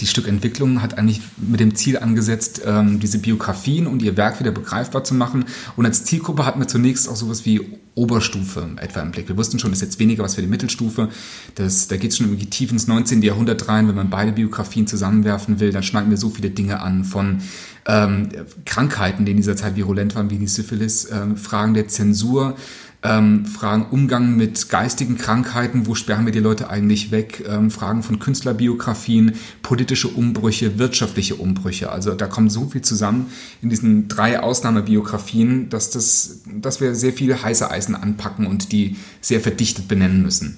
die 0.00 0.06
Stückentwicklung 0.06 0.82
hat 0.82 0.98
eigentlich 0.98 1.20
mit 1.36 1.60
dem 1.60 1.76
Ziel 1.76 1.98
angesetzt, 1.98 2.62
ähm, 2.66 2.98
diese 2.98 3.18
Biografien 3.18 3.86
und 3.86 4.02
ihr 4.02 4.16
Werk 4.16 4.40
wieder 4.40 4.50
begreifbar 4.50 5.04
zu 5.04 5.14
machen. 5.14 5.44
Und 5.76 5.86
als 5.86 6.04
Zielgruppe 6.04 6.44
hatten 6.44 6.58
wir 6.58 6.66
zunächst 6.66 7.08
auch 7.08 7.16
sowas 7.16 7.46
wie 7.46 7.78
Oberstufe 7.94 8.70
etwa 8.76 9.00
im 9.00 9.12
Blick. 9.12 9.28
Wir 9.28 9.36
wussten 9.36 9.58
schon, 9.58 9.70
das 9.70 9.78
ist 9.78 9.84
jetzt 9.84 9.98
weniger 10.00 10.24
was 10.24 10.34
für 10.34 10.40
die 10.40 10.48
Mittelstufe. 10.48 11.08
Das, 11.54 11.86
da 11.86 11.96
geht 11.96 12.10
es 12.10 12.16
schon 12.16 12.26
irgendwie 12.26 12.46
tief 12.46 12.72
ins 12.72 12.86
19. 12.88 13.22
Jahrhundert 13.22 13.68
rein. 13.68 13.86
Wenn 13.86 13.94
man 13.94 14.10
beide 14.10 14.32
Biografien 14.32 14.86
zusammenwerfen 14.86 15.60
will, 15.60 15.70
dann 15.70 15.82
schneiden 15.82 16.10
wir 16.10 16.16
so 16.16 16.30
viele 16.30 16.50
Dinge 16.50 16.80
an 16.80 17.04
von 17.04 17.38
ähm, 17.86 18.28
Krankheiten, 18.64 19.24
die 19.24 19.32
in 19.32 19.36
dieser 19.36 19.56
Zeit 19.56 19.76
virulent 19.76 20.16
waren, 20.16 20.30
wie 20.30 20.38
die 20.38 20.46
Syphilis, 20.46 21.08
ähm, 21.10 21.36
Fragen 21.36 21.74
der 21.74 21.86
Zensur, 21.88 22.56
ähm, 23.04 23.44
Fragen 23.44 23.86
Umgang 23.90 24.34
mit 24.36 24.70
geistigen 24.70 25.18
Krankheiten, 25.18 25.86
wo 25.86 25.94
sperren 25.94 26.24
wir 26.24 26.32
die 26.32 26.40
Leute 26.40 26.70
eigentlich 26.70 27.10
weg, 27.10 27.44
ähm, 27.46 27.70
Fragen 27.70 28.02
von 28.02 28.18
Künstlerbiografien, 28.18 29.34
politische 29.62 30.08
Umbrüche, 30.08 30.78
wirtschaftliche 30.78 31.36
Umbrüche. 31.36 31.92
Also 31.92 32.14
da 32.14 32.26
kommt 32.26 32.50
so 32.50 32.66
viel 32.66 32.82
zusammen 32.82 33.26
in 33.60 33.68
diesen 33.68 34.08
drei 34.08 34.40
Ausnahmebiografien, 34.40 35.68
dass, 35.68 35.90
das, 35.90 36.40
dass 36.46 36.80
wir 36.80 36.94
sehr 36.94 37.12
viele 37.12 37.42
heiße 37.42 37.70
Eisen 37.70 37.94
anpacken 37.94 38.46
und 38.46 38.72
die 38.72 38.96
sehr 39.20 39.40
verdichtet 39.40 39.86
benennen 39.86 40.22
müssen. 40.22 40.56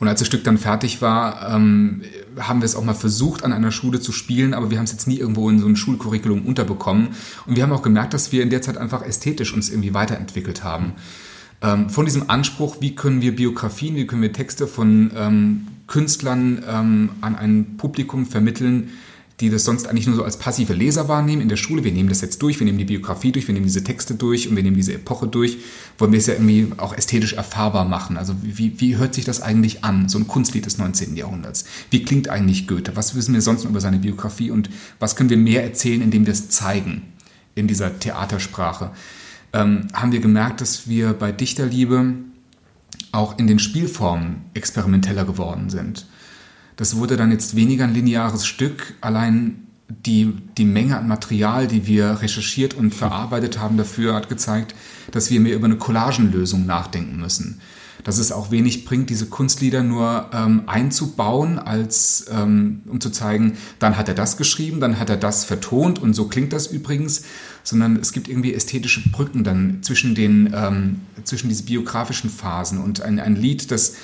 Und 0.00 0.08
als 0.08 0.20
das 0.20 0.28
Stück 0.28 0.44
dann 0.44 0.58
fertig 0.58 1.02
war, 1.02 1.54
ähm, 1.54 2.02
haben 2.38 2.60
wir 2.60 2.66
es 2.66 2.76
auch 2.76 2.84
mal 2.84 2.94
versucht, 2.94 3.44
an 3.44 3.52
einer 3.52 3.70
Schule 3.70 4.00
zu 4.00 4.12
spielen, 4.12 4.54
aber 4.54 4.70
wir 4.70 4.78
haben 4.78 4.84
es 4.84 4.92
jetzt 4.92 5.06
nie 5.06 5.18
irgendwo 5.18 5.48
in 5.50 5.58
so 5.58 5.66
ein 5.66 5.76
Schulcurriculum 5.76 6.46
unterbekommen. 6.46 7.08
Und 7.46 7.56
wir 7.56 7.62
haben 7.62 7.72
auch 7.72 7.82
gemerkt, 7.82 8.14
dass 8.14 8.32
wir 8.32 8.42
in 8.42 8.50
der 8.50 8.62
Zeit 8.62 8.76
einfach 8.76 9.02
ästhetisch 9.02 9.52
uns 9.52 9.70
irgendwie 9.70 9.94
weiterentwickelt 9.94 10.64
haben. 10.64 10.92
Ähm, 11.64 11.88
von 11.88 12.04
diesem 12.04 12.28
Anspruch, 12.28 12.76
wie 12.80 12.94
können 12.94 13.22
wir 13.22 13.34
Biografien, 13.34 13.96
wie 13.96 14.06
können 14.06 14.20
wir 14.20 14.32
Texte 14.32 14.66
von 14.66 15.10
ähm, 15.16 15.66
Künstlern 15.86 16.62
ähm, 16.68 17.10
an 17.22 17.36
ein 17.36 17.76
Publikum 17.78 18.26
vermitteln, 18.26 18.90
die 19.40 19.50
das 19.50 19.64
sonst 19.64 19.88
eigentlich 19.88 20.06
nur 20.06 20.14
so 20.14 20.24
als 20.24 20.38
passive 20.38 20.74
Leser 20.74 21.08
wahrnehmen 21.08 21.42
in 21.42 21.48
der 21.48 21.56
Schule. 21.56 21.82
Wir 21.82 21.90
nehmen 21.90 22.08
das 22.08 22.20
jetzt 22.20 22.40
durch, 22.42 22.60
wir 22.60 22.66
nehmen 22.66 22.78
die 22.78 22.84
Biografie 22.84 23.32
durch, 23.32 23.48
wir 23.48 23.54
nehmen 23.54 23.66
diese 23.66 23.82
Texte 23.82 24.14
durch 24.14 24.48
und 24.48 24.56
wir 24.56 24.62
nehmen 24.62 24.76
diese 24.76 24.92
Epoche 24.92 25.26
durch, 25.26 25.56
wollen 25.98 26.12
wir 26.12 26.18
es 26.18 26.26
ja 26.26 26.34
irgendwie 26.34 26.68
auch 26.76 26.96
ästhetisch 26.96 27.32
erfahrbar 27.32 27.84
machen. 27.84 28.16
Also 28.16 28.34
wie, 28.42 28.78
wie 28.80 28.96
hört 28.96 29.14
sich 29.14 29.24
das 29.24 29.40
eigentlich 29.40 29.82
an, 29.82 30.08
so 30.08 30.18
ein 30.18 30.28
Kunstlied 30.28 30.66
des 30.66 30.78
19. 30.78 31.16
Jahrhunderts? 31.16 31.64
Wie 31.90 32.04
klingt 32.04 32.28
eigentlich 32.28 32.68
Goethe? 32.68 32.94
Was 32.94 33.16
wissen 33.16 33.34
wir 33.34 33.40
sonst 33.40 33.64
über 33.64 33.80
seine 33.80 33.98
Biografie 33.98 34.50
und 34.50 34.70
was 35.00 35.16
können 35.16 35.30
wir 35.30 35.38
mehr 35.38 35.64
erzählen, 35.64 36.02
indem 36.02 36.26
wir 36.26 36.32
es 36.32 36.50
zeigen 36.50 37.02
in 37.54 37.66
dieser 37.66 37.98
Theatersprache? 37.98 38.92
Ähm, 39.54 39.86
haben 39.94 40.12
wir 40.12 40.20
gemerkt, 40.20 40.60
dass 40.60 40.88
wir 40.88 41.12
bei 41.12 41.30
Dichterliebe 41.32 42.14
auch 43.12 43.38
in 43.38 43.46
den 43.46 43.60
Spielformen 43.60 44.42
experimenteller 44.52 45.24
geworden 45.24 45.70
sind. 45.70 46.06
Das 46.76 46.96
wurde 46.96 47.16
dann 47.16 47.30
jetzt 47.30 47.54
weniger 47.54 47.84
ein 47.84 47.94
lineares 47.94 48.46
Stück, 48.46 48.94
allein 49.00 49.68
die, 49.88 50.34
die 50.58 50.64
Menge 50.64 50.98
an 50.98 51.06
Material, 51.06 51.68
die 51.68 51.86
wir 51.86 52.20
recherchiert 52.20 52.74
und 52.74 52.92
verarbeitet 52.92 53.60
haben 53.60 53.76
dafür, 53.76 54.14
hat 54.14 54.28
gezeigt, 54.28 54.74
dass 55.12 55.30
wir 55.30 55.38
mehr 55.38 55.54
über 55.54 55.66
eine 55.66 55.76
Collagenlösung 55.76 56.66
nachdenken 56.66 57.18
müssen. 57.18 57.60
Dass 58.04 58.18
es 58.18 58.30
auch 58.32 58.50
wenig 58.50 58.84
bringt, 58.84 59.10
diese 59.10 59.26
Kunstlieder 59.26 59.82
nur 59.82 60.30
ähm, 60.32 60.62
einzubauen, 60.66 61.58
als 61.58 62.26
ähm, 62.30 62.82
um 62.86 63.00
zu 63.00 63.10
zeigen, 63.10 63.56
dann 63.78 63.96
hat 63.96 64.08
er 64.08 64.14
das 64.14 64.36
geschrieben, 64.36 64.78
dann 64.78 64.98
hat 64.98 65.10
er 65.10 65.16
das 65.16 65.44
vertont 65.44 66.00
und 66.00 66.14
so 66.14 66.28
klingt 66.28 66.52
das 66.52 66.66
übrigens, 66.68 67.24
sondern 67.62 67.96
es 67.96 68.12
gibt 68.12 68.28
irgendwie 68.28 68.54
ästhetische 68.54 69.08
Brücken 69.08 69.42
dann 69.42 69.78
zwischen 69.82 70.14
den 70.14 70.52
ähm, 70.54 71.00
zwischen 71.24 71.48
diesen 71.48 71.66
biografischen 71.66 72.30
Phasen 72.30 72.78
und 72.78 73.00
ein, 73.00 73.18
ein 73.18 73.36
Lied, 73.36 73.70
das 73.70 73.94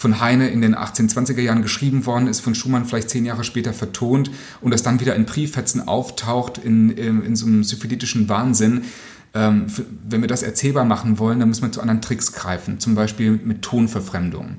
von 0.00 0.18
Heine 0.18 0.48
in 0.48 0.62
den 0.62 0.74
1820er 0.74 1.42
Jahren 1.42 1.60
geschrieben 1.60 2.06
worden 2.06 2.26
ist, 2.26 2.40
von 2.40 2.54
Schumann 2.54 2.86
vielleicht 2.86 3.10
zehn 3.10 3.26
Jahre 3.26 3.44
später 3.44 3.74
vertont 3.74 4.30
und 4.62 4.72
das 4.72 4.82
dann 4.82 4.98
wieder 4.98 5.14
in 5.14 5.26
Brieffetzen 5.26 5.86
auftaucht 5.86 6.56
in, 6.56 6.88
in, 6.92 7.22
in 7.22 7.36
so 7.36 7.44
einem 7.44 7.64
syphilitischen 7.64 8.26
Wahnsinn. 8.30 8.84
Ähm, 9.32 9.66
wenn 10.08 10.22
wir 10.22 10.28
das 10.28 10.42
erzählbar 10.42 10.84
machen 10.84 11.18
wollen, 11.18 11.38
dann 11.38 11.48
müssen 11.48 11.62
wir 11.62 11.72
zu 11.72 11.80
anderen 11.80 12.02
Tricks 12.02 12.32
greifen, 12.32 12.80
zum 12.80 12.94
Beispiel 12.94 13.32
mit 13.32 13.62
Tonverfremdung. 13.62 14.56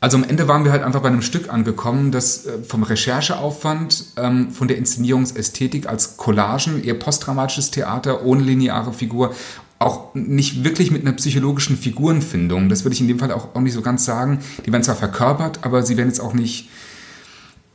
Also 0.00 0.18
am 0.18 0.24
Ende 0.24 0.46
waren 0.48 0.64
wir 0.64 0.72
halt 0.72 0.82
einfach 0.82 1.00
bei 1.00 1.08
einem 1.08 1.22
Stück 1.22 1.50
angekommen, 1.50 2.12
das 2.12 2.44
äh, 2.44 2.62
vom 2.62 2.82
Rechercheaufwand, 2.82 4.04
ähm, 4.18 4.50
von 4.50 4.68
der 4.68 4.76
Inszenierungsästhetik 4.76 5.88
als 5.88 6.18
Collagen, 6.18 6.84
eher 6.84 6.92
postdramatisches 6.92 7.70
Theater 7.70 8.24
ohne 8.26 8.42
lineare 8.42 8.92
Figur 8.92 9.34
auch 9.78 10.14
nicht 10.14 10.64
wirklich 10.64 10.90
mit 10.90 11.02
einer 11.02 11.16
psychologischen 11.16 11.76
Figurenfindung. 11.76 12.68
Das 12.68 12.84
würde 12.84 12.94
ich 12.94 13.00
in 13.00 13.08
dem 13.08 13.18
Fall 13.18 13.32
auch, 13.32 13.54
auch 13.54 13.60
nicht 13.60 13.72
so 13.72 13.82
ganz 13.82 14.04
sagen. 14.04 14.40
Die 14.64 14.72
werden 14.72 14.82
zwar 14.82 14.96
verkörpert, 14.96 15.60
aber 15.62 15.82
sie 15.82 15.96
werden 15.96 16.08
jetzt 16.08 16.20
auch 16.20 16.34
nicht 16.34 16.68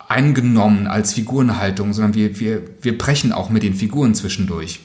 eingenommen 0.08 0.88
als 0.88 1.14
Figurenhaltung, 1.14 1.94
sondern 1.94 2.16
wir, 2.16 2.40
wir, 2.40 2.62
wir 2.82 2.98
brechen 2.98 3.32
auch 3.32 3.50
mit 3.50 3.64
den 3.64 3.76
Figuren 3.76 4.16
zwischendurch. 4.16 4.82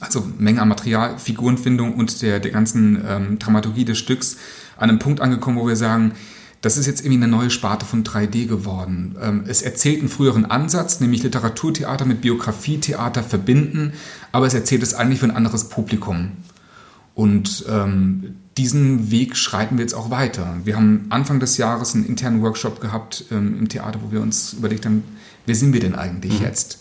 Also 0.00 0.26
Menge 0.38 0.60
an 0.60 0.68
Material, 0.68 1.18
Figurenfindung 1.18 1.94
und 1.94 2.22
der, 2.22 2.40
der 2.40 2.50
ganzen 2.50 3.02
ähm, 3.06 3.38
Dramaturgie 3.38 3.84
des 3.84 3.98
Stücks 3.98 4.36
an 4.76 4.90
einem 4.90 4.98
Punkt 4.98 5.20
angekommen, 5.20 5.58
wo 5.58 5.66
wir 5.66 5.76
sagen, 5.76 6.12
das 6.64 6.78
ist 6.78 6.86
jetzt 6.86 7.00
irgendwie 7.04 7.24
eine 7.24 7.28
neue 7.28 7.50
Sparte 7.50 7.84
von 7.84 8.04
3D 8.04 8.46
geworden. 8.46 9.16
Ähm, 9.20 9.44
es 9.46 9.60
erzählt 9.60 10.00
einen 10.00 10.08
früheren 10.08 10.46
Ansatz, 10.46 10.98
nämlich 10.98 11.22
Literaturtheater 11.22 12.06
mit 12.06 12.22
Biografietheater 12.22 13.22
verbinden, 13.22 13.92
aber 14.32 14.46
es 14.46 14.54
erzählt 14.54 14.82
es 14.82 14.94
eigentlich 14.94 15.20
für 15.20 15.26
ein 15.26 15.36
anderes 15.36 15.68
Publikum. 15.68 16.32
Und 17.14 17.66
ähm, 17.68 18.36
diesen 18.56 19.10
Weg 19.10 19.36
schreiten 19.36 19.76
wir 19.76 19.82
jetzt 19.82 19.94
auch 19.94 20.10
weiter. 20.10 20.56
Wir 20.64 20.76
haben 20.76 21.06
Anfang 21.10 21.38
des 21.38 21.58
Jahres 21.58 21.94
einen 21.94 22.06
internen 22.06 22.42
Workshop 22.42 22.80
gehabt 22.80 23.26
ähm, 23.30 23.58
im 23.58 23.68
Theater, 23.68 24.00
wo 24.02 24.10
wir 24.10 24.20
uns 24.20 24.54
überlegt 24.54 24.86
haben, 24.86 25.04
wer 25.46 25.54
sind 25.54 25.74
wir 25.74 25.80
denn 25.80 25.94
eigentlich 25.94 26.40
mhm. 26.40 26.46
jetzt? 26.46 26.78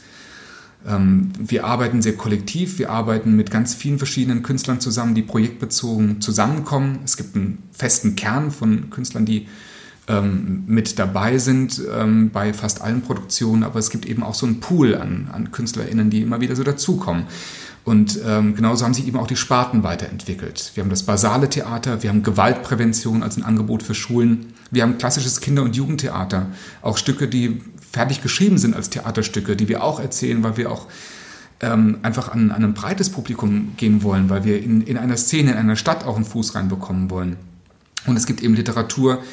Ähm, 0.88 1.31
wir 1.38 1.65
arbeiten 1.65 2.01
sehr 2.01 2.15
kollektiv, 2.15 2.79
wir 2.79 2.89
arbeiten 2.89 3.36
mit 3.36 3.51
ganz 3.51 3.73
vielen 3.73 3.97
verschiedenen 3.97 4.43
Künstlern 4.43 4.79
zusammen, 4.79 5.15
die 5.15 5.21
projektbezogen 5.21 6.21
zusammenkommen. 6.21 6.99
Es 7.05 7.17
gibt 7.17 7.36
einen 7.36 7.63
festen 7.71 8.15
Kern 8.15 8.51
von 8.51 8.89
Künstlern, 8.89 9.25
die 9.25 9.47
ähm, 10.07 10.63
mit 10.67 10.99
dabei 10.99 11.38
sind 11.38 11.81
ähm, 11.93 12.29
bei 12.31 12.53
fast 12.53 12.81
allen 12.81 13.01
Produktionen, 13.01 13.63
aber 13.63 13.79
es 13.79 13.89
gibt 13.89 14.05
eben 14.05 14.23
auch 14.23 14.36
so 14.36 14.45
einen 14.45 14.59
Pool 14.59 14.95
an, 14.95 15.29
an 15.31 15.51
KünstlerInnen, 15.51 16.09
die 16.09 16.21
immer 16.21 16.41
wieder 16.41 16.55
so 16.55 16.63
dazukommen. 16.63 17.25
Und 17.86 18.19
ähm, 18.25 18.55
genauso 18.55 18.86
haben 18.86 18.93
sich 18.93 19.07
eben 19.07 19.17
auch 19.17 19.27
die 19.27 19.36
Sparten 19.36 19.84
weiterentwickelt. 19.84 20.71
Wir 20.73 20.84
haben 20.84 20.89
das 20.89 21.03
basale 21.03 21.49
Theater, 21.49 22.01
wir 22.01 22.09
haben 22.09 22.23
Gewaltprävention 22.23 23.23
als 23.23 23.38
ein 23.38 23.43
Angebot 23.43 23.84
für 23.84 23.93
Schulen, 23.93 24.53
wir 24.71 24.84
haben 24.84 24.97
klassisches 24.97 25.39
Kinder- 25.39 25.63
und 25.63 25.75
Jugendtheater, 25.75 26.47
auch 26.81 26.97
Stücke, 26.97 27.27
die 27.27 27.61
fertig 27.93 28.21
geschrieben 28.21 28.57
sind 28.57 28.75
als 28.75 28.89
Theaterstücke, 28.89 29.55
die 29.55 29.69
wir 29.69 29.83
auch 29.83 29.99
erzählen, 29.99 30.43
weil 30.43 30.57
wir 30.57 30.71
auch 30.71 30.87
ähm, 31.61 31.99
einfach 32.01 32.29
an, 32.29 32.51
an 32.51 32.63
ein 32.63 32.73
breites 32.73 33.09
Publikum 33.09 33.73
gehen 33.77 34.03
wollen, 34.03 34.29
weil 34.29 34.43
wir 34.43 34.61
in, 34.61 34.81
in 34.81 34.97
einer 34.97 35.15
Szene, 35.15 35.51
in 35.51 35.57
einer 35.57 35.75
Stadt 35.77 36.03
auch 36.03 36.15
einen 36.15 36.25
Fuß 36.25 36.55
reinbekommen 36.55 37.09
wollen. 37.09 37.37
Und 38.05 38.17
es 38.17 38.25
gibt 38.25 38.41
eben 38.41 38.55
Literatur, 38.55 39.23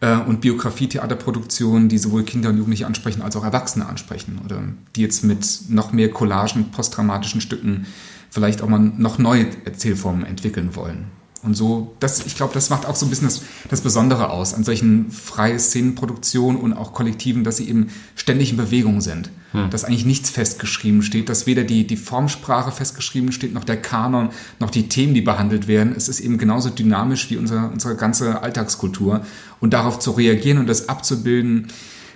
äh, 0.00 0.16
und 0.16 0.40
Biografie-Theaterproduktionen, 0.40 1.88
die 1.88 1.98
sowohl 1.98 2.24
Kinder 2.24 2.48
und 2.50 2.56
Jugendliche 2.56 2.86
ansprechen 2.86 3.22
als 3.22 3.36
auch 3.36 3.44
Erwachsene 3.44 3.86
ansprechen 3.86 4.40
oder 4.44 4.62
die 4.96 5.02
jetzt 5.02 5.24
mit 5.24 5.62
noch 5.68 5.92
mehr 5.92 6.10
Collagen, 6.10 6.70
postdramatischen 6.70 7.40
Stücken 7.40 7.86
vielleicht 8.30 8.62
auch 8.62 8.68
mal 8.68 8.78
noch 8.78 9.18
neue 9.18 9.46
Erzählformen 9.64 10.24
entwickeln 10.24 10.74
wollen. 10.74 11.06
Und 11.42 11.54
so, 11.54 11.94
das, 12.00 12.26
ich 12.26 12.36
glaube, 12.36 12.52
das 12.52 12.68
macht 12.68 12.84
auch 12.84 12.94
so 12.94 13.06
ein 13.06 13.08
bisschen 13.08 13.26
das, 13.26 13.42
das 13.70 13.80
Besondere 13.80 14.28
aus 14.28 14.52
an 14.52 14.62
solchen 14.62 15.10
freien 15.10 15.58
Szenenproduktionen 15.58 16.60
und 16.60 16.74
auch 16.74 16.92
Kollektiven, 16.92 17.44
dass 17.44 17.56
sie 17.56 17.68
eben 17.68 17.88
ständig 18.14 18.50
in 18.50 18.58
Bewegung 18.58 19.00
sind. 19.00 19.30
Hm. 19.52 19.70
Dass 19.70 19.84
eigentlich 19.84 20.04
nichts 20.04 20.28
festgeschrieben 20.28 21.02
steht, 21.02 21.30
dass 21.30 21.46
weder 21.46 21.64
die, 21.64 21.86
die 21.86 21.96
Formsprache 21.96 22.72
festgeschrieben 22.72 23.32
steht, 23.32 23.54
noch 23.54 23.64
der 23.64 23.80
Kanon, 23.80 24.30
noch 24.58 24.70
die 24.70 24.88
Themen, 24.88 25.14
die 25.14 25.22
behandelt 25.22 25.66
werden. 25.66 25.94
Es 25.96 26.10
ist 26.10 26.20
eben 26.20 26.36
genauso 26.36 26.68
dynamisch 26.68 27.30
wie 27.30 27.38
unser, 27.38 27.70
unsere 27.72 27.96
ganze 27.96 28.42
Alltagskultur. 28.42 29.22
Und 29.60 29.72
darauf 29.72 29.98
zu 29.98 30.10
reagieren 30.12 30.58
und 30.58 30.68
das 30.68 30.88
abzubilden, 30.88 31.68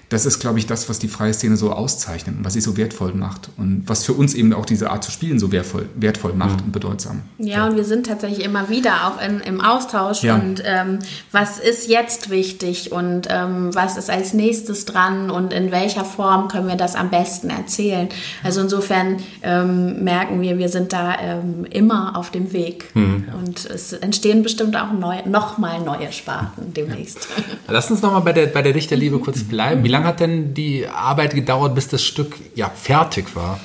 das 0.09 0.27
ist, 0.27 0.39
glaube 0.39 0.59
ich, 0.59 0.67
das, 0.67 0.89
was 0.89 0.99
die 0.99 1.09
freie 1.09 1.33
Szene 1.33 1.57
so 1.57 1.73
auszeichnet 1.73 2.37
und 2.37 2.45
was 2.45 2.53
sie 2.53 2.61
so 2.61 2.77
wertvoll 2.77 3.13
macht 3.15 3.51
und 3.57 3.85
was 3.87 4.05
für 4.05 4.13
uns 4.13 4.35
eben 4.35 4.53
auch 4.53 4.67
diese 4.67 4.91
Art 4.91 5.05
zu 5.05 5.11
spielen 5.11 5.39
so 5.39 5.53
wertvoll, 5.53 5.89
wertvoll 5.95 6.35
macht 6.35 6.61
mhm. 6.61 6.67
und 6.67 6.73
bedeutsam. 6.73 7.23
Ja, 7.39 7.67
und 7.67 7.77
wir 7.77 7.85
sind 7.85 8.07
tatsächlich 8.07 8.45
immer 8.45 8.69
wieder 8.69 9.07
auch 9.07 9.21
in, 9.21 9.41
im 9.41 9.61
Austausch 9.61 10.23
ja. 10.23 10.35
und 10.35 10.63
ähm, 10.65 10.99
was 11.33 11.59
ist 11.59 11.89
jetzt 11.89 12.31
wichtig 12.31 12.93
und 12.93 13.29
ähm, 13.31 13.75
was 13.75 13.97
ist 13.97 14.11
als 14.11 14.35
nächstes 14.35 14.85
dran 14.85 15.31
und 15.31 15.53
in 15.53 15.71
welcher 15.71 16.05
Form 16.05 16.49
können 16.49 16.69
wir 16.69 16.77
das 16.77 16.95
am 16.95 17.11
besten 17.11 17.51
erzählen. 17.51 18.09
Also 18.43 18.61
insofern 18.61 19.17
ähm, 19.43 20.05
merken 20.05 20.41
wir, 20.41 20.59
wir 20.59 20.69
sind 20.69 20.93
da 20.93 21.19
ähm, 21.21 21.67
immer 21.71 22.17
auf 22.17 22.31
dem 22.31 22.53
Weg 22.53 22.91
mhm. 22.95 23.27
und 23.43 23.65
es 23.65 23.93
entstehen 23.93 24.43
bestimmt 24.43 24.77
auch 24.77 24.93
neu, 24.93 25.17
noch 25.27 25.59
mal 25.59 25.81
neue 25.81 26.13
Sparten 26.13 26.75
demnächst. 26.75 27.29
Lass 27.69 27.91
uns 27.91 28.03
noch 28.03 28.13
mal 28.13 28.21
bei 28.21 28.33
der, 28.33 28.47
bei 28.47 28.63
der 28.63 28.73
Dichterliebe 28.73 29.19
kurz 29.19 29.43
bleiben. 29.43 29.83
Wie 29.85 29.89
lange 29.95 30.05
lange 30.05 30.09
hat 30.09 30.21
denn 30.21 30.55
die 30.55 30.87
Arbeit 30.89 31.35
gedauert, 31.35 31.75
bis 31.75 31.89
das 31.89 32.03
Stück 32.03 32.37
ja 32.55 32.69
fertig 32.69 33.37
war? 33.37 33.61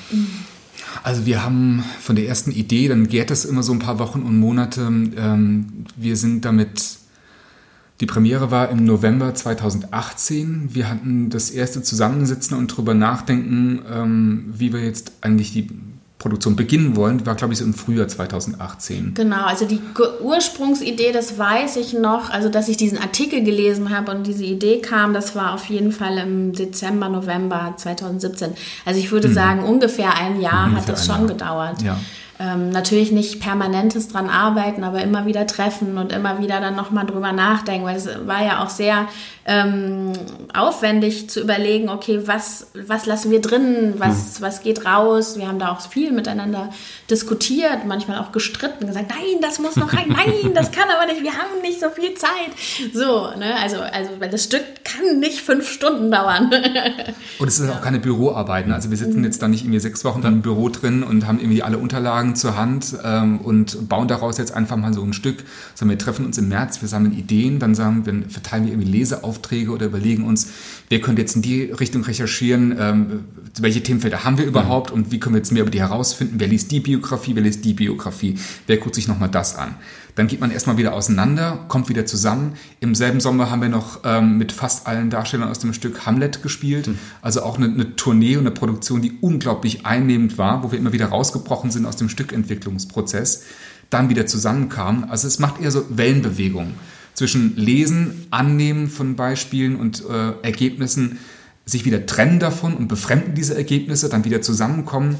Also 1.02 1.26
wir 1.26 1.42
haben 1.42 1.84
von 2.00 2.14
der 2.14 2.26
ersten 2.26 2.52
Idee, 2.52 2.88
dann 2.88 3.08
gärt 3.08 3.30
es 3.30 3.44
immer 3.44 3.62
so 3.62 3.72
ein 3.72 3.80
paar 3.80 3.98
Wochen 3.98 4.22
und 4.22 4.38
Monate. 4.38 4.82
Ähm, 4.82 5.86
wir 5.96 6.16
sind 6.16 6.44
damit, 6.44 6.98
die 8.00 8.06
Premiere 8.06 8.50
war 8.50 8.68
im 8.68 8.84
November 8.84 9.34
2018. 9.34 10.70
Wir 10.72 10.88
hatten 10.88 11.30
das 11.30 11.50
erste 11.50 11.82
Zusammensitzen 11.82 12.56
und 12.56 12.72
darüber 12.72 12.94
nachdenken, 12.94 13.82
ähm, 13.92 14.44
wie 14.56 14.72
wir 14.72 14.84
jetzt 14.84 15.12
eigentlich 15.22 15.52
die 15.52 15.68
Produktion 16.20 16.54
beginnen 16.54 16.94
wollen, 16.96 17.26
war, 17.26 17.34
glaube 17.34 17.54
ich, 17.54 17.58
so 17.58 17.64
im 17.64 17.74
Frühjahr 17.74 18.06
2018. 18.06 19.14
Genau, 19.14 19.44
also 19.44 19.64
die 19.64 19.80
Ursprungsidee, 20.20 21.12
das 21.12 21.38
weiß 21.38 21.76
ich 21.76 21.94
noch, 21.94 22.30
also 22.30 22.48
dass 22.48 22.68
ich 22.68 22.76
diesen 22.76 22.98
Artikel 22.98 23.42
gelesen 23.42 23.90
habe 23.90 24.12
und 24.12 24.26
diese 24.26 24.44
Idee 24.44 24.80
kam, 24.80 25.14
das 25.14 25.34
war 25.34 25.54
auf 25.54 25.64
jeden 25.64 25.92
Fall 25.92 26.18
im 26.18 26.52
Dezember, 26.52 27.08
November 27.08 27.74
2017. 27.76 28.52
Also 28.84 29.00
ich 29.00 29.10
würde 29.10 29.28
mhm. 29.28 29.34
sagen, 29.34 29.64
ungefähr 29.64 30.14
ein 30.14 30.40
Jahr 30.40 30.66
ungefähr 30.66 30.82
hat 30.82 30.88
das 30.90 31.06
schon 31.06 31.20
Jahr. 31.20 31.26
gedauert. 31.26 31.82
Ja 31.82 31.98
ähm, 32.40 32.70
natürlich 32.70 33.12
nicht 33.12 33.38
permanentes 33.38 34.08
dran 34.08 34.30
arbeiten, 34.30 34.82
aber 34.82 35.02
immer 35.02 35.26
wieder 35.26 35.46
treffen 35.46 35.98
und 35.98 36.10
immer 36.10 36.40
wieder 36.40 36.58
dann 36.60 36.74
nochmal 36.74 37.04
drüber 37.04 37.32
nachdenken, 37.32 37.84
weil 37.84 37.96
es 37.96 38.08
war 38.26 38.42
ja 38.42 38.64
auch 38.64 38.70
sehr 38.70 39.08
ähm, 39.44 40.12
aufwendig 40.54 41.28
zu 41.28 41.40
überlegen, 41.40 41.90
okay, 41.90 42.22
was, 42.24 42.68
was 42.72 43.04
lassen 43.04 43.30
wir 43.30 43.42
drin, 43.42 43.94
was, 43.98 44.38
mhm. 44.38 44.44
was 44.44 44.62
geht 44.62 44.86
raus. 44.86 45.36
Wir 45.38 45.48
haben 45.48 45.58
da 45.58 45.70
auch 45.72 45.80
viel 45.80 46.12
miteinander 46.12 46.70
diskutiert, 47.10 47.84
manchmal 47.86 48.18
auch 48.18 48.32
gestritten, 48.32 48.86
gesagt, 48.86 49.10
nein, 49.10 49.42
das 49.42 49.58
muss 49.58 49.76
noch 49.76 49.92
rein, 49.92 50.08
nein, 50.08 50.54
das 50.54 50.70
kann 50.72 50.88
aber 50.88 51.12
nicht, 51.12 51.22
wir 51.22 51.32
haben 51.32 51.60
nicht 51.60 51.80
so 51.80 51.90
viel 51.90 52.14
Zeit. 52.14 52.30
So, 52.94 53.30
ne, 53.38 53.56
also, 53.60 53.80
also 53.80 54.12
weil 54.18 54.30
das 54.30 54.44
Stück 54.44 54.62
kann 54.84 55.18
nicht 55.18 55.40
fünf 55.40 55.68
Stunden 55.68 56.10
dauern. 56.10 56.50
und 57.38 57.48
es 57.48 57.58
ist 57.58 57.68
auch 57.68 57.82
keine 57.82 57.98
Büroarbeiten, 57.98 58.72
also 58.72 58.88
wir 58.88 58.96
sitzen 58.96 59.18
mhm. 59.18 59.24
jetzt 59.24 59.42
da 59.42 59.48
nicht 59.48 59.62
irgendwie 59.62 59.80
sechs 59.80 60.04
Wochen 60.04 60.22
im 60.22 60.40
Büro 60.40 60.70
drin 60.70 61.02
und 61.02 61.26
haben 61.26 61.38
irgendwie 61.38 61.62
alle 61.62 61.76
Unterlagen 61.76 62.29
Grundlagen 62.30 62.34
zur 62.36 62.56
Hand 62.56 62.96
ähm, 63.04 63.38
und 63.38 63.88
bauen 63.88 64.08
daraus 64.08 64.38
jetzt 64.38 64.52
einfach 64.52 64.76
mal 64.76 64.92
so 64.94 65.02
ein 65.02 65.12
Stück. 65.12 65.44
Sondern 65.74 65.98
wir 65.98 66.04
treffen 66.04 66.26
uns 66.26 66.38
im 66.38 66.48
März, 66.48 66.80
wir 66.80 66.88
sammeln 66.88 67.16
Ideen, 67.16 67.58
dann 67.58 67.74
sagen, 67.74 68.06
wir, 68.06 68.28
verteilen 68.28 68.64
wir 68.64 68.72
irgendwie 68.72 68.90
Leseaufträge 68.90 69.70
oder 69.70 69.86
überlegen 69.86 70.24
uns, 70.24 70.48
wer 70.88 71.00
könnte 71.00 71.22
jetzt 71.22 71.36
in 71.36 71.42
die 71.42 71.64
Richtung 71.64 72.02
recherchieren, 72.02 72.74
ähm, 72.78 73.24
welche 73.60 73.82
Themenfelder 73.82 74.24
haben 74.24 74.38
wir 74.38 74.44
überhaupt 74.44 74.90
und 74.90 75.10
wie 75.12 75.18
können 75.18 75.34
wir 75.34 75.40
jetzt 75.40 75.52
mehr 75.52 75.62
über 75.62 75.70
die 75.70 75.80
herausfinden, 75.80 76.36
wer 76.38 76.48
liest 76.48 76.70
die 76.70 76.80
Biografie, 76.80 77.34
wer 77.34 77.42
liest 77.42 77.64
die 77.64 77.74
Biografie, 77.74 78.38
wer 78.66 78.76
guckt 78.76 78.94
sich 78.94 79.08
nochmal 79.08 79.28
das 79.28 79.56
an. 79.56 79.74
Dann 80.20 80.28
geht 80.28 80.42
man 80.42 80.50
erstmal 80.50 80.76
wieder 80.76 80.92
auseinander, 80.92 81.64
kommt 81.68 81.88
wieder 81.88 82.04
zusammen. 82.04 82.52
Im 82.78 82.94
selben 82.94 83.20
Sommer 83.20 83.50
haben 83.50 83.62
wir 83.62 83.70
noch 83.70 84.00
ähm, 84.04 84.36
mit 84.36 84.52
fast 84.52 84.86
allen 84.86 85.08
Darstellern 85.08 85.48
aus 85.48 85.60
dem 85.60 85.72
Stück 85.72 86.04
Hamlet 86.04 86.42
gespielt. 86.42 86.88
Mhm. 86.88 86.98
Also 87.22 87.42
auch 87.42 87.56
eine, 87.56 87.68
eine, 87.68 87.96
Tournee 87.96 88.36
und 88.36 88.42
eine 88.42 88.50
Produktion, 88.50 89.00
die 89.00 89.16
unglaublich 89.22 89.86
einnehmend 89.86 90.36
war, 90.36 90.62
wo 90.62 90.72
wir 90.72 90.78
immer 90.78 90.92
wieder 90.92 91.06
rausgebrochen 91.06 91.70
sind 91.70 91.86
aus 91.86 91.96
dem 91.96 92.10
Stückentwicklungsprozess, 92.10 93.44
dann 93.88 94.10
wieder 94.10 94.26
zusammenkamen. 94.26 95.04
Also 95.04 95.26
es 95.26 95.38
macht 95.38 95.58
eher 95.58 95.70
so 95.70 95.86
Wellenbewegungen 95.88 96.74
zwischen 97.14 97.56
Lesen, 97.56 98.26
Annehmen 98.30 98.90
von 98.90 99.16
Beispielen 99.16 99.76
und 99.76 100.04
äh, 100.06 100.32
Ergebnissen, 100.42 101.18
sich 101.64 101.86
wieder 101.86 102.04
trennen 102.04 102.40
davon 102.40 102.74
und 102.74 102.88
befremden 102.88 103.34
diese 103.34 103.56
Ergebnisse, 103.56 104.10
dann 104.10 104.24
wieder 104.24 104.42
zusammenkommen. 104.42 105.16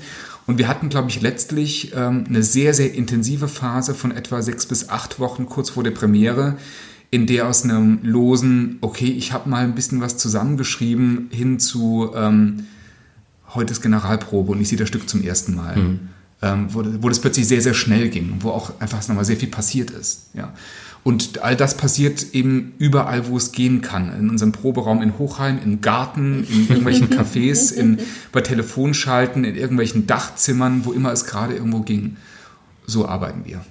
Und 0.50 0.58
wir 0.58 0.66
hatten, 0.66 0.88
glaube 0.88 1.08
ich, 1.10 1.20
letztlich 1.20 1.92
ähm, 1.94 2.24
eine 2.28 2.42
sehr, 2.42 2.74
sehr 2.74 2.92
intensive 2.92 3.46
Phase 3.46 3.94
von 3.94 4.10
etwa 4.10 4.42
sechs 4.42 4.66
bis 4.66 4.88
acht 4.88 5.20
Wochen 5.20 5.46
kurz 5.46 5.70
vor 5.70 5.84
der 5.84 5.92
Premiere, 5.92 6.56
in 7.12 7.28
der 7.28 7.46
aus 7.46 7.62
einem 7.62 8.00
losen, 8.02 8.78
okay, 8.80 9.06
ich 9.06 9.32
habe 9.32 9.48
mal 9.48 9.62
ein 9.62 9.76
bisschen 9.76 10.00
was 10.00 10.16
zusammengeschrieben, 10.16 11.28
hin 11.30 11.60
zu 11.60 12.10
ähm, 12.16 12.64
heute 13.54 13.70
ist 13.70 13.80
Generalprobe 13.80 14.50
und 14.50 14.60
ich 14.60 14.68
sehe 14.68 14.76
das 14.76 14.88
Stück 14.88 15.08
zum 15.08 15.22
ersten 15.22 15.54
Mal. 15.54 15.76
Mhm. 15.76 16.00
Ähm, 16.42 16.66
wo, 16.70 16.82
wo 16.98 17.08
das 17.08 17.20
plötzlich 17.20 17.46
sehr, 17.46 17.62
sehr 17.62 17.74
schnell 17.74 18.08
ging, 18.08 18.38
wo 18.40 18.50
auch 18.50 18.72
einfach 18.80 19.06
nochmal 19.06 19.24
sehr 19.24 19.36
viel 19.36 19.50
passiert 19.50 19.92
ist. 19.92 20.30
Ja. 20.34 20.52
Und 21.02 21.42
all 21.42 21.56
das 21.56 21.76
passiert 21.76 22.34
eben 22.34 22.74
überall, 22.78 23.26
wo 23.26 23.36
es 23.36 23.52
gehen 23.52 23.80
kann. 23.80 24.14
In 24.18 24.28
unserem 24.28 24.52
Proberaum 24.52 25.00
in 25.00 25.18
Hochheim, 25.18 25.58
im 25.64 25.80
Garten, 25.80 26.46
in 26.50 26.68
irgendwelchen 26.68 27.08
Cafés, 27.18 27.72
in, 27.72 27.98
bei 28.32 28.42
Telefonschalten, 28.42 29.44
in 29.44 29.56
irgendwelchen 29.56 30.06
Dachzimmern, 30.06 30.84
wo 30.84 30.92
immer 30.92 31.10
es 31.12 31.24
gerade 31.24 31.54
irgendwo 31.54 31.80
ging. 31.80 32.16
So 32.86 33.08
arbeiten 33.08 33.44
wir. 33.44 33.64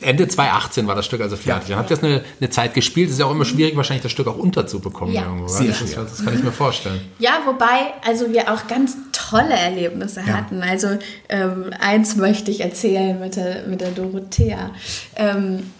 Ende 0.00 0.28
2018 0.28 0.86
war 0.86 0.94
das 0.94 1.06
Stück 1.06 1.22
also 1.22 1.36
fertig. 1.36 1.70
Ja. 1.70 1.76
Dann 1.76 1.78
habt 1.78 1.90
ihr 1.90 1.96
jetzt 1.96 2.04
eine, 2.04 2.22
eine 2.38 2.50
Zeit 2.50 2.74
gespielt. 2.74 3.08
Es 3.08 3.14
ist 3.14 3.20
ja 3.20 3.26
auch 3.26 3.30
immer 3.30 3.46
schwierig, 3.46 3.76
wahrscheinlich 3.76 4.02
das 4.02 4.12
Stück 4.12 4.26
auch 4.26 4.36
unterzubekommen. 4.36 5.14
Ja, 5.14 5.22
irgendwo, 5.22 5.48
sehr 5.48 5.68
das, 5.68 5.80
ist, 5.80 5.96
das, 5.96 6.24
kann 6.24 6.34
ich 6.34 6.42
mir 6.42 6.52
vorstellen. 6.52 7.00
Ja, 7.18 7.40
wobei 7.46 7.94
also 8.06 8.30
wir 8.30 8.52
auch 8.52 8.66
ganz 8.66 8.96
tolle 9.30 9.54
Erlebnisse 9.54 10.20
ja. 10.20 10.34
hatten. 10.34 10.62
Also 10.62 10.98
ähm, 11.28 11.70
eins 11.80 12.16
möchte 12.16 12.50
ich 12.50 12.60
erzählen 12.60 13.18
mit 13.18 13.36
der, 13.36 13.66
mit 13.66 13.80
der 13.80 13.90
Dorothea. 13.90 14.70
Ähm, 15.16 15.70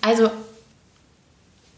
also 0.00 0.30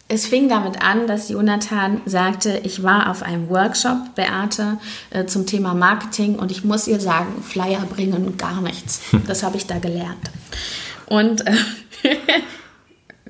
es 0.09 0.27
fing 0.27 0.49
damit 0.49 0.81
an, 0.83 1.07
dass 1.07 1.29
Jonathan 1.29 2.01
sagte, 2.07 2.61
ich 2.65 2.83
war 2.83 3.11
auf 3.11 3.23
einem 3.23 3.51
Workshop, 3.51 4.15
Beate, 4.15 4.79
äh, 5.11 5.27
zum 5.27 5.45
Thema 5.45 5.75
Marketing 5.75 6.37
und 6.37 6.51
ich 6.51 6.65
muss 6.65 6.89
ihr 6.89 6.99
sagen, 6.99 7.43
Flyer 7.43 7.85
bringen 7.89 8.37
gar 8.37 8.61
nichts. 8.63 9.03
Das 9.27 9.43
habe 9.43 9.59
ich 9.59 9.67
da 9.67 9.79
gelernt. 9.79 10.31
Und 11.07 11.47
äh, 11.47 11.53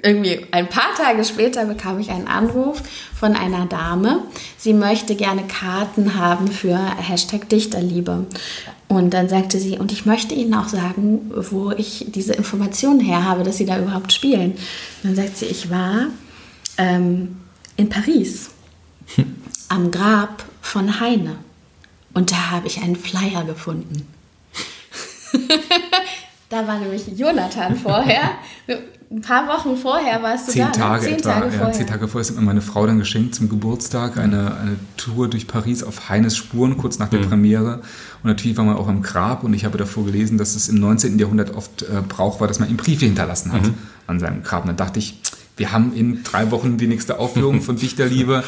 irgendwie 0.02 0.46
ein 0.50 0.68
paar 0.68 0.94
Tage 0.96 1.24
später 1.24 1.64
bekam 1.64 1.98
ich 1.98 2.10
einen 2.10 2.28
Anruf 2.28 2.82
von 3.14 3.34
einer 3.34 3.66
Dame. 3.66 4.22
Sie 4.56 4.72
möchte 4.72 5.16
gerne 5.16 5.46
Karten 5.46 6.14
haben 6.14 6.48
für 6.48 6.78
Hashtag 6.96 7.48
Dichterliebe. 7.48 8.26
Und 8.88 9.12
dann 9.12 9.28
sagte 9.28 9.58
sie, 9.58 9.78
und 9.78 9.92
ich 9.92 10.06
möchte 10.06 10.34
Ihnen 10.34 10.54
auch 10.54 10.68
sagen, 10.68 11.30
wo 11.50 11.72
ich 11.72 12.06
diese 12.08 12.32
Informationen 12.32 13.00
her 13.00 13.24
habe, 13.24 13.42
dass 13.42 13.58
Sie 13.58 13.66
da 13.66 13.78
überhaupt 13.78 14.12
spielen. 14.12 14.52
Und 14.52 14.58
dann 15.04 15.16
sagt 15.16 15.36
sie, 15.36 15.46
ich 15.46 15.70
war 15.70 16.06
ähm, 16.78 17.36
in 17.76 17.88
Paris 17.88 18.50
am 19.68 19.90
Grab 19.90 20.44
von 20.62 21.00
Heine. 21.00 21.36
Und 22.14 22.32
da 22.32 22.50
habe 22.50 22.66
ich 22.66 22.80
einen 22.80 22.96
Flyer 22.96 23.44
gefunden. 23.44 24.06
da 26.48 26.66
war 26.66 26.78
nämlich 26.78 27.06
Jonathan 27.08 27.76
vorher. 27.76 28.38
Ein 29.10 29.22
paar 29.22 29.48
Wochen 29.48 29.76
vorher 29.76 30.22
warst 30.22 30.48
du 30.48 30.52
zehn 30.52 30.62
da. 30.62 30.68
ne? 30.68 30.72
Tage 30.72 31.04
zehn 31.04 31.14
etwa. 31.14 31.32
Tage 31.32 31.46
ja, 31.46 31.52
vorher. 31.52 31.72
zehn 31.72 31.86
Tage 31.86 32.08
vorher 32.08 32.20
ist 32.28 32.36
mir 32.36 32.42
meine 32.42 32.60
Frau 32.60 32.86
dann 32.86 32.98
geschenkt 32.98 33.34
zum 33.34 33.48
Geburtstag 33.48 34.18
eine, 34.18 34.56
eine 34.56 34.76
Tour 34.98 35.28
durch 35.28 35.46
Paris 35.46 35.82
auf 35.82 36.10
Heines 36.10 36.36
Spuren, 36.36 36.76
kurz 36.76 36.98
nach 36.98 37.08
der 37.08 37.18
Premiere. 37.18 37.76
Und 38.22 38.28
natürlich 38.28 38.58
war 38.58 38.64
man 38.64 38.76
auch 38.76 38.88
im 38.88 39.02
Grab 39.02 39.44
und 39.44 39.54
ich 39.54 39.64
habe 39.64 39.78
davor 39.78 40.04
gelesen, 40.04 40.36
dass 40.36 40.54
es 40.54 40.68
im 40.68 40.76
19. 40.76 41.18
Jahrhundert 41.18 41.54
oft 41.56 41.82
äh, 41.82 42.02
Brauch 42.06 42.40
war, 42.40 42.48
dass 42.48 42.58
man 42.58 42.68
ihm 42.68 42.76
Briefe 42.76 43.06
hinterlassen 43.06 43.52
hat 43.52 43.70
an 44.06 44.20
seinem 44.20 44.42
Grab. 44.42 44.62
Und 44.64 44.68
dann 44.68 44.76
dachte 44.76 44.98
ich, 44.98 45.18
wir 45.56 45.72
haben 45.72 45.94
in 45.94 46.22
drei 46.22 46.50
Wochen 46.50 46.76
die 46.76 46.86
nächste 46.86 47.18
Aufführung 47.18 47.60
von 47.62 47.76
Dichterliebe. 47.76 48.44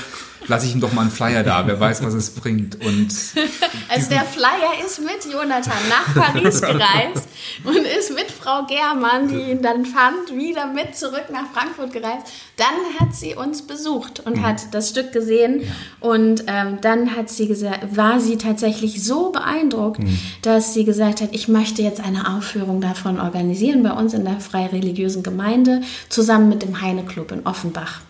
Lasse 0.47 0.66
ich 0.66 0.74
ihm 0.74 0.80
doch 0.80 0.93
mal 0.93 1.03
einen 1.03 1.11
Flyer 1.11 1.43
da, 1.43 1.66
wer 1.66 1.78
weiß, 1.78 2.03
was 2.05 2.14
es 2.14 2.30
bringt. 2.30 2.76
Und 2.84 3.09
Also 3.91 4.09
der 4.11 4.24
Flyer 4.24 4.84
ist 4.86 5.01
mit 5.01 5.32
Jonathan 5.32 5.72
nach 5.88 6.14
Paris 6.14 6.61
gereist 6.61 7.28
und 7.64 7.76
ist 7.76 8.14
mit 8.14 8.30
Frau 8.30 8.64
Germann, 8.64 9.26
die 9.26 9.51
ihn 9.51 9.62
dann 9.62 9.84
fand, 9.84 10.32
wieder 10.32 10.66
mit 10.66 10.95
zurück 10.97 11.24
nach 11.32 11.51
Frankfurt 11.53 11.93
gereist. 11.93 12.26
Dann 12.57 13.01
hat 13.01 13.16
sie 13.16 13.34
uns 13.34 13.62
besucht 13.62 14.20
und 14.20 14.43
hat 14.43 14.72
das 14.72 14.91
Stück 14.91 15.12
gesehen 15.12 15.62
und 15.99 16.45
ähm, 16.47 16.78
dann 16.80 17.16
hat 17.16 17.30
sie 17.30 17.49
gesagt, 17.49 17.97
war 17.97 18.20
sie 18.20 18.36
tatsächlich 18.36 19.05
so 19.05 19.32
beeindruckt, 19.32 20.01
dass 20.43 20.72
sie 20.72 20.84
gesagt 20.84 21.20
hat, 21.20 21.30
ich 21.32 21.49
möchte 21.49 21.82
jetzt 21.82 22.01
eine 22.01 22.36
Aufführung 22.36 22.80
davon 22.80 23.18
organisieren 23.18 23.82
bei 23.82 23.93
uns 23.93 24.14
in 24.14 24.24
der 24.24 24.38
freireligiösen 24.38 25.24
Gemeinde 25.24 25.82
zusammen 26.09 26.49
mit 26.49 26.62
dem 26.62 26.80
Heine 26.80 27.05
Club 27.05 27.32
in 27.32 27.45
Offenbach. 27.45 28.01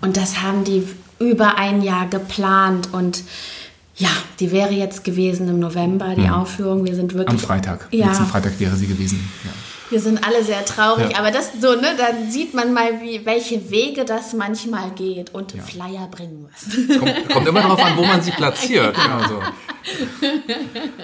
Und 0.00 0.16
das 0.16 0.42
haben 0.42 0.64
die 0.64 0.86
über 1.18 1.56
ein 1.58 1.82
Jahr 1.82 2.06
geplant 2.08 2.88
und 2.92 3.22
ja, 3.96 4.08
die 4.40 4.50
wäre 4.50 4.72
jetzt 4.72 5.04
gewesen 5.04 5.48
im 5.48 5.60
November, 5.60 6.14
die 6.16 6.28
Aufführung. 6.28 6.84
Wir 6.84 6.96
sind 6.96 7.14
wirklich. 7.14 7.28
am 7.28 7.38
Freitag, 7.38 7.86
Ja. 7.92 8.08
letzten 8.08 8.26
Freitag 8.26 8.58
wäre 8.58 8.74
sie 8.74 8.86
gewesen. 8.88 9.30
Ja. 9.44 9.50
Wir 9.90 10.00
sind 10.00 10.26
alle 10.26 10.42
sehr 10.42 10.64
traurig, 10.64 11.12
Ja. 11.12 11.18
aber 11.18 11.30
das 11.30 11.50
so, 11.60 11.74
ne, 11.76 11.88
dann 11.96 12.28
sieht 12.28 12.54
man 12.54 12.72
mal, 12.72 13.00
wie, 13.02 13.24
welche 13.24 13.70
Wege 13.70 14.04
das 14.04 14.32
manchmal 14.32 14.90
geht. 14.92 15.32
Und 15.32 15.52
Flyer 15.52 16.08
bringen 16.10 16.48
was. 16.50 16.98
Kommt, 16.98 17.28
kommt 17.32 17.46
immer 17.46 17.60
darauf 17.60 17.84
an, 17.84 17.96
wo 17.96 18.04
man 18.04 18.20
sie 18.20 18.32
platziert. 18.32 18.96
Genau 19.04 19.28
so. 19.28 19.40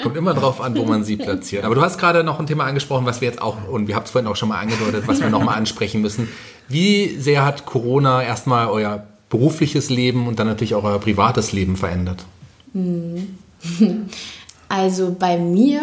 Kommt 0.03 0.17
immer 0.17 0.35
darauf 0.35 0.61
an, 0.61 0.77
wo 0.77 0.85
man 0.85 1.05
sie 1.05 1.17
platziert. 1.17 1.65
Aber 1.65 1.75
du 1.75 1.83
hast 1.83 1.99
gerade 1.99 2.25
noch 2.25 2.41
ein 2.41 2.47
Thema 2.47 2.65
angesprochen, 2.65 3.05
was 3.07 3.21
wir 3.21 3.29
jetzt 3.29 3.41
auch, 3.41 3.69
und 3.69 3.87
wir 3.87 3.95
haben 3.95 4.05
es 4.05 4.11
vorhin 4.11 4.29
auch 4.29 4.37
schon 4.37 4.49
mal 4.49 4.59
angedeutet, 4.59 5.05
was 5.07 5.21
wir 5.21 5.29
nochmal 5.31 5.57
ansprechen 5.59 6.01
müssen. 6.01 6.29
Wie 6.69 7.17
sehr 7.19 7.45
hat 7.45 7.67
Corona 7.67 8.23
erstmal 8.23 8.69
euer 8.69 9.07
berufliches 9.31 9.89
Leben 9.89 10.27
und 10.29 10.39
dann 10.39 10.47
natürlich 10.47 10.75
auch 10.75 10.85
euer 10.85 11.01
privates 11.01 11.53
Leben 11.53 11.77
verändert? 11.77 12.27
Also 14.73 15.17
bei 15.19 15.37
mir 15.37 15.81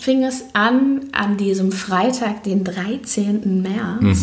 fing 0.00 0.24
es 0.24 0.46
an 0.54 1.10
an 1.12 1.36
diesem 1.36 1.70
Freitag, 1.70 2.44
den 2.44 2.64
13. 2.64 3.60
März. 3.60 4.22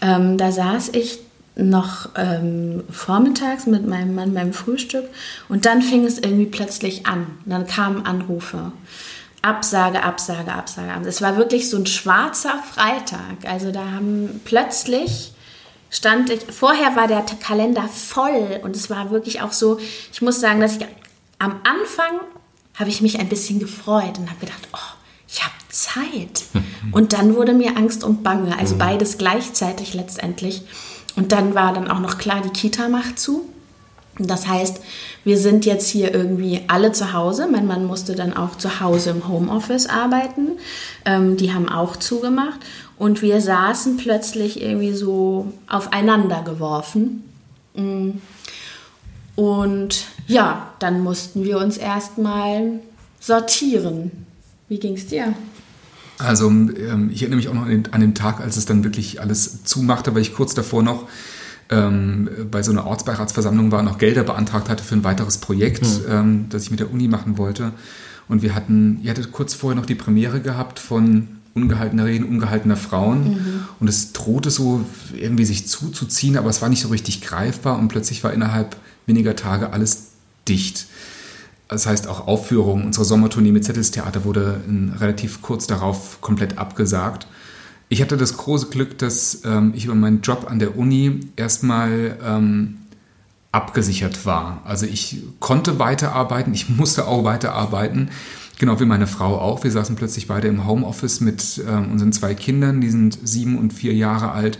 Ähm, 0.00 0.38
da 0.38 0.52
saß 0.52 0.90
ich 0.90 1.18
noch 1.56 2.10
ähm, 2.16 2.84
vormittags 2.90 3.66
mit 3.66 3.88
meinem 3.88 4.14
Mann 4.14 4.34
beim 4.34 4.52
Frühstück 4.52 5.06
und 5.48 5.66
dann 5.66 5.82
fing 5.82 6.04
es 6.04 6.18
irgendwie 6.18 6.46
plötzlich 6.46 7.06
an. 7.06 7.26
Und 7.44 7.50
dann 7.50 7.66
kamen 7.66 8.06
Anrufe. 8.06 8.70
Absage, 9.42 10.04
Absage, 10.04 10.52
Absage. 10.52 11.08
Es 11.08 11.20
war 11.20 11.36
wirklich 11.36 11.68
so 11.68 11.76
ein 11.76 11.86
schwarzer 11.86 12.62
Freitag. 12.72 13.48
Also 13.50 13.72
da 13.72 13.90
haben 13.90 14.40
plötzlich 14.44 15.33
stand 15.94 16.28
ich, 16.28 16.40
vorher 16.50 16.96
war 16.96 17.06
der 17.06 17.24
Kalender 17.40 17.88
voll 17.88 18.60
und 18.62 18.74
es 18.74 18.90
war 18.90 19.10
wirklich 19.10 19.42
auch 19.42 19.52
so, 19.52 19.78
ich 20.12 20.20
muss 20.22 20.40
sagen, 20.40 20.60
dass 20.60 20.76
ich 20.76 20.86
am 21.38 21.60
Anfang 21.62 22.20
habe 22.74 22.90
ich 22.90 23.00
mich 23.00 23.20
ein 23.20 23.28
bisschen 23.28 23.60
gefreut 23.60 24.18
und 24.18 24.28
habe 24.28 24.40
gedacht, 24.40 24.68
oh, 24.72 24.96
ich 25.28 25.42
habe 25.42 25.54
Zeit. 25.68 26.44
Und 26.92 27.12
dann 27.12 27.34
wurde 27.34 27.54
mir 27.54 27.76
Angst 27.76 28.04
und 28.04 28.22
Bange, 28.22 28.56
also 28.58 28.76
beides 28.76 29.18
gleichzeitig 29.18 29.94
letztendlich. 29.94 30.62
Und 31.16 31.32
dann 31.32 31.54
war 31.54 31.72
dann 31.72 31.90
auch 31.90 31.98
noch 31.98 32.18
klar, 32.18 32.42
die 32.44 32.50
Kita 32.50 32.88
macht 32.88 33.18
zu. 33.18 33.48
Das 34.18 34.46
heißt, 34.46 34.80
wir 35.24 35.38
sind 35.38 35.66
jetzt 35.66 35.88
hier 35.88 36.14
irgendwie 36.14 36.60
alle 36.68 36.92
zu 36.92 37.12
Hause. 37.12 37.48
Mein 37.50 37.66
Mann 37.66 37.84
musste 37.84 38.14
dann 38.14 38.36
auch 38.36 38.56
zu 38.56 38.80
Hause 38.80 39.10
im 39.10 39.26
Homeoffice 39.26 39.88
arbeiten. 39.88 40.52
Ähm, 41.04 41.36
die 41.36 41.52
haben 41.52 41.68
auch 41.68 41.96
zugemacht. 41.96 42.60
Und 42.96 43.22
wir 43.22 43.40
saßen 43.40 43.96
plötzlich 43.96 44.60
irgendwie 44.62 44.92
so 44.92 45.52
aufeinander 45.66 46.42
geworfen. 46.42 47.24
Mm. 47.74 48.10
Und 49.36 50.06
ja, 50.28 50.72
dann 50.78 51.02
mussten 51.02 51.42
wir 51.42 51.58
uns 51.58 51.76
erstmal 51.76 52.80
sortieren. 53.18 54.12
Wie 54.68 54.78
ging's 54.78 55.06
dir? 55.06 55.34
Also 56.18 56.48
ähm, 56.48 57.10
ich 57.12 57.22
erinnere 57.22 57.36
mich 57.36 57.48
auch 57.48 57.54
noch 57.54 57.62
an 57.62 57.70
den, 57.70 57.92
an 57.92 58.00
den 58.00 58.14
Tag, 58.14 58.40
als 58.40 58.56
es 58.56 58.66
dann 58.66 58.84
wirklich 58.84 59.20
alles 59.20 59.64
zumachte, 59.64 60.14
weil 60.14 60.22
ich 60.22 60.34
kurz 60.34 60.54
davor 60.54 60.82
noch 60.82 61.08
ähm, 61.70 62.28
bei 62.50 62.62
so 62.62 62.70
einer 62.70 62.86
Ortsbeiratsversammlung 62.86 63.72
war 63.72 63.80
und 63.80 63.86
noch 63.86 63.98
Gelder 63.98 64.22
beantragt 64.22 64.68
hatte 64.68 64.84
für 64.84 64.94
ein 64.94 65.04
weiteres 65.04 65.38
Projekt, 65.38 65.86
ähm, 66.08 66.46
das 66.50 66.64
ich 66.64 66.70
mit 66.70 66.80
der 66.80 66.92
Uni 66.92 67.08
machen 67.08 67.38
wollte. 67.38 67.72
Und 68.28 68.42
wir 68.42 68.54
hatten, 68.54 69.00
ihr 69.02 69.10
hattet 69.10 69.32
kurz 69.32 69.54
vorher 69.54 69.78
noch 69.78 69.86
die 69.86 69.94
Premiere 69.94 70.40
gehabt 70.40 70.78
von 70.78 71.33
ungehaltener 71.54 72.06
Reden, 72.06 72.24
ungehaltener 72.24 72.76
Frauen. 72.76 73.66
Und 73.80 73.88
es 73.88 74.12
drohte 74.12 74.50
so 74.50 74.84
irgendwie 75.14 75.44
sich 75.44 75.66
zuzuziehen, 75.66 76.36
aber 76.36 76.50
es 76.50 76.62
war 76.62 76.68
nicht 76.68 76.82
so 76.82 76.88
richtig 76.88 77.20
greifbar 77.20 77.78
und 77.78 77.88
plötzlich 77.88 78.24
war 78.24 78.32
innerhalb 78.32 78.76
weniger 79.06 79.36
Tage 79.36 79.72
alles 79.72 80.08
dicht. 80.48 80.86
Das 81.68 81.86
heißt, 81.86 82.08
auch 82.08 82.26
Aufführungen, 82.26 82.84
unsere 82.84 83.04
Sommertournee 83.04 83.52
mit 83.52 83.64
Zettelstheater 83.64 84.24
wurde 84.24 84.60
relativ 84.98 85.42
kurz 85.42 85.66
darauf 85.66 86.20
komplett 86.20 86.58
abgesagt. 86.58 87.26
Ich 87.88 88.02
hatte 88.02 88.16
das 88.16 88.36
große 88.36 88.68
Glück, 88.68 88.98
dass 88.98 89.42
ähm, 89.44 89.72
ich 89.74 89.86
über 89.86 89.94
meinen 89.94 90.20
Job 90.20 90.46
an 90.50 90.58
der 90.58 90.76
Uni 90.76 91.20
erstmal 91.36 92.16
ähm, 92.24 92.78
abgesichert 93.52 94.26
war. 94.26 94.62
Also 94.64 94.84
ich 94.86 95.22
konnte 95.38 95.78
weiterarbeiten, 95.78 96.52
ich 96.54 96.68
musste 96.68 97.06
auch 97.06 97.24
weiterarbeiten, 97.24 98.10
genau 98.58 98.80
wie 98.80 98.84
meine 98.84 99.06
Frau 99.06 99.38
auch. 99.38 99.64
Wir 99.64 99.70
saßen 99.70 99.96
plötzlich 99.96 100.26
beide 100.26 100.48
im 100.48 100.66
Homeoffice 100.66 101.20
mit 101.20 101.62
ähm, 101.68 101.90
unseren 101.92 102.12
zwei 102.12 102.34
Kindern, 102.34 102.80
die 102.80 102.90
sind 102.90 103.18
sieben 103.22 103.58
und 103.58 103.72
vier 103.72 103.94
Jahre 103.94 104.32
alt, 104.32 104.58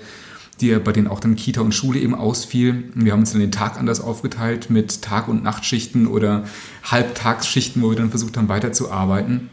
die, 0.61 0.74
bei 0.76 0.92
denen 0.92 1.09
auch 1.09 1.20
dann 1.20 1.36
Kita 1.36 1.61
und 1.61 1.74
Schule 1.74 1.99
eben 1.99 2.14
ausfiel. 2.14 2.92
Wir 2.95 3.12
haben 3.12 3.20
uns 3.20 3.32
dann 3.32 3.40
den 3.40 3.53
Tag 3.53 3.76
anders 3.78 4.01
aufgeteilt 4.01 4.70
mit 4.70 5.03
Tag- 5.03 5.28
und 5.28 5.42
Nachtschichten 5.42 6.07
oder 6.07 6.45
Halbtagsschichten, 6.84 7.82
wo 7.82 7.90
wir 7.90 7.97
dann 7.97 8.11
versucht 8.11 8.36
haben 8.36 8.49
weiterzuarbeiten. 8.49 9.51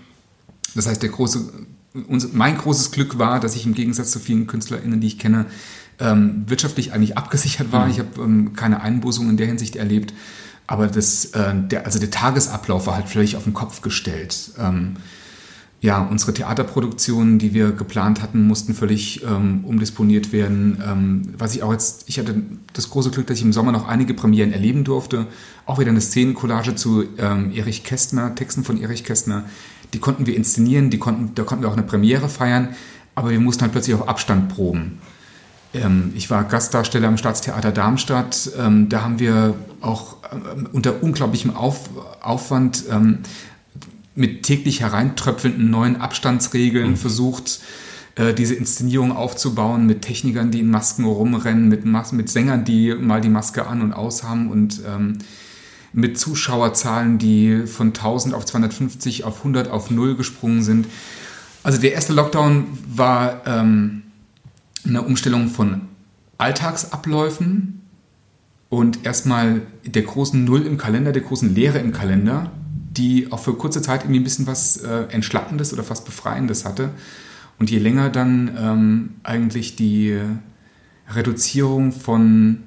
Das 0.76 0.88
heißt, 0.88 1.02
der 1.02 1.10
große, 1.10 1.52
mein 2.34 2.58
großes 2.58 2.92
Glück 2.92 3.18
war, 3.18 3.39
dass 3.39 3.56
ich 3.56 3.66
im 3.66 3.74
Gegensatz 3.74 4.12
zu 4.12 4.20
vielen 4.20 4.48
KünstlerInnen, 4.48 5.02
die 5.02 5.08
ich 5.08 5.20
kenne, 5.20 5.48
ähm, 6.00 6.44
wirtschaftlich 6.48 6.94
eigentlich 6.94 7.18
abgesichert 7.18 7.72
war. 7.72 7.89
Ich 7.89 8.00
habe 8.00 8.22
ähm, 8.22 8.54
keine 8.54 8.82
Einbußung 8.82 9.30
in 9.30 9.38
der 9.38 9.48
Hinsicht 9.48 9.76
erlebt. 9.76 10.14
Aber 10.72 10.88
das, 10.88 11.26
äh, 11.26 11.53
der, 11.53 11.86
also 11.86 11.99
der 11.99 12.11
Tagesablauf 12.11 12.88
war 12.88 12.95
halt 12.95 13.09
völlig 13.09 13.36
auf 13.36 13.43
den 13.43 13.53
Kopf 13.53 13.82
gestellt. 13.82 14.51
Ähm, 14.57 14.93
ja, 15.82 16.01
unsere 16.01 16.34
Theaterproduktionen, 16.34 17.39
die 17.39 17.53
wir 17.53 17.74
geplant 17.74 18.22
hatten, 18.22 18.47
mussten 18.47 18.74
völlig 18.74 19.22
ähm, 19.26 19.65
umdisponiert 19.65 20.32
werden. 20.32 20.82
Ähm, 20.82 21.34
was 21.38 21.53
ich 21.55 21.61
auch 21.61 21.74
jetzt, 21.74 22.07
ich 22.07 22.19
hatte 22.19 22.41
das 22.72 22.89
große 22.89 23.11
Glück, 23.11 23.28
dass 23.28 23.38
ich 23.39 23.43
im 23.43 23.51
Sommer 23.51 23.74
noch 23.74 23.86
einige 23.86 24.13
Premieren 24.13 24.53
erleben 24.53 24.86
durfte. 24.86 25.28
Auch 25.65 25.78
wieder 25.78 25.89
eine 25.89 25.99
Szenencollage 25.99 26.76
zu 26.76 27.03
ähm, 27.17 27.51
Erich 27.53 27.84
Kästner, 27.84 28.34
Texten 28.34 28.63
von 28.63 28.82
Erich 28.82 29.03
Kästner. 29.03 29.43
Die 29.91 29.99
konnten 29.99 30.26
wir 30.26 30.38
inszenieren, 30.38 30.89
die 30.89 30.99
konnten, 30.99 31.36
da 31.36 31.43
konnten 31.43 31.65
wir 31.65 31.69
auch 31.69 31.78
eine 31.78 31.84
Premiere 31.84 32.30
feiern, 32.30 32.69
aber 33.13 33.32
wir 33.32 33.41
mussten 33.41 33.63
halt 33.63 33.74
plötzlich 33.74 33.93
auf 33.93 34.07
Abstand 34.07 34.47
proben. 34.47 34.99
Ähm, 35.74 36.13
ich 36.15 36.30
war 36.30 36.43
Gastdarsteller 36.43 37.07
am 37.07 37.17
Staatstheater 37.17 37.72
Darmstadt. 37.72 38.51
Ähm, 38.59 38.89
da 38.89 39.03
haben 39.03 39.19
wir 39.19 39.55
auch 39.82 40.17
ähm, 40.32 40.69
unter 40.72 41.01
unglaublichem 41.01 41.55
Auf, 41.55 41.89
Aufwand 42.22 42.86
mit 44.13 44.43
täglich 44.43 44.82
hereintröpfelnden 44.82 45.69
neuen 45.69 46.01
Abstandsregeln 46.01 46.97
versucht, 46.97 47.61
äh, 48.15 48.34
diese 48.34 48.55
Inszenierung 48.55 49.15
aufzubauen 49.15 49.86
mit 49.86 50.01
Technikern, 50.01 50.51
die 50.51 50.59
in 50.59 50.69
Masken 50.69 51.05
rumrennen, 51.05 51.69
mit, 51.69 51.86
Mas 51.86 52.11
mit 52.11 52.30
Sängern, 52.30 52.65
die 52.65 52.93
mal 52.93 53.22
die 53.22 53.30
Maske 53.30 53.65
an 53.67 53.82
und 53.82 53.93
aus 53.93 54.24
haben 54.24 54.49
und 54.49 54.82
mit 55.93 56.17
Zuschauerzahlen, 56.17 57.17
die 57.17 57.67
von 57.67 57.88
1000 57.88 58.34
auf 58.34 58.45
250 58.45 59.26
auf 59.26 59.39
100 59.39 59.69
auf 59.69 59.91
0 59.91 60.15
gesprungen 60.15 60.63
sind. 60.63 60.88
Also 61.63 61.80
der 61.80 61.93
erste 61.93 62.13
Lockdown 62.13 62.65
war 62.88 63.41
ähm, 63.45 64.03
eine 64.86 65.02
Umstellung 65.02 65.48
von 65.48 65.82
Alltagsabläufen 66.38 67.82
und 68.70 69.06
erstmal 69.06 69.62
der 69.86 70.02
großen 70.02 70.44
Null 70.44 70.66
im 70.66 70.78
Kalender, 70.78 71.12
der 71.12 71.22
großen 71.22 71.54
Leere 71.54 71.80
im 71.80 71.92
Kalender, 71.92 72.52
die 72.92 73.32
auch 73.32 73.40
für 73.40 73.54
kurze 73.54 73.82
Zeit 73.82 74.04
irgendwie 74.04 74.20
ein 74.20 74.24
bisschen 74.24 74.48
was 74.48 74.78
äh, 74.78 75.04
Entschlackendes 75.10 75.74
oder 75.74 75.84
fast 75.84 76.06
Befreiendes 76.06 76.66
hatte. 76.66 76.90
Und 77.60 77.70
je 77.70 77.80
länger 77.80 78.10
dann 78.10 78.58
ähm, 78.58 79.10
eigentlich 79.24 79.76
die 79.76 80.18
Reduzierung 81.14 81.92
von 81.92 82.64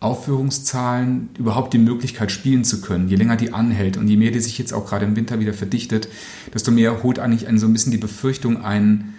Aufführungszahlen 0.00 1.30
überhaupt 1.38 1.72
die 1.72 1.78
Möglichkeit 1.78 2.30
spielen 2.30 2.62
zu 2.62 2.82
können, 2.82 3.08
je 3.08 3.16
länger 3.16 3.36
die 3.36 3.54
anhält 3.54 3.96
und 3.96 4.06
je 4.06 4.16
mehr 4.16 4.30
die 4.30 4.40
sich 4.40 4.58
jetzt 4.58 4.74
auch 4.74 4.86
gerade 4.86 5.06
im 5.06 5.16
Winter 5.16 5.40
wieder 5.40 5.54
verdichtet, 5.54 6.08
desto 6.52 6.70
mehr 6.70 7.02
holt 7.02 7.18
eigentlich 7.18 7.48
einen 7.48 7.58
so 7.58 7.66
ein 7.66 7.72
bisschen 7.72 7.90
die 7.90 7.98
Befürchtung 7.98 8.62
ein, 8.62 9.13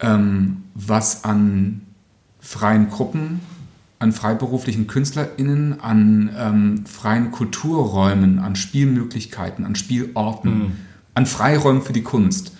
ähm, 0.00 0.64
was 0.74 1.24
an 1.24 1.82
freien 2.40 2.90
Gruppen, 2.90 3.40
an 3.98 4.12
freiberuflichen 4.12 4.86
KünstlerInnen, 4.86 5.80
an 5.80 6.30
ähm, 6.36 6.86
freien 6.86 7.30
Kulturräumen, 7.30 8.38
an 8.38 8.56
Spielmöglichkeiten, 8.56 9.64
an 9.64 9.74
Spielorten, 9.74 10.58
mhm. 10.58 10.72
an 11.14 11.26
Freiräumen 11.26 11.82
für 11.82 11.92
die 11.92 12.02
Kunst 12.02 12.52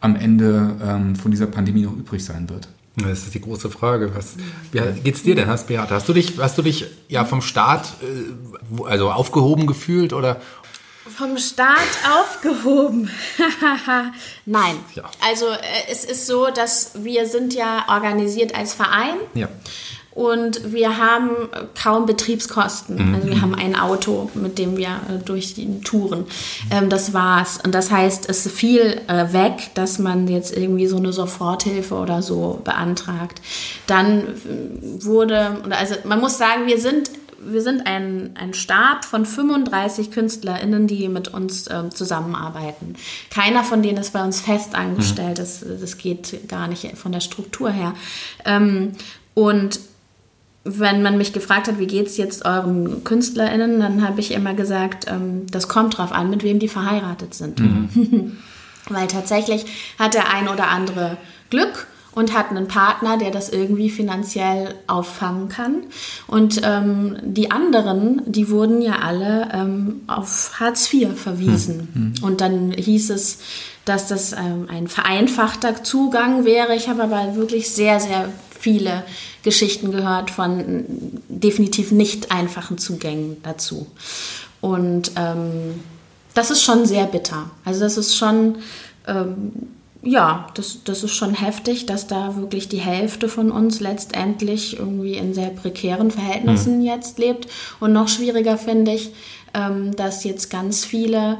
am 0.00 0.16
Ende 0.16 0.76
ähm, 0.82 1.16
von 1.16 1.30
dieser 1.30 1.46
Pandemie 1.46 1.82
noch 1.82 1.96
übrig 1.96 2.24
sein 2.24 2.48
wird. 2.48 2.68
Das 2.96 3.24
ist 3.24 3.34
die 3.34 3.40
große 3.40 3.68
Frage. 3.68 4.14
Was, 4.14 4.36
wie 4.72 5.00
geht's 5.00 5.22
dir 5.22 5.34
denn, 5.34 5.48
hast 5.48 5.68
Beate? 5.68 5.94
Hast 5.94 6.08
du 6.08 6.14
dich, 6.14 6.38
hast 6.38 6.56
du 6.56 6.62
dich 6.62 6.86
ja 7.08 7.26
vom 7.26 7.42
Staat 7.42 7.94
äh, 8.02 8.84
also 8.84 9.10
aufgehoben 9.10 9.66
gefühlt 9.66 10.12
oder? 10.12 10.40
Vom 11.16 11.38
Staat 11.38 11.76
aufgehoben. 12.18 13.10
Nein. 14.46 14.76
Ja. 14.94 15.04
Also 15.26 15.46
äh, 15.46 15.90
es 15.90 16.04
ist 16.04 16.26
so, 16.26 16.48
dass 16.50 16.92
wir 17.04 17.26
sind 17.26 17.54
ja 17.54 17.86
organisiert 17.88 18.54
als 18.54 18.74
Verein. 18.74 19.16
Ja 19.34 19.48
und 20.16 20.72
wir 20.72 20.96
haben 20.96 21.30
kaum 21.80 22.06
Betriebskosten. 22.06 23.10
Mhm. 23.10 23.14
Also 23.14 23.28
wir 23.28 23.42
haben 23.42 23.54
ein 23.54 23.76
Auto, 23.76 24.30
mit 24.34 24.58
dem 24.58 24.78
wir 24.78 24.88
äh, 24.88 25.22
durch 25.22 25.52
die 25.52 25.80
Touren. 25.82 26.24
Ähm, 26.70 26.88
das 26.88 27.12
war's. 27.12 27.58
Und 27.62 27.74
das 27.74 27.90
heißt, 27.90 28.26
es 28.28 28.46
ist 28.46 28.56
viel 28.56 28.98
äh, 29.08 29.34
weg, 29.34 29.72
dass 29.74 29.98
man 29.98 30.26
jetzt 30.26 30.56
irgendwie 30.56 30.86
so 30.86 30.96
eine 30.96 31.12
Soforthilfe 31.12 31.94
oder 31.94 32.22
so 32.22 32.62
beantragt. 32.64 33.42
Dann 33.86 34.20
äh, 34.20 35.04
wurde, 35.04 35.58
also 35.68 35.96
man 36.04 36.18
muss 36.18 36.38
sagen, 36.38 36.66
wir 36.66 36.80
sind 36.80 37.10
wir 37.52 37.62
sind 37.62 37.86
ein, 37.86 38.30
ein 38.34 38.54
Stab 38.54 39.04
von 39.04 39.24
35 39.24 40.10
KünstlerInnen, 40.10 40.86
die 40.86 41.08
mit 41.08 41.28
uns 41.28 41.68
ähm, 41.70 41.90
zusammenarbeiten. 41.90 42.96
Keiner 43.30 43.64
von 43.64 43.82
denen 43.82 43.98
ist 43.98 44.12
bei 44.12 44.22
uns 44.22 44.40
fest 44.40 44.74
angestellt. 44.74 45.38
Mhm. 45.38 45.42
Das, 45.42 45.64
das 45.80 45.98
geht 45.98 46.48
gar 46.48 46.68
nicht 46.68 46.96
von 46.96 47.12
der 47.12 47.20
Struktur 47.20 47.70
her. 47.70 47.94
Ähm, 48.44 48.92
und 49.34 49.80
wenn 50.64 51.02
man 51.02 51.16
mich 51.16 51.32
gefragt 51.32 51.68
hat, 51.68 51.78
wie 51.78 51.86
geht 51.86 52.08
es 52.08 52.16
jetzt 52.16 52.44
euren 52.44 53.04
KünstlerInnen, 53.04 53.78
dann 53.78 54.06
habe 54.06 54.20
ich 54.20 54.32
immer 54.32 54.54
gesagt, 54.54 55.06
ähm, 55.08 55.46
das 55.50 55.68
kommt 55.68 55.96
drauf 55.96 56.12
an, 56.12 56.28
mit 56.28 56.42
wem 56.42 56.58
die 56.58 56.68
verheiratet 56.68 57.34
sind. 57.34 57.60
Mhm. 57.60 58.38
Weil 58.88 59.06
tatsächlich 59.06 59.66
hat 59.98 60.14
der 60.14 60.32
ein 60.32 60.48
oder 60.48 60.68
andere 60.68 61.16
Glück 61.50 61.86
und 62.16 62.32
hat 62.32 62.50
einen 62.50 62.66
Partner, 62.66 63.18
der 63.18 63.30
das 63.30 63.50
irgendwie 63.50 63.90
finanziell 63.90 64.74
auffangen 64.86 65.50
kann. 65.50 65.82
Und 66.26 66.62
ähm, 66.64 67.18
die 67.22 67.50
anderen, 67.50 68.22
die 68.24 68.48
wurden 68.48 68.80
ja 68.80 69.00
alle 69.00 69.50
ähm, 69.52 70.00
auf 70.06 70.58
Hartz 70.58 70.90
IV 70.90 71.14
verwiesen. 71.14 72.14
Mhm. 72.18 72.24
Und 72.24 72.40
dann 72.40 72.72
hieß 72.72 73.10
es, 73.10 73.40
dass 73.84 74.08
das 74.08 74.32
ähm, 74.32 74.66
ein 74.68 74.88
vereinfachter 74.88 75.84
Zugang 75.84 76.46
wäre. 76.46 76.74
Ich 76.74 76.88
habe 76.88 77.02
aber 77.02 77.36
wirklich 77.36 77.70
sehr, 77.70 78.00
sehr 78.00 78.30
viele 78.58 79.04
Geschichten 79.42 79.92
gehört 79.92 80.30
von 80.30 80.86
definitiv 81.28 81.92
nicht 81.92 82.32
einfachen 82.32 82.78
Zugängen 82.78 83.36
dazu. 83.42 83.86
Und 84.62 85.12
ähm, 85.16 85.82
das 86.32 86.50
ist 86.50 86.62
schon 86.62 86.86
sehr 86.86 87.04
bitter. 87.04 87.50
Also 87.66 87.80
das 87.80 87.98
ist 87.98 88.16
schon, 88.16 88.56
ähm, 89.06 89.52
ja, 90.06 90.46
das, 90.54 90.84
das 90.84 91.02
ist 91.02 91.14
schon 91.14 91.34
heftig, 91.34 91.86
dass 91.86 92.06
da 92.06 92.36
wirklich 92.36 92.68
die 92.68 92.78
Hälfte 92.78 93.28
von 93.28 93.50
uns 93.50 93.80
letztendlich 93.80 94.78
irgendwie 94.78 95.14
in 95.14 95.34
sehr 95.34 95.50
prekären 95.50 96.10
Verhältnissen 96.10 96.78
mhm. 96.78 96.84
jetzt 96.84 97.18
lebt. 97.18 97.48
Und 97.80 97.92
noch 97.92 98.08
schwieriger 98.08 98.56
finde 98.56 98.92
ich, 98.92 99.12
ähm, 99.52 99.96
dass 99.96 100.24
jetzt 100.24 100.48
ganz 100.48 100.84
viele 100.84 101.38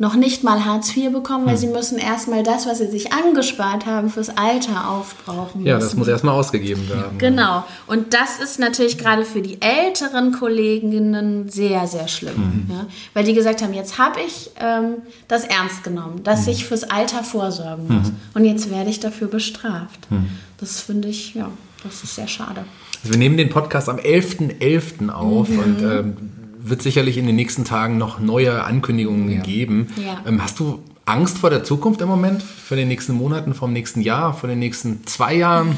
noch 0.00 0.14
nicht 0.14 0.44
mal 0.44 0.64
Hartz 0.64 0.96
IV 0.96 1.10
bekommen, 1.10 1.46
weil 1.46 1.54
hm. 1.54 1.60
sie 1.60 1.66
müssen 1.66 1.98
erstmal 1.98 2.44
das, 2.44 2.66
was 2.66 2.78
sie 2.78 2.86
sich 2.86 3.12
angespart 3.12 3.84
haben, 3.84 4.10
fürs 4.10 4.30
Alter 4.30 4.90
aufbrauchen. 4.90 5.66
Ja, 5.66 5.78
das 5.78 5.96
muss 5.96 6.06
erstmal 6.06 6.34
ausgegeben 6.34 6.88
werden. 6.88 7.18
Genau. 7.18 7.64
Und 7.88 8.14
das 8.14 8.38
ist 8.38 8.60
natürlich 8.60 8.96
gerade 8.96 9.24
für 9.24 9.42
die 9.42 9.60
älteren 9.60 10.30
Kolleginnen 10.30 11.48
sehr, 11.48 11.88
sehr 11.88 12.06
schlimm. 12.06 12.66
Mhm. 12.68 12.74
Ja? 12.74 12.86
Weil 13.12 13.24
die 13.24 13.34
gesagt 13.34 13.60
haben, 13.60 13.74
jetzt 13.74 13.98
habe 13.98 14.20
ich 14.24 14.52
ähm, 14.60 14.98
das 15.26 15.44
ernst 15.44 15.82
genommen, 15.82 16.22
dass 16.22 16.46
mhm. 16.46 16.52
ich 16.52 16.64
fürs 16.64 16.84
Alter 16.84 17.24
vorsorgen 17.24 17.88
muss. 17.88 18.08
Mhm. 18.08 18.16
Und 18.34 18.44
jetzt 18.44 18.70
werde 18.70 18.90
ich 18.90 19.00
dafür 19.00 19.26
bestraft. 19.26 20.08
Mhm. 20.10 20.28
Das 20.58 20.80
finde 20.80 21.08
ich, 21.08 21.34
ja, 21.34 21.50
das 21.82 22.04
ist 22.04 22.14
sehr 22.14 22.28
schade. 22.28 22.64
Also 23.02 23.12
wir 23.14 23.18
nehmen 23.18 23.36
den 23.36 23.48
Podcast 23.48 23.88
am 23.88 23.96
11.11. 23.96 24.60
.11. 24.60 25.10
auf 25.10 25.48
mhm. 25.48 25.58
und 25.58 25.82
ähm, 25.82 26.16
wird 26.60 26.82
sicherlich 26.82 27.18
in 27.18 27.26
den 27.26 27.36
nächsten 27.36 27.64
Tagen 27.64 27.98
noch 27.98 28.18
neue 28.18 28.64
Ankündigungen 28.64 29.30
ja. 29.30 29.40
geben. 29.42 29.88
Ja. 29.96 30.22
Ähm, 30.26 30.42
hast 30.42 30.58
du 30.58 30.80
Angst 31.04 31.38
vor 31.38 31.50
der 31.50 31.64
Zukunft 31.64 32.00
im 32.00 32.08
Moment, 32.08 32.42
für 32.42 32.76
den 32.76 32.88
nächsten 32.88 33.14
Monaten, 33.14 33.54
vom 33.54 33.72
nächsten 33.72 34.00
Jahr, 34.02 34.34
vor 34.34 34.48
den 34.48 34.58
nächsten 34.58 35.06
zwei 35.06 35.34
Jahren? 35.34 35.76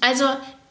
Also 0.00 0.24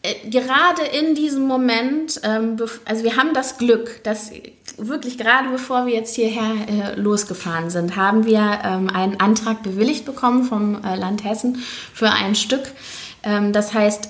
äh, 0.04 0.30
gerade 0.30 0.82
in 1.00 1.16
diesem 1.16 1.48
Moment, 1.48 2.22
ähm, 2.24 2.58
also 2.86 3.04
wir 3.04 3.18
haben 3.18 3.34
das 3.34 3.58
Glück, 3.58 4.04
dass 4.04 4.32
wirklich 4.78 5.18
gerade 5.18 5.50
bevor 5.50 5.86
wir 5.86 5.94
jetzt 5.94 6.16
hierher 6.16 6.54
äh, 6.68 7.00
losgefahren 7.00 7.70
sind, 7.70 7.96
haben 7.96 8.26
wir 8.26 8.60
ähm, 8.64 8.90
einen 8.90 9.20
Antrag 9.20 9.64
bewilligt 9.64 10.06
bekommen 10.06 10.44
vom 10.44 10.84
äh, 10.84 10.96
Land 10.96 11.24
Hessen 11.24 11.64
für 11.94 12.10
ein 12.10 12.36
Stück. 12.36 12.72
Ähm, 13.24 13.54
das 13.54 13.74
heißt, 13.74 14.10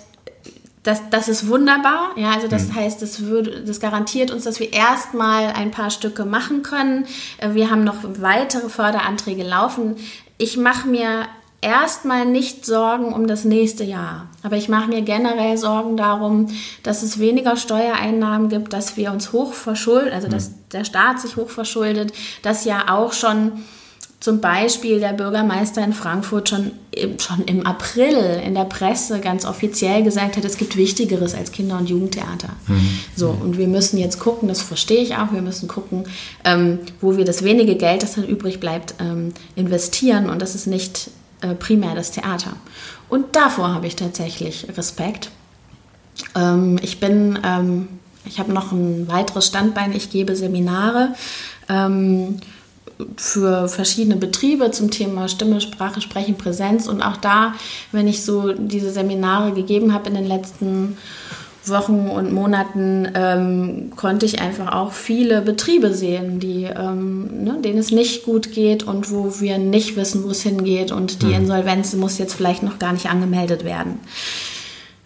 das, 0.84 1.10
das 1.12 1.28
ist 1.28 1.48
wunderbar. 1.48 2.12
Ja, 2.16 2.32
also 2.32 2.48
das 2.48 2.70
mhm. 2.70 2.76
heißt, 2.76 3.02
das, 3.02 3.26
würde, 3.26 3.64
das 3.64 3.80
garantiert 3.80 4.32
uns, 4.32 4.46
dass 4.46 4.60
wir 4.60 4.74
erstmal 4.74 5.52
ein 5.52 5.72
paar 5.72 5.92
Stücke 5.92 6.26
machen 6.26 6.64
können. 6.64 7.06
Äh, 7.38 7.54
wir 7.54 7.70
haben 7.70 7.84
noch 7.84 7.98
weitere 8.04 8.70
Förderanträge 8.70 9.44
laufen. 9.44 9.98
Ich 10.38 10.58
mache 10.58 10.88
mir 10.88 11.28
erstmal 11.62 12.26
nicht 12.26 12.66
Sorgen 12.66 13.14
um 13.14 13.28
das 13.28 13.46
nächste 13.46 13.84
Jahr. 13.84 14.28
Aber 14.42 14.58
ich 14.58 14.70
mache 14.70 14.90
mir 14.90 15.04
generell 15.04 15.56
Sorgen 15.58 15.96
darum, 15.96 16.48
dass 16.82 17.04
es 17.04 17.20
weniger 17.20 17.56
Steuereinnahmen 17.56 18.50
gibt, 18.50 18.74
dass 18.74 18.98
wir 18.98 19.12
uns 19.12 19.32
hoch 19.32 19.54
verschulden, 19.54 20.12
also 20.12 20.28
dass 20.28 20.50
mhm. 20.50 20.56
der 20.74 20.84
Staat 20.84 21.20
sich 21.20 21.36
hoch 21.36 21.50
verschuldet, 21.50 22.12
dass 22.42 22.66
ja 22.66 22.86
auch 22.90 23.14
schon 23.14 23.52
zum 24.22 24.40
Beispiel 24.40 25.00
der 25.00 25.14
Bürgermeister 25.14 25.84
in 25.84 25.94
Frankfurt 25.94 26.50
schon, 26.50 26.74
schon 27.18 27.44
im 27.46 27.66
April 27.66 28.40
in 28.46 28.54
der 28.54 28.66
Presse 28.66 29.20
ganz 29.20 29.46
offiziell 29.46 30.04
gesagt 30.04 30.38
hat, 30.38 30.46
es 30.46 30.58
gibt 30.58 30.78
Wichtigeres 30.78 31.34
als 31.34 31.52
Kinder- 31.52 31.80
und 31.80 31.90
Jugendtheater. 31.90 32.50
Mhm. 32.68 33.00
So, 33.16 33.30
und 33.30 33.58
wir 33.58 33.68
müssen 33.68 33.98
jetzt 33.98 34.20
gucken, 34.20 34.48
das 34.48 34.62
verstehe 34.62 35.02
ich 35.02 35.16
auch, 35.16 35.34
wir 35.34 35.42
müssen 35.42 35.68
gucken, 35.68 36.04
ähm, 36.46 36.78
wo 37.02 37.18
wir 37.18 37.26
das 37.26 37.44
wenige 37.44 37.76
Geld, 37.76 38.04
das 38.04 38.14
dann 38.14 38.28
übrig 38.28 38.60
bleibt, 38.60 38.94
ähm, 39.00 39.34
investieren. 39.56 40.30
Und 40.30 40.40
das 40.40 40.54
ist 40.54 40.68
nicht 40.68 41.10
äh, 41.42 41.56
primär 41.56 41.96
das 41.96 42.12
Theater. 42.12 42.54
Und 43.10 43.36
davor 43.36 43.74
habe 43.74 43.88
ich 43.88 43.96
tatsächlich 43.96 44.68
Respekt. 44.78 45.32
Ähm, 46.36 46.78
ich 46.84 47.00
bin, 47.00 47.40
ähm, 47.44 47.88
ich 48.26 48.40
habe 48.40 48.54
noch 48.54 48.72
ein 48.72 49.08
weiteres 49.08 49.48
Standbein, 49.48 49.94
ich 49.94 50.12
gebe 50.12 50.36
Seminare 50.36 51.16
ähm, 51.70 52.38
für 53.18 53.68
verschiedene 53.68 54.16
Betriebe 54.16 54.72
zum 54.72 54.92
Thema 54.92 55.28
Stimme, 55.28 55.62
Sprache, 55.62 56.02
Sprechen, 56.02 56.38
Präsenz. 56.38 56.88
Und 56.88 57.02
auch 57.02 57.18
da, 57.18 57.54
wenn 57.92 58.08
ich 58.08 58.24
so 58.24 58.54
diese 58.54 58.92
Seminare 58.92 59.52
gegeben 59.54 59.94
habe 59.94 60.10
in 60.10 60.16
den 60.16 60.28
letzten 60.28 60.98
Wochen 61.66 62.10
und 62.10 62.34
Monaten, 62.34 63.08
ähm, 63.14 63.92
konnte 63.96 64.26
ich 64.26 64.42
einfach 64.42 64.74
auch 64.74 64.94
viele 64.94 65.42
Betriebe 65.42 65.94
sehen, 65.94 66.40
die, 66.40 66.64
ähm, 66.64 67.44
ne, 67.44 67.58
denen 67.64 67.78
es 67.78 67.92
nicht 67.92 68.24
gut 68.24 68.52
geht 68.52 68.84
und 68.84 69.12
wo 69.12 69.40
wir 69.40 69.60
nicht 69.60 69.96
wissen, 69.96 70.24
wo 70.24 70.30
es 70.30 70.42
hingeht. 70.42 70.92
Und 70.92 71.22
die 71.22 71.28
mhm. 71.28 71.34
Insolvenz 71.34 71.94
muss 71.94 72.18
jetzt 72.18 72.34
vielleicht 72.34 72.64
noch 72.64 72.80
gar 72.80 72.94
nicht 72.94 73.10
angemeldet 73.10 73.64
werden. 73.64 74.00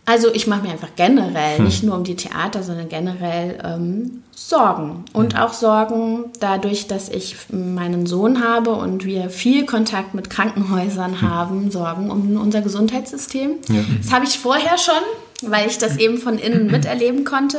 Also 0.07 0.31
ich 0.33 0.45
mache 0.45 0.61
mir 0.61 0.69
einfach 0.71 0.95
generell, 0.95 1.57
hm. 1.57 1.65
nicht 1.65 1.83
nur 1.83 1.95
um 1.95 2.03
die 2.03 2.15
Theater, 2.15 2.61
sondern 2.61 2.89
generell 2.89 3.57
ähm, 3.63 4.23
Sorgen. 4.35 5.05
Und 5.13 5.33
hm. 5.33 5.39
auch 5.41 5.53
Sorgen 5.53 6.25
dadurch, 6.39 6.87
dass 6.87 7.09
ich 7.09 7.35
meinen 7.51 8.05
Sohn 8.05 8.43
habe 8.43 8.71
und 8.71 9.03
wir 9.03 9.31
viel 9.31 9.65
Kontakt 9.65 10.13
mit 10.13 10.29
Krankenhäusern 10.29 11.21
hm. 11.21 11.29
haben, 11.29 11.71
Sorgen 11.71 12.11
um 12.11 12.37
unser 12.37 12.61
Gesundheitssystem. 12.61 13.55
Ja. 13.67 13.81
Das 14.01 14.11
habe 14.11 14.25
ich 14.25 14.37
vorher 14.37 14.77
schon, 14.77 15.49
weil 15.49 15.67
ich 15.67 15.79
das 15.79 15.97
eben 15.97 16.19
von 16.19 16.37
innen 16.37 16.67
miterleben 16.67 17.23
konnte, 17.23 17.57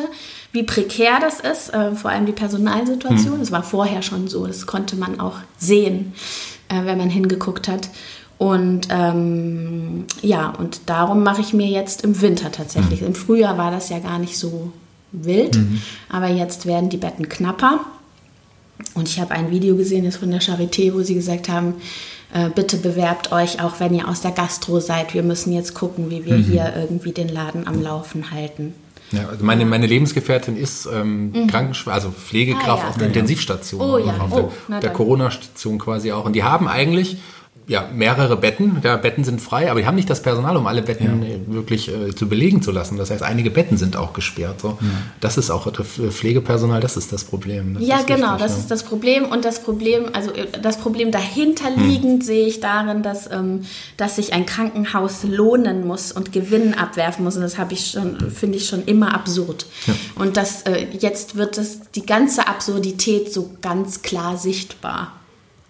wie 0.52 0.62
prekär 0.62 1.18
das 1.20 1.40
ist, 1.40 1.74
äh, 1.74 1.96
vor 1.96 2.12
allem 2.12 2.26
die 2.26 2.32
Personalsituation. 2.32 3.40
Es 3.40 3.48
hm. 3.48 3.54
war 3.54 3.64
vorher 3.64 4.02
schon 4.02 4.28
so, 4.28 4.46
das 4.46 4.66
konnte 4.66 4.94
man 4.94 5.18
auch 5.18 5.38
sehen, 5.58 6.14
äh, 6.68 6.84
wenn 6.84 6.96
man 6.96 7.10
hingeguckt 7.10 7.66
hat. 7.66 7.88
Und 8.38 8.88
ähm, 8.90 10.04
ja, 10.20 10.50
und 10.50 10.80
darum 10.86 11.22
mache 11.22 11.40
ich 11.40 11.54
mir 11.54 11.68
jetzt 11.68 12.02
im 12.04 12.20
Winter 12.20 12.52
tatsächlich. 12.52 13.00
Mhm. 13.00 13.08
Im 13.08 13.14
Frühjahr 13.14 13.56
war 13.56 13.70
das 13.70 13.88
ja 13.88 13.98
gar 13.98 14.18
nicht 14.18 14.36
so 14.36 14.72
wild, 15.12 15.56
mhm. 15.56 15.80
aber 16.10 16.28
jetzt 16.28 16.66
werden 16.66 16.90
die 16.90 16.98
Betten 16.98 17.28
knapper. 17.28 17.80
Und 18.94 19.08
ich 19.08 19.20
habe 19.20 19.30
ein 19.30 19.50
Video 19.50 19.76
gesehen, 19.76 20.04
jetzt 20.04 20.18
von 20.18 20.30
der 20.30 20.42
Charité, 20.42 20.92
wo 20.92 21.02
sie 21.02 21.14
gesagt 21.14 21.48
haben, 21.48 21.74
äh, 22.34 22.50
bitte 22.50 22.76
bewerbt 22.76 23.32
euch, 23.32 23.62
auch 23.62 23.80
wenn 23.80 23.94
ihr 23.94 24.06
aus 24.06 24.20
der 24.20 24.32
Gastro 24.32 24.80
seid. 24.80 25.14
Wir 25.14 25.22
müssen 25.22 25.52
jetzt 25.52 25.74
gucken, 25.74 26.10
wie 26.10 26.26
wir 26.26 26.36
mhm. 26.36 26.42
hier 26.42 26.72
irgendwie 26.76 27.12
den 27.12 27.28
Laden 27.28 27.66
am 27.66 27.82
Laufen 27.82 28.30
halten. 28.30 28.74
Ja, 29.12 29.28
also 29.28 29.44
meine, 29.44 29.64
meine 29.64 29.86
Lebensgefährtin 29.86 30.56
ist 30.56 30.86
ähm, 30.92 31.30
mhm. 31.30 31.46
Krankenschwester, 31.46 31.94
also 31.94 32.10
Pflegekraft 32.10 32.82
ah, 32.82 32.86
ja. 32.86 32.88
auf 32.88 32.98
der 32.98 33.06
Intensivstation, 33.06 33.80
oh, 33.80 33.98
ja. 33.98 34.18
auf 34.18 34.32
oh, 34.32 34.52
der, 34.68 34.80
der 34.80 34.90
Corona-Station 34.90 35.78
quasi 35.78 36.12
auch. 36.12 36.24
Und 36.24 36.32
die 36.32 36.42
haben 36.42 36.66
eigentlich 36.66 37.18
ja, 37.68 37.88
mehrere 37.92 38.36
Betten. 38.36 38.80
Ja, 38.84 38.96
Betten 38.96 39.24
sind 39.24 39.40
frei, 39.40 39.70
aber 39.70 39.80
die 39.80 39.86
haben 39.86 39.96
nicht 39.96 40.08
das 40.08 40.22
Personal, 40.22 40.56
um 40.56 40.68
alle 40.68 40.82
Betten 40.82 41.22
ja. 41.22 41.52
wirklich 41.52 41.88
äh, 41.88 42.14
zu 42.14 42.28
belegen 42.28 42.62
zu 42.62 42.70
lassen. 42.70 42.96
Das 42.96 43.10
heißt, 43.10 43.22
einige 43.22 43.50
Betten 43.50 43.76
sind 43.76 43.96
auch 43.96 44.12
gesperrt. 44.12 44.60
So. 44.60 44.68
Ja. 44.68 44.88
Das 45.20 45.36
ist 45.36 45.50
auch 45.50 45.70
das 45.72 45.86
Pflegepersonal, 45.86 46.80
das 46.80 46.96
ist 46.96 47.12
das 47.12 47.24
Problem. 47.24 47.74
Das 47.74 47.82
ja, 47.82 48.02
genau, 48.02 48.34
wichtig, 48.34 48.38
das 48.38 48.52
ja. 48.52 48.58
ist 48.58 48.70
das 48.70 48.82
Problem. 48.84 49.24
Und 49.24 49.44
das 49.44 49.62
Problem, 49.62 50.10
also 50.12 50.30
äh, 50.32 50.46
das 50.62 50.78
Problem 50.78 51.10
dahinterliegend 51.10 52.20
hm. 52.20 52.26
sehe 52.26 52.46
ich 52.46 52.60
darin, 52.60 53.02
dass, 53.02 53.28
ähm, 53.32 53.62
dass 53.96 54.16
sich 54.16 54.32
ein 54.32 54.46
Krankenhaus 54.46 55.24
lohnen 55.24 55.86
muss 55.86 56.12
und 56.12 56.32
Gewinn 56.32 56.74
abwerfen 56.74 57.24
muss. 57.24 57.34
Und 57.34 57.42
das 57.42 57.58
habe 57.58 57.74
ich 57.74 57.90
schon, 57.90 58.30
finde 58.30 58.58
ich 58.58 58.68
schon 58.68 58.84
immer 58.84 59.12
absurd. 59.12 59.66
Und 60.14 60.36
das, 60.36 60.62
äh, 60.62 60.86
jetzt 61.00 61.34
wird 61.34 61.58
das, 61.58 61.90
die 61.96 62.06
ganze 62.06 62.46
Absurdität 62.46 63.32
so 63.32 63.50
ganz 63.60 64.02
klar 64.02 64.36
sichtbar. 64.36 65.14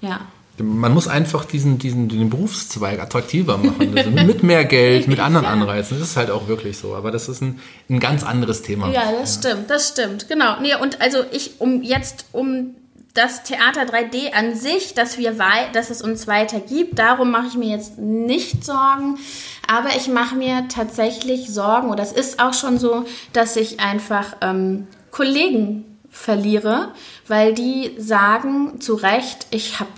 Ja. 0.03 0.21
Man 0.59 0.93
muss 0.95 1.09
einfach 1.09 1.45
diesen, 1.45 1.79
diesen 1.79 2.09
den 2.09 2.31
Berufszweig 2.31 3.01
attraktiver 3.01 3.59
machen. 3.59 3.97
Also 3.97 4.11
mit 4.11 4.43
mehr 4.43 4.65
Geld, 4.65 5.09
mit 5.09 5.21
anderen. 5.27 5.47
Anreizen. 5.47 5.99
Das 5.99 6.09
ist 6.09 6.17
halt 6.17 6.31
auch 6.31 6.49
wirklich 6.49 6.79
so. 6.79 6.95
Aber 6.95 7.11
das 7.11 7.29
ist 7.29 7.43
ein, 7.43 7.61
ein 7.91 8.01
ganz 8.01 8.25
anderes 8.25 8.63
Thema. 8.63 8.91
Ja, 8.91 9.13
das 9.13 9.37
ja. 9.37 9.51
stimmt, 9.51 9.71
das 9.71 9.89
stimmt. 9.89 10.29
Genau. 10.29 10.61
Nee, 10.61 10.75
und 10.81 11.01
also 11.01 11.19
ich, 11.31 11.61
um 11.61 11.83
jetzt, 11.83 12.27
um 12.33 12.75
das 13.17 13.43
Theater 13.43 13.83
3D 13.83 14.33
an 14.33 14.55
sich, 14.55 14.95
dass 14.95 15.19
wir 15.19 15.35
dass 15.73 15.91
es 15.91 16.03
uns 16.03 16.27
weiter 16.27 16.61
gibt, 16.61 16.99
darum 16.99 17.31
mache 17.31 17.47
ich 17.49 17.55
mir 17.55 17.71
jetzt 17.71 17.99
nicht 17.99 18.65
Sorgen. 18.65 19.19
Aber 19.67 19.91
ich 19.97 20.09
mache 20.09 20.37
mir 20.37 20.69
tatsächlich 20.69 21.49
Sorgen, 21.49 21.91
oder 21.91 22.03
es 22.03 22.13
ist 22.13 22.41
auch 22.41 22.53
schon 22.53 22.79
so, 22.79 23.05
dass 23.33 23.57
ich 23.57 23.81
einfach 23.81 24.37
ähm, 24.43 24.87
Kollegen 25.11 25.85
verliere, 26.11 26.93
weil 27.27 27.55
die 27.55 27.93
sagen 27.99 28.81
zu 28.81 28.95
Recht, 28.95 29.47
ich 29.51 29.81
habe 29.81 29.91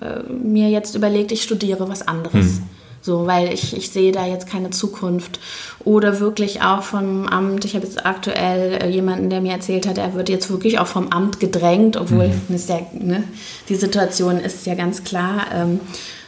äh, 0.00 0.22
mir 0.32 0.68
jetzt 0.70 0.94
überlegt, 0.94 1.32
ich 1.32 1.42
studiere 1.42 1.88
was 1.88 2.06
anderes. 2.06 2.46
Hm. 2.56 2.62
So, 3.06 3.24
weil 3.24 3.52
ich, 3.52 3.76
ich 3.76 3.90
sehe 3.90 4.10
da 4.10 4.26
jetzt 4.26 4.48
keine 4.48 4.70
Zukunft. 4.70 5.38
Oder 5.84 6.18
wirklich 6.18 6.62
auch 6.62 6.82
vom 6.82 7.28
Amt. 7.28 7.64
Ich 7.64 7.76
habe 7.76 7.86
jetzt 7.86 8.04
aktuell 8.04 8.82
äh, 8.82 8.88
jemanden, 8.88 9.30
der 9.30 9.40
mir 9.40 9.52
erzählt 9.52 9.86
hat, 9.86 9.96
er 9.96 10.14
wird 10.14 10.28
jetzt 10.28 10.50
wirklich 10.50 10.80
auch 10.80 10.88
vom 10.88 11.12
Amt 11.12 11.38
gedrängt, 11.38 11.96
obwohl 11.96 12.28
mhm. 12.28 12.56
ja, 12.66 12.80
ne, 12.98 13.22
die 13.68 13.76
Situation 13.76 14.38
ist 14.38 14.66
ja 14.66 14.74
ganz 14.74 15.04
klar. 15.04 15.46
Ähm, 15.54 15.80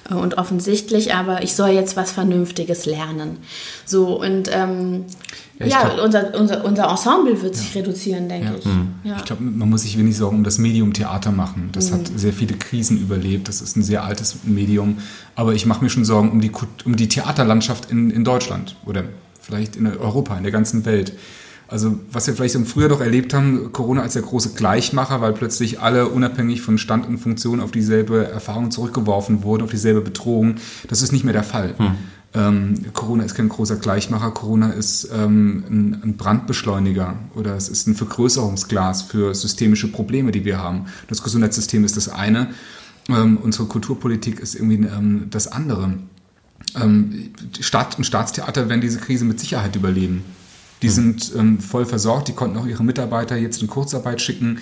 und 0.09 0.39
offensichtlich, 0.39 1.15
aber 1.15 1.43
ich 1.43 1.55
soll 1.55 1.71
jetzt 1.71 1.97
was 1.97 2.11
Vernünftiges 2.11 2.87
lernen. 2.87 3.39
So, 3.85 4.21
und 4.21 4.49
ähm, 4.51 5.05
ja, 5.59 5.67
ja 5.67 5.89
glaub, 5.89 6.05
unser, 6.05 6.39
unser, 6.39 6.65
unser 6.65 6.89
Ensemble 6.89 7.43
wird 7.43 7.57
sich 7.57 7.75
reduzieren, 7.75 8.29
denke 8.29 8.57
ich. 8.59 8.65
Mhm. 8.65 8.95
Ich 9.05 9.25
glaube, 9.25 9.43
man 9.43 9.69
muss 9.69 9.83
sich 9.83 9.99
wenig 9.99 10.17
Sorgen 10.17 10.39
um 10.39 10.45
das 10.45 10.59
Medium 10.59 10.93
Theater 10.93 11.31
machen. 11.31 11.71
Das 11.73 11.91
mhm. 11.91 11.95
hat 11.95 12.11
sehr 12.17 12.33
viele 12.33 12.57
Krisen 12.57 12.99
überlebt. 13.01 13.49
Das 13.49 13.61
ist 13.61 13.77
ein 13.77 13.83
sehr 13.83 14.05
altes 14.05 14.45
Medium. 14.45 14.99
Aber 15.35 15.55
ich 15.55 15.67
mache 15.67 15.83
mir 15.83 15.91
schon 15.91 16.05
Sorgen 16.05 16.31
um 16.31 16.41
die, 16.41 16.53
um 16.85 16.97
die 16.97 17.09
Theaterlandschaft 17.09 17.91
in, 17.91 18.11
in 18.11 18.25
Deutschland 18.25 18.77
oder 18.87 19.05
vielleicht 19.41 19.77
in 19.77 19.87
Europa, 19.87 20.37
in 20.37 20.43
der 20.43 20.53
ganzen 20.53 20.85
Welt. 20.85 21.13
Also 21.69 22.01
was 22.11 22.27
wir 22.27 22.35
vielleicht 22.35 22.55
im 22.55 22.65
Frühjahr 22.65 22.89
doch 22.89 23.01
erlebt 23.01 23.35
haben, 23.35 23.73
Corona 23.73 24.01
als 24.03 24.15
der 24.15 24.23
große 24.23 24.55
Gleichmacher, 24.55 25.21
weil 25.21 25.35
plötzlich 25.35 25.81
alle 25.81 26.09
unabhängig 26.09 26.63
von 26.63 26.79
Stand 26.79 27.07
und 27.07 27.19
Funktion 27.19 27.61
auf 27.61 27.71
dieselbe 27.71 28.27
Erfahrung 28.27 28.71
zurückgeworfen 28.71 29.43
wurden, 29.43 29.65
auf 29.65 29.71
dieselbe 29.71 30.01
Bedrohung. 30.01 30.57
Das 30.89 31.03
ist 31.03 31.13
nicht 31.13 31.25
mehr 31.25 31.35
der 31.35 31.45
Fall. 31.45 31.75
Hm. 31.77 31.95
Ähm, 32.35 32.75
Corona 32.93 33.25
ist 33.25 33.35
kein 33.35 33.49
großer 33.49 33.77
Gleichmacher, 33.77 34.31
Corona 34.33 34.71
ist 34.71 35.09
ähm, 35.15 35.65
ein, 35.69 36.01
ein, 36.03 36.17
Brandbeschleuniger 36.17 37.17
oder 37.35 37.57
es 37.57 37.71
ist 37.71 37.87
ein 37.87 37.95
Vergrößerungsglas 37.95 39.03
für 39.03 39.35
systemische 39.35 39.89
Probleme, 39.89 40.31
die 40.31 40.45
wir 40.45 40.59
haben. 40.59 40.87
Das 41.09 41.23
Gesundheitssystem 41.23 41.85
ist 41.85 41.97
das 41.97 42.11
eine, 42.11 42.49
ähm, 43.09 43.39
unsere 43.39 43.67
Kulturpolitik 43.67 44.41
ist 44.41 44.55
irgendwie 44.55 44.87
ähm, 44.87 45.29
das 45.31 45.49
andere. 45.49 45.95
Ähm, 46.77 47.31
Staat 47.61 47.97
und 47.97 48.05
Staatstheater 48.05 48.69
werden 48.69 48.83
diese 48.83 48.99
Krise 48.99 49.25
mit 49.25 49.41
Sicherheit 49.41 49.75
überleben. 49.75 50.25
Die 50.83 50.89
hm. 50.89 50.95
sind 50.95 51.33
ähm, 51.37 51.61
voll 51.61 51.87
versorgt, 51.87 52.29
die 52.29 52.33
konnten 52.33 52.57
auch 52.57 52.67
ihre 52.67 52.85
Mitarbeiter 52.85 53.37
jetzt 53.37 53.63
in 53.63 53.69
Kurzarbeit 53.69 54.21
schicken. 54.21 54.59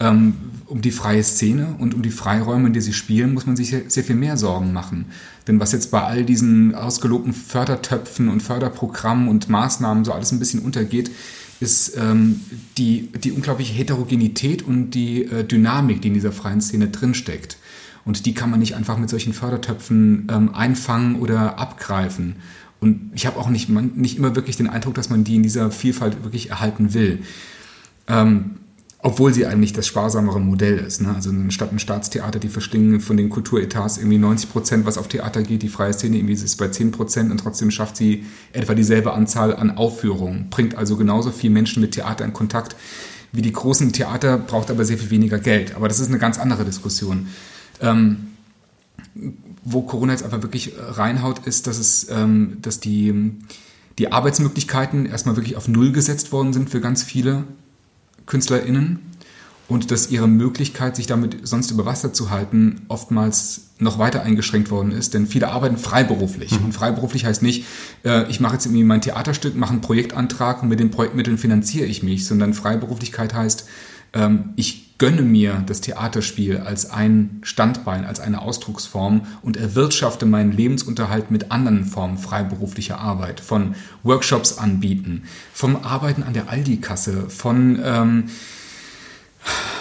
Ähm, 0.00 0.34
um 0.66 0.80
die 0.80 0.90
freie 0.90 1.22
Szene 1.22 1.76
und 1.78 1.94
um 1.94 2.02
die 2.02 2.10
Freiräume, 2.10 2.66
in 2.66 2.72
der 2.72 2.82
sie 2.82 2.92
spielen, 2.92 3.32
muss 3.32 3.46
man 3.46 3.54
sich 3.54 3.70
sehr, 3.70 3.82
sehr, 3.86 4.02
viel 4.02 4.16
mehr 4.16 4.36
Sorgen 4.36 4.72
machen. 4.72 5.06
Denn 5.46 5.60
was 5.60 5.70
jetzt 5.70 5.92
bei 5.92 6.02
all 6.02 6.24
diesen 6.24 6.74
ausgelobten 6.74 7.32
Fördertöpfen 7.32 8.28
und 8.28 8.42
Förderprogrammen 8.42 9.28
und 9.28 9.48
Maßnahmen 9.48 10.04
so 10.04 10.12
alles 10.12 10.32
ein 10.32 10.40
bisschen 10.40 10.60
untergeht, 10.60 11.10
ist 11.60 11.96
ähm, 11.96 12.40
die, 12.76 13.10
die 13.12 13.32
unglaubliche 13.32 13.72
Heterogenität 13.72 14.62
und 14.62 14.90
die 14.90 15.24
äh, 15.24 15.44
Dynamik, 15.44 16.02
die 16.02 16.08
in 16.08 16.14
dieser 16.14 16.32
freien 16.32 16.60
Szene 16.60 16.88
drinsteckt. 16.88 17.56
Und 18.04 18.26
die 18.26 18.34
kann 18.34 18.50
man 18.50 18.60
nicht 18.60 18.74
einfach 18.74 18.98
mit 18.98 19.08
solchen 19.08 19.32
Fördertöpfen 19.32 20.26
ähm, 20.30 20.54
einfangen 20.54 21.16
oder 21.16 21.58
abgreifen. 21.58 22.36
Und 22.80 23.12
ich 23.14 23.26
habe 23.26 23.38
auch 23.38 23.48
nicht, 23.48 23.68
man, 23.68 23.92
nicht 23.94 24.18
immer 24.18 24.36
wirklich 24.36 24.56
den 24.56 24.68
Eindruck, 24.68 24.94
dass 24.94 25.10
man 25.10 25.24
die 25.24 25.36
in 25.36 25.42
dieser 25.42 25.70
Vielfalt 25.70 26.22
wirklich 26.24 26.50
erhalten 26.50 26.94
will. 26.94 27.20
Ähm, 28.08 28.56
obwohl 29.04 29.34
sie 29.34 29.44
eigentlich 29.44 29.74
das 29.74 29.86
sparsamere 29.86 30.40
Modell 30.40 30.78
ist. 30.78 31.02
Ne? 31.02 31.14
Also 31.14 31.30
statt 31.50 31.70
ein 31.72 31.78
Staatstheater, 31.78 32.38
die 32.38 32.48
verschlingen 32.48 33.00
von 33.00 33.18
den 33.18 33.28
Kulturetats 33.28 33.98
irgendwie 33.98 34.16
90 34.16 34.50
Prozent, 34.50 34.86
was 34.86 34.96
auf 34.96 35.08
Theater 35.08 35.42
geht, 35.42 35.62
die 35.62 35.68
freie 35.68 35.92
Szene 35.92 36.16
irgendwie 36.16 36.32
ist 36.32 36.56
bei 36.56 36.68
10 36.68 36.90
Prozent 36.90 37.30
und 37.30 37.36
trotzdem 37.36 37.70
schafft 37.70 37.98
sie 37.98 38.24
etwa 38.54 38.74
dieselbe 38.74 39.12
Anzahl 39.12 39.54
an 39.54 39.76
Aufführungen, 39.76 40.48
bringt 40.48 40.76
also 40.76 40.96
genauso 40.96 41.32
viel 41.32 41.50
Menschen 41.50 41.82
mit 41.82 41.92
Theater 41.92 42.24
in 42.24 42.32
Kontakt 42.32 42.76
wie 43.30 43.42
die 43.42 43.52
großen 43.52 43.92
Theater, 43.92 44.38
braucht 44.38 44.70
aber 44.70 44.86
sehr 44.86 44.96
viel 44.96 45.10
weniger 45.10 45.38
Geld. 45.38 45.74
Aber 45.74 45.88
das 45.88 46.00
ist 46.00 46.08
eine 46.08 46.18
ganz 46.18 46.38
andere 46.38 46.64
Diskussion. 46.64 47.26
Ähm, 47.82 48.28
wo 49.64 49.82
Corona 49.82 50.12
jetzt 50.12 50.24
einfach 50.24 50.42
wirklich 50.42 50.72
reinhaut, 50.78 51.46
ist, 51.46 51.66
dass 51.66 51.78
es, 51.78 52.08
ähm, 52.10 52.58
dass 52.62 52.80
die, 52.80 53.32
die 53.98 54.12
Arbeitsmöglichkeiten 54.12 55.06
erstmal 55.06 55.36
wirklich 55.36 55.56
auf 55.56 55.68
Null 55.68 55.92
gesetzt 55.92 56.32
worden 56.32 56.52
sind 56.52 56.70
für 56.70 56.80
ganz 56.80 57.02
viele 57.02 57.44
KünstlerInnen 58.26 59.00
und 59.66 59.90
dass 59.90 60.10
ihre 60.10 60.28
Möglichkeit, 60.28 60.96
sich 60.96 61.06
damit 61.06 61.46
sonst 61.46 61.70
über 61.70 61.86
Wasser 61.86 62.12
zu 62.12 62.30
halten, 62.30 62.82
oftmals 62.88 63.62
noch 63.78 63.98
weiter 63.98 64.22
eingeschränkt 64.22 64.70
worden 64.70 64.92
ist. 64.92 65.14
Denn 65.14 65.26
viele 65.26 65.48
arbeiten 65.48 65.78
freiberuflich. 65.78 66.58
Mhm. 66.58 66.66
Und 66.66 66.72
freiberuflich 66.72 67.24
heißt 67.24 67.42
nicht, 67.42 67.64
äh, 68.04 68.28
ich 68.30 68.40
mache 68.40 68.54
jetzt 68.54 68.66
irgendwie 68.66 68.84
mein 68.84 69.00
Theaterstück, 69.00 69.56
mache 69.56 69.72
einen 69.72 69.80
Projektantrag 69.80 70.62
und 70.62 70.68
mit 70.68 70.80
den 70.80 70.90
Projektmitteln 70.90 71.38
finanziere 71.38 71.86
ich 71.86 72.02
mich, 72.02 72.26
sondern 72.26 72.52
Freiberuflichkeit 72.52 73.32
heißt, 73.32 73.66
ähm, 74.14 74.50
ich 74.56 74.84
gönne 74.98 75.22
mir 75.22 75.62
das 75.66 75.80
Theaterspiel 75.80 76.58
als 76.58 76.90
ein 76.90 77.40
Standbein, 77.42 78.04
als 78.04 78.20
eine 78.20 78.40
Ausdrucksform 78.40 79.26
und 79.42 79.56
erwirtschafte 79.56 80.24
meinen 80.24 80.52
Lebensunterhalt 80.52 81.30
mit 81.30 81.50
anderen 81.50 81.84
Formen 81.84 82.16
freiberuflicher 82.16 82.98
Arbeit, 82.98 83.40
von 83.40 83.74
Workshops 84.04 84.56
anbieten, 84.56 85.24
vom 85.52 85.76
Arbeiten 85.76 86.22
an 86.22 86.32
der 86.32 86.48
Aldi-Kasse, 86.48 87.28
von 87.28 87.80
ähm, 87.84 88.24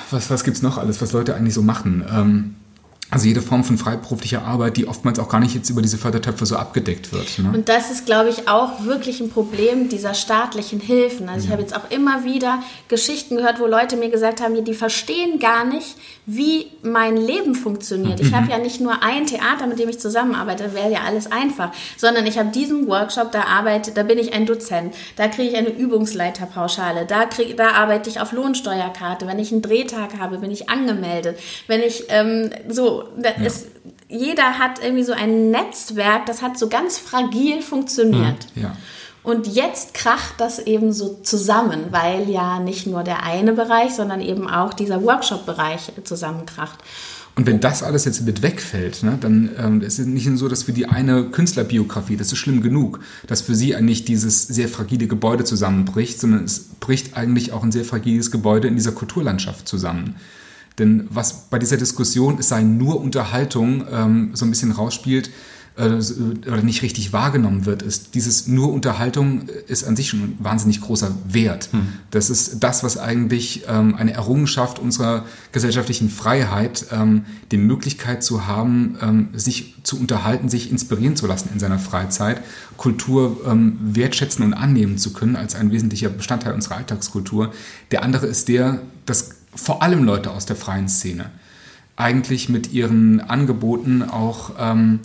was, 0.09 0.29
was 0.29 0.47
es 0.47 0.61
noch 0.61 0.77
alles, 0.77 1.01
was 1.01 1.11
Leute 1.11 1.36
eigentlich 1.36 1.53
so 1.53 1.61
machen. 1.61 2.03
Ähm, 2.11 2.55
Also 3.14 3.28
jede 3.28 3.43
Form 3.43 3.64
von 3.64 3.78
freiberuflicher 3.78 4.41
Arbeit, 4.41 4.76
die 4.76 4.88
oftmals 4.88 5.20
auch 5.20 5.30
gar 5.30 5.39
nicht 5.39 5.53
jetzt 5.53 5.70
über 5.70 5.84
diese 5.84 5.99
Fördertöpfe 5.99 6.47
so 6.47 6.55
abgedeckt 6.55 7.14
wird. 7.14 7.38
Ne? 7.38 7.51
Und 7.53 7.70
das 7.70 7.91
ist, 7.91 8.07
glaube 8.07 8.30
ich, 8.30 8.47
auch 8.47 8.86
wirklich 8.86 9.20
ein 9.20 9.30
Problem 9.30 9.88
dieser 9.88 10.16
staatlichen 10.16 10.80
Hilfen. 10.80 11.30
Also 11.30 11.45
ich 11.45 11.51
habe 11.51 11.61
jetzt 11.61 11.76
auch 11.76 11.91
immer 11.91 12.24
wieder 12.24 12.64
Geschichten 12.88 13.36
gehört, 13.36 13.59
wo 13.59 13.68
Leute 13.68 13.97
mir 13.97 14.09
gesagt 14.09 14.41
haben, 14.41 14.66
die 14.66 14.74
verstehen 14.74 15.38
gar 15.38 15.64
nicht, 15.64 15.95
wie 16.26 16.68
mein 16.82 17.18
Leben 17.18 17.53
funktioniert. 17.53 18.20
Ich 18.20 18.34
habe 18.34 18.45
mhm. 18.45 18.51
ja 18.51 18.57
nicht 18.57 18.80
nur 18.80 19.03
ein 19.03 19.26
Theater, 19.26 19.68
mit 19.68 19.78
dem 19.78 19.89
ich 19.89 19.99
zusammenarbeite, 19.99 20.74
wäre 20.74 20.91
ja 20.91 21.01
alles 21.05 21.32
einfach, 21.32 21.72
sondern 21.97 22.26
ich 22.26 22.39
habe 22.39 22.49
diesen 22.49 22.88
Workshop, 22.88 23.32
da 23.32 23.43
arbeite, 23.43 23.91
da 23.91 24.03
bin 24.03 24.18
ich 24.18 24.34
ein 24.34 24.45
Dozent, 24.45 24.95
da 25.18 25.28
kriege 25.28 25.49
ich 25.49 25.57
eine 25.57 25.70
Übungsleiterpauschale, 25.70 27.05
da, 27.05 27.26
krieg, 27.26 27.57
da 27.57 27.74
arbeite 27.74 28.09
ich 28.09 28.22
auf 28.22 28.32
Lohnsteuerkarte, 28.32 29.28
wenn 29.28 29.38
ich 29.38 29.51
einen 29.51 29.61
Drehtag 29.61 30.18
habe, 30.18 30.38
bin 30.38 30.49
ich 30.49 30.70
angemeldet, 30.70 31.38
wenn 31.68 31.82
ich 31.82 32.05
ähm, 32.07 32.49
so 32.70 33.03
ja. 33.22 33.45
ist, 33.45 33.68
jeder 34.08 34.60
hat 34.60 34.84
irgendwie 34.84 35.04
so 35.04 35.14
ein 35.14 35.51
Netzwerk, 35.51 36.26
das 36.26 36.41
hat 36.41 36.58
so 36.58 36.70
ganz 36.70 36.97
fragil 36.97 37.62
funktioniert. 37.62 38.47
Hm, 38.54 38.64
ja. 38.64 38.78
Und 39.24 39.47
jetzt 39.47 39.93
kracht 39.93 40.34
das 40.38 40.60
eben 40.60 40.91
so 40.91 41.20
zusammen, 41.24 41.88
weil 41.91 42.30
ja 42.30 42.60
nicht 42.60 42.88
nur 42.88 43.04
der 43.04 43.24
eine 43.24 43.54
Bereich, 43.54 43.93
sondern 43.93 44.20
eben 44.20 44.49
auch 44.49 44.74
dieser 44.74 45.01
Workshop-Bereich 45.01 45.93
zusammenkracht. 46.04 46.80
Und 47.36 47.47
wenn 47.47 47.60
das 47.60 47.82
alles 47.82 48.06
jetzt 48.06 48.26
mit 48.26 48.43
wegfällt, 48.43 49.01
ne, 49.01 49.18
dann 49.20 49.49
ähm, 49.58 49.82
ist 49.82 49.97
es 49.97 50.06
nicht 50.06 50.30
so, 50.38 50.47
dass 50.47 50.64
für 50.64 50.74
die 50.74 50.86
eine 50.86 51.24
Künstlerbiografie, 51.24 52.16
das 52.16 52.32
ist 52.32 52.38
schlimm 52.38 52.62
genug, 52.62 52.99
dass 53.26 53.41
für 53.41 53.56
sie 53.56 53.76
eigentlich 53.76 54.06
dieses 54.06 54.43
sehr 54.43 54.68
fragile 54.68 55.08
Gebäude 55.08 55.43
zusammenbricht, 55.43 56.20
sondern 56.20 56.43
es 56.43 56.66
bricht 56.80 57.18
eigentlich 57.18 57.51
auch 57.51 57.64
ein 57.64 57.72
sehr 57.72 57.86
fragiles 57.86 58.30
Gebäude 58.30 58.68
in 58.68 58.76
dieser 58.76 58.91
Kulturlandschaft 58.91 59.68
zusammen. 59.68 60.16
Denn 60.80 61.07
was 61.09 61.49
bei 61.49 61.59
dieser 61.59 61.78
Diskussion, 61.78 62.38
es 62.39 62.49
sei 62.49 62.63
nur 62.63 62.99
Unterhaltung, 62.99 63.86
ähm, 63.91 64.32
so 64.34 64.45
ein 64.45 64.49
bisschen 64.49 64.71
rausspielt 64.71 65.30
äh, 65.76 65.86
oder 65.86 66.61
nicht 66.61 66.82
richtig 66.82 67.13
wahrgenommen 67.13 67.65
wird, 67.65 67.82
ist, 67.82 68.15
dieses 68.15 68.47
nur 68.47 68.71
Unterhaltung 68.71 69.47
ist 69.67 69.84
an 69.84 69.95
sich 69.95 70.09
schon 70.09 70.21
ein 70.21 70.38
wahnsinnig 70.39 70.82
großer 70.82 71.11
Wert. 71.28 71.69
Hm. 71.71 71.88
Das 72.11 72.30
ist 72.30 72.63
das, 72.63 72.84
was 72.84 72.97
eigentlich 72.97 73.65
ähm, 73.67 73.95
eine 73.95 74.13
Errungenschaft 74.13 74.80
unserer 74.80 75.26
gesellschaftlichen 75.51 76.09
Freiheit, 76.09 76.88
ähm, 76.91 77.26
die 77.51 77.57
Möglichkeit 77.57 78.24
zu 78.24 78.47
haben, 78.47 78.97
ähm, 79.01 79.30
sich 79.34 79.76
zu 79.84 79.99
unterhalten, 79.99 80.49
sich 80.49 80.71
inspirieren 80.71 81.15
zu 81.15 81.28
lassen 81.28 81.49
in 81.53 81.59
seiner 81.59 81.80
Freizeit, 81.80 82.41
Kultur 82.78 83.41
ähm, 83.45 83.78
wertschätzen 83.82 84.43
und 84.43 84.53
annehmen 84.53 84.97
zu 84.97 85.13
können 85.13 85.36
als 85.36 85.55
ein 85.55 85.71
wesentlicher 85.71 86.09
Bestandteil 86.09 86.53
unserer 86.53 86.78
Alltagskultur. 86.78 87.53
Der 87.91 88.03
andere 88.03 88.26
ist 88.28 88.47
der, 88.47 88.82
dass 89.05 89.43
vor 89.56 89.82
allem 89.82 90.04
Leute 90.04 90.32
aus 90.32 90.45
der 90.45 90.56
freien 90.56 90.89
Szene 90.89 91.30
eigentlich 91.95 92.49
mit 92.49 92.74
ihren 92.74 93.22
Angeboten 93.22 94.01
auch 94.01 94.51
ähm, 94.60 94.99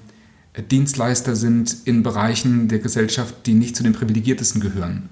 Dienstleister 0.70 1.36
sind 1.36 1.76
in 1.84 2.02
Bereichen 2.02 2.68
der 2.68 2.78
Gesellschaft, 2.78 3.46
die 3.46 3.54
nicht 3.54 3.76
zu 3.76 3.82
den 3.82 3.92
privilegiertesten 3.92 4.60
gehören. 4.60 5.08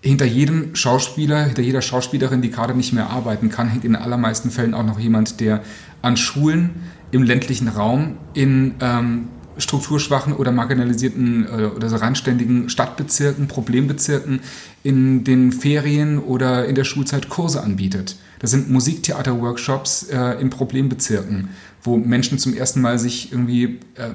Hinter 0.00 0.24
jedem 0.24 0.74
Schauspieler, 0.74 1.44
hinter 1.44 1.62
jeder 1.62 1.80
Schauspielerin, 1.80 2.42
die 2.42 2.50
gerade 2.50 2.74
nicht 2.74 2.92
mehr 2.92 3.10
arbeiten 3.10 3.48
kann, 3.48 3.68
hängt 3.68 3.84
in 3.84 3.92
den 3.92 4.02
allermeisten 4.02 4.50
Fällen 4.50 4.74
auch 4.74 4.84
noch 4.84 4.98
jemand, 4.98 5.40
der 5.40 5.62
an 6.02 6.16
Schulen 6.16 6.70
im 7.10 7.22
ländlichen 7.22 7.68
Raum 7.68 8.16
in 8.34 8.74
ähm, 8.80 9.28
strukturschwachen 9.56 10.32
oder 10.32 10.52
marginalisierten 10.52 11.46
äh, 11.46 11.64
oder 11.66 11.88
so 11.88 11.96
randständigen 11.96 12.68
Stadtbezirken, 12.68 13.46
Problembezirken 13.46 14.40
in 14.82 15.24
den 15.24 15.52
Ferien 15.52 16.18
oder 16.18 16.66
in 16.66 16.74
der 16.74 16.84
Schulzeit 16.84 17.28
Kurse 17.28 17.62
anbietet. 17.62 18.16
Das 18.44 18.50
sind 18.50 18.68
Musiktheater-Workshops 18.68 20.02
äh, 20.10 20.38
in 20.38 20.50
Problembezirken, 20.50 21.48
wo 21.82 21.96
Menschen 21.96 22.38
zum 22.38 22.54
ersten 22.54 22.82
Mal 22.82 22.98
sich 22.98 23.32
irgendwie 23.32 23.80
äh, 23.94 24.10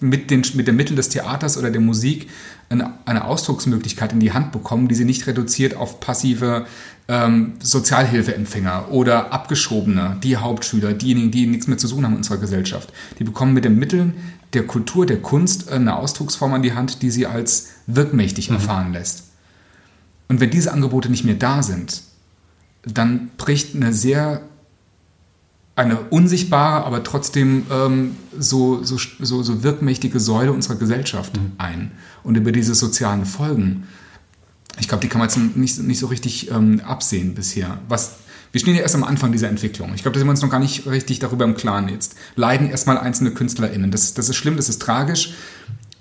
mit, 0.00 0.30
den, 0.30 0.42
mit 0.54 0.66
den 0.66 0.74
Mitteln 0.74 0.96
des 0.96 1.10
Theaters 1.10 1.58
oder 1.58 1.70
der 1.70 1.82
Musik 1.82 2.30
eine, 2.70 2.94
eine, 3.04 3.26
Ausdrucksmöglichkeit 3.26 4.14
in 4.14 4.20
die 4.20 4.32
Hand 4.32 4.52
bekommen, 4.52 4.88
die 4.88 4.94
sie 4.94 5.04
nicht 5.04 5.26
reduziert 5.26 5.76
auf 5.76 6.00
passive 6.00 6.64
ähm, 7.08 7.56
Sozialhilfeempfänger 7.60 8.90
oder 8.90 9.34
Abgeschobene, 9.34 10.16
die 10.22 10.38
Hauptschüler, 10.38 10.94
diejenigen, 10.94 11.30
die 11.30 11.46
nichts 11.46 11.66
mehr 11.66 11.76
zu 11.76 11.86
tun 11.86 12.06
haben 12.06 12.12
in 12.12 12.18
unserer 12.20 12.38
Gesellschaft. 12.38 12.90
Die 13.18 13.24
bekommen 13.24 13.52
mit 13.52 13.66
den 13.66 13.78
Mitteln 13.78 14.14
der 14.54 14.66
Kultur, 14.66 15.04
der 15.04 15.20
Kunst 15.20 15.70
eine 15.70 15.96
Ausdrucksform 15.96 16.54
an 16.54 16.62
die 16.62 16.72
Hand, 16.72 17.02
die 17.02 17.10
sie 17.10 17.26
als 17.26 17.68
wirkmächtig 17.86 18.48
mhm. 18.48 18.56
erfahren 18.56 18.94
lässt. 18.94 19.24
Und 20.28 20.40
wenn 20.40 20.48
diese 20.48 20.72
Angebote 20.72 21.10
nicht 21.10 21.26
mehr 21.26 21.34
da 21.34 21.62
sind, 21.62 22.02
dann 22.86 23.30
bricht 23.36 23.74
eine 23.74 23.92
sehr 23.92 24.42
eine 25.76 25.98
unsichtbare, 25.98 26.84
aber 26.84 27.02
trotzdem 27.02 27.66
ähm, 27.70 28.16
so, 28.38 28.84
so, 28.84 28.96
so, 29.18 29.42
so 29.42 29.62
wirkmächtige 29.62 30.20
Säule 30.20 30.52
unserer 30.52 30.76
Gesellschaft 30.76 31.36
mhm. 31.36 31.52
ein. 31.58 31.90
Und 32.22 32.36
über 32.36 32.52
diese 32.52 32.74
sozialen 32.74 33.26
Folgen, 33.26 33.88
ich 34.78 34.88
glaube, 34.88 35.02
die 35.02 35.08
kann 35.08 35.18
man 35.18 35.28
jetzt 35.28 35.56
nicht, 35.56 35.78
nicht 35.80 35.98
so 35.98 36.06
richtig 36.06 36.50
ähm, 36.50 36.80
absehen 36.84 37.34
bisher. 37.34 37.78
Was, 37.88 38.16
wir 38.52 38.60
stehen 38.60 38.76
ja 38.76 38.82
erst 38.82 38.94
am 38.94 39.02
Anfang 39.02 39.32
dieser 39.32 39.48
Entwicklung. 39.48 39.92
Ich 39.94 40.02
glaube, 40.02 40.14
da 40.14 40.20
sind 40.20 40.28
wir 40.28 40.32
uns 40.32 40.42
noch 40.42 40.50
gar 40.50 40.60
nicht 40.60 40.86
richtig 40.86 41.18
darüber 41.18 41.44
im 41.44 41.56
Klaren 41.56 41.88
jetzt. 41.88 42.14
Leiden 42.36 42.70
erstmal 42.70 42.98
einzelne 42.98 43.32
KünstlerInnen. 43.32 43.90
Das, 43.90 44.14
das 44.14 44.28
ist 44.28 44.36
schlimm, 44.36 44.56
das 44.56 44.68
ist 44.68 44.80
tragisch. 44.80 45.34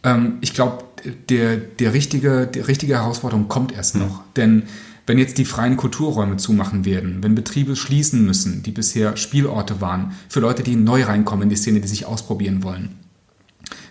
Ähm, 0.03 0.37
ich 0.41 0.53
glaube, 0.53 0.83
der, 1.29 1.57
der 1.57 1.93
richtige, 1.93 2.45
die 2.45 2.59
richtige 2.59 2.93
Herausforderung 2.95 3.47
kommt 3.47 3.71
erst 3.71 3.95
mhm. 3.95 4.01
noch. 4.01 4.21
Denn 4.35 4.63
wenn 5.05 5.17
jetzt 5.17 5.37
die 5.37 5.45
freien 5.45 5.77
Kulturräume 5.77 6.37
zumachen 6.37 6.85
werden, 6.85 7.17
wenn 7.21 7.35
Betriebe 7.35 7.75
schließen 7.75 8.25
müssen, 8.25 8.63
die 8.63 8.71
bisher 8.71 9.17
Spielorte 9.17 9.81
waren, 9.81 10.13
für 10.29 10.39
Leute, 10.39 10.63
die 10.63 10.75
neu 10.75 11.03
reinkommen 11.03 11.43
in 11.43 11.49
die 11.49 11.55
Szene, 11.55 11.81
die 11.81 11.87
sich 11.87 12.05
ausprobieren 12.05 12.63
wollen, 12.63 12.95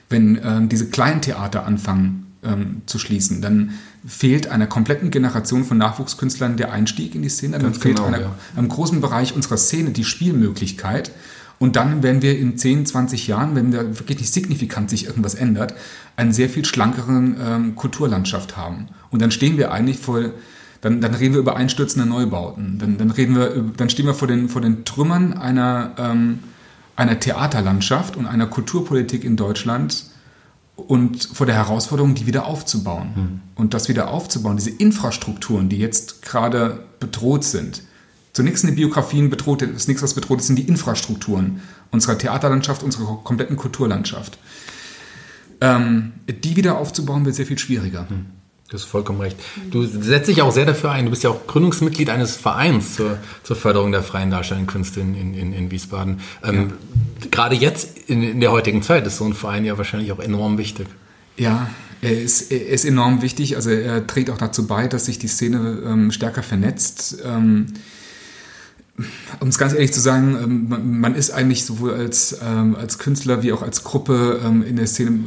wenn 0.09 0.41
ähm, 0.43 0.69
diese 0.69 0.89
kleinen 0.89 1.21
Theater 1.21 1.67
anfangen 1.67 2.33
ähm, 2.43 2.83
zu 2.87 2.99
schließen, 2.99 3.43
dann 3.43 3.73
fehlt 4.07 4.49
einer 4.49 4.67
kompletten 4.67 5.11
Generation 5.11 5.65
von 5.65 5.79
Nachwuchskünstlern 5.79 6.57
der 6.57 6.73
Einstieg 6.73 7.15
in 7.15 7.23
die 7.23 7.29
Szene, 7.29 7.53
dann 7.53 7.73
Ganz 7.73 7.79
fehlt 7.79 7.97
genau, 7.97 8.09
einer, 8.09 8.21
ja. 8.21 8.35
einem 8.57 8.69
großen 8.69 9.01
Bereich 9.01 9.35
unserer 9.35 9.57
Szene 9.57 9.91
die 9.91 10.05
Spielmöglichkeit. 10.05 11.13
Und 11.59 11.77
dann 11.77 12.03
werden 12.03 12.23
wir 12.23 12.37
in 12.37 12.59
10, 12.59 12.87
20 12.87 13.29
Jahren, 13.29 13.55
wenn 13.55 13.71
da 13.71 13.85
wirklich 13.85 14.19
nicht 14.19 14.33
signifikant 14.33 14.91
sich 14.91 15.07
irgendwas 15.07 15.35
ändert, 15.35 15.75
einen 16.17 16.33
sehr 16.33 16.49
viel 16.49 16.65
schlankeren 16.65 17.37
ähm, 17.41 17.75
Kulturlandschaft 17.77 18.57
haben. 18.57 18.89
Und 19.11 19.23
dann 19.23 19.31
stehen 19.31 19.59
wir 19.59 19.71
eigentlich 19.71 19.99
vor 19.99 20.33
dann, 20.83 21.01
dann 21.01 21.15
reden 21.15 21.35
wir 21.35 21.41
über 21.41 21.57
einstürzende 21.57 22.07
Neubauten. 22.07 22.79
Dann, 22.79 22.99
dann, 22.99 23.11
reden 23.13 23.37
wir, 23.37 23.65
dann 23.77 23.89
stehen 23.89 24.05
wir 24.05 24.15
vor 24.15 24.29
den, 24.29 24.49
vor 24.49 24.61
den 24.61 24.85
Trümmern 24.85 25.33
einer, 25.33 25.93
ähm, 25.97 26.41
einer 26.97 27.19
Theaterlandschaft 27.19 28.17
und 28.17 28.27
einer 28.27 28.49
Kulturpolitik 28.49 29.25
in 29.25 29.37
Deutschland 29.37 30.07
und 30.75 31.23
vor 31.23 31.47
der 31.47 31.55
Herausforderung, 31.55 32.15
die 32.15 32.27
wieder 32.27 32.47
aufzubauen. 32.47 33.13
Mhm. 33.15 33.41
Und 33.55 33.75
das 33.75 33.89
wieder 33.89 34.11
aufzubauen, 34.11 34.57
diese 34.57 34.71
Infrastrukturen, 34.71 35.69
die 35.69 35.79
jetzt 35.79 36.23
gerade 36.23 36.85
bedroht 36.99 37.45
sind. 37.45 37.83
Zunächst 38.33 38.63
sind 38.63 38.71
die 38.71 38.77
Biografien 38.77 39.31
bedroht, 39.31 39.63
das 39.63 39.71
ist 39.71 39.89
nichts, 39.89 40.03
was 40.03 40.15
bedroht 40.15 40.41
ist, 40.41 40.49
sind 40.49 40.59
die 40.59 40.67
Infrastrukturen 40.67 41.61
unserer 41.93 42.19
Theaterlandschaft, 42.19 42.83
unserer 42.83 43.21
kompletten 43.23 43.57
Kulturlandschaft. 43.57 44.37
Ähm, 45.61 46.15
die 46.27 46.57
wieder 46.57 46.79
aufzubauen, 46.79 47.25
wird 47.25 47.37
sehr 47.37 47.47
viel 47.47 47.59
schwieriger. 47.59 48.09
Mhm. 48.11 48.42
Du 48.73 48.79
hast 48.79 48.85
vollkommen 48.85 49.21
recht. 49.21 49.37
Du 49.71 49.85
setzt 49.85 50.29
dich 50.29 50.41
auch 50.41 50.51
sehr 50.51 50.65
dafür 50.65 50.93
ein. 50.93 51.05
Du 51.05 51.11
bist 51.11 51.23
ja 51.23 51.29
auch 51.29 51.47
Gründungsmitglied 51.47 52.09
eines 52.09 52.37
Vereins 52.37 52.95
zur, 52.97 53.19
zur 53.43 53.55
Förderung 53.55 53.93
der 53.93 54.03
freien 54.03 54.31
darstellenden 54.31 54.67
Künste 54.67 55.01
in, 55.01 55.35
in, 55.35 55.53
in 55.53 55.71
Wiesbaden. 55.71 56.21
Ähm, 56.43 56.71
ja. 57.21 57.29
Gerade 57.31 57.55
jetzt 57.55 57.99
in, 58.07 58.23
in 58.23 58.41
der 58.41 58.51
heutigen 58.51 58.81
Zeit 58.81 59.07
ist 59.07 59.19
so 59.19 59.27
ein 59.27 59.35
Verein 59.35 59.67
ja 59.67 59.77
wahrscheinlich 59.77 60.11
auch 60.11 60.21
enorm 60.21 60.57
wichtig. 60.57 60.87
Ja, 61.37 61.69
er 62.01 62.19
ist, 62.19 62.51
er 62.51 62.67
ist 62.67 62.87
enorm 62.87 63.21
wichtig. 63.21 63.57
Also 63.57 63.69
er 63.69 64.07
trägt 64.07 64.31
auch 64.31 64.39
dazu 64.39 64.67
bei, 64.67 64.89
dass 64.89 65.05
sich 65.05 65.19
die 65.19 65.29
Szene 65.29 65.83
ähm, 65.85 66.11
stärker 66.11 66.43
vernetzt. 66.43 67.19
Ähm, 67.27 67.67
um 69.41 69.49
es 69.49 69.59
ganz 69.59 69.75
ehrlich 69.75 69.93
zu 69.93 70.01
sagen, 70.01 70.35
ähm, 70.43 70.69
man, 70.71 70.99
man, 70.99 71.15
ist 71.15 71.31
eigentlich 71.31 71.67
sowohl 71.67 71.93
als, 71.93 72.39
ähm, 72.43 72.75
als 72.75 72.99
Künstler 72.99 73.43
wie 73.43 73.53
auch 73.53 73.61
als 73.61 73.85
Gruppe 73.85 74.41
ähm, 74.43 74.63
in 74.63 74.77
der 74.77 74.87
Szene 74.87 75.19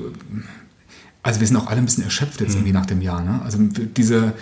also 1.26 1.40
wir 1.40 1.48
sind 1.48 1.58
auch 1.58 1.68
alle 1.68 1.80
ein 1.80 1.86
bisschen 1.86 2.04
erschöpft 2.04 2.40
jetzt 2.40 2.52
mhm. 2.52 2.58
irgendwie 2.58 2.74
nach 2.74 2.86
dem 2.86 3.02
Jahr. 3.02 3.20
Ne? 3.24 3.42
Also 3.44 3.58
diese, 3.98 4.34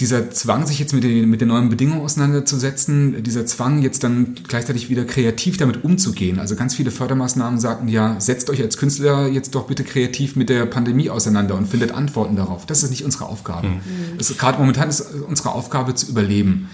dieser 0.00 0.30
Zwang, 0.30 0.66
sich 0.66 0.78
jetzt 0.78 0.94
mit 0.94 1.04
den, 1.04 1.28
mit 1.28 1.42
den 1.42 1.48
neuen 1.48 1.68
Bedingungen 1.68 2.00
auseinanderzusetzen, 2.00 3.22
dieser 3.22 3.44
Zwang, 3.44 3.82
jetzt 3.82 4.02
dann 4.02 4.34
gleichzeitig 4.48 4.88
wieder 4.88 5.04
kreativ 5.04 5.58
damit 5.58 5.84
umzugehen. 5.84 6.38
Also 6.38 6.56
ganz 6.56 6.74
viele 6.74 6.90
Fördermaßnahmen 6.90 7.60
sagten 7.60 7.88
ja, 7.88 8.18
setzt 8.18 8.48
euch 8.48 8.62
als 8.62 8.78
Künstler 8.78 9.28
jetzt 9.28 9.54
doch 9.54 9.66
bitte 9.66 9.84
kreativ 9.84 10.36
mit 10.36 10.48
der 10.48 10.64
Pandemie 10.64 11.10
auseinander 11.10 11.54
und 11.54 11.68
findet 11.68 11.92
Antworten 11.92 12.34
darauf. 12.34 12.64
Das 12.64 12.82
ist 12.82 12.88
nicht 12.88 13.04
unsere 13.04 13.26
Aufgabe. 13.26 13.68
Mhm. 13.68 14.38
Gerade 14.38 14.58
momentan 14.58 14.88
ist 14.88 15.02
unsere 15.28 15.52
Aufgabe 15.52 15.94
zu 15.94 16.08
überleben. 16.08 16.70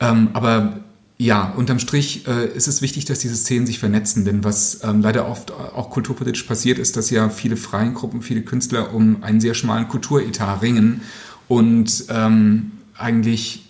Ähm, 0.00 0.30
aber 0.32 0.80
ja, 1.20 1.52
unterm 1.54 1.78
Strich 1.78 2.26
äh, 2.26 2.46
ist 2.46 2.66
es 2.66 2.80
wichtig, 2.80 3.04
dass 3.04 3.18
diese 3.18 3.36
Szenen 3.36 3.66
sich 3.66 3.78
vernetzen, 3.78 4.24
denn 4.24 4.42
was 4.42 4.80
ähm, 4.82 5.02
leider 5.02 5.28
oft 5.28 5.52
auch 5.52 5.90
kulturpolitisch 5.90 6.44
passiert, 6.44 6.78
ist, 6.78 6.96
dass 6.96 7.10
ja 7.10 7.28
viele 7.28 7.58
freien 7.58 7.92
Gruppen, 7.92 8.22
viele 8.22 8.40
Künstler 8.40 8.94
um 8.94 9.22
einen 9.22 9.38
sehr 9.38 9.52
schmalen 9.52 9.86
Kulturetat 9.86 10.62
ringen 10.62 11.02
und 11.46 12.06
ähm, 12.08 12.72
eigentlich 12.96 13.68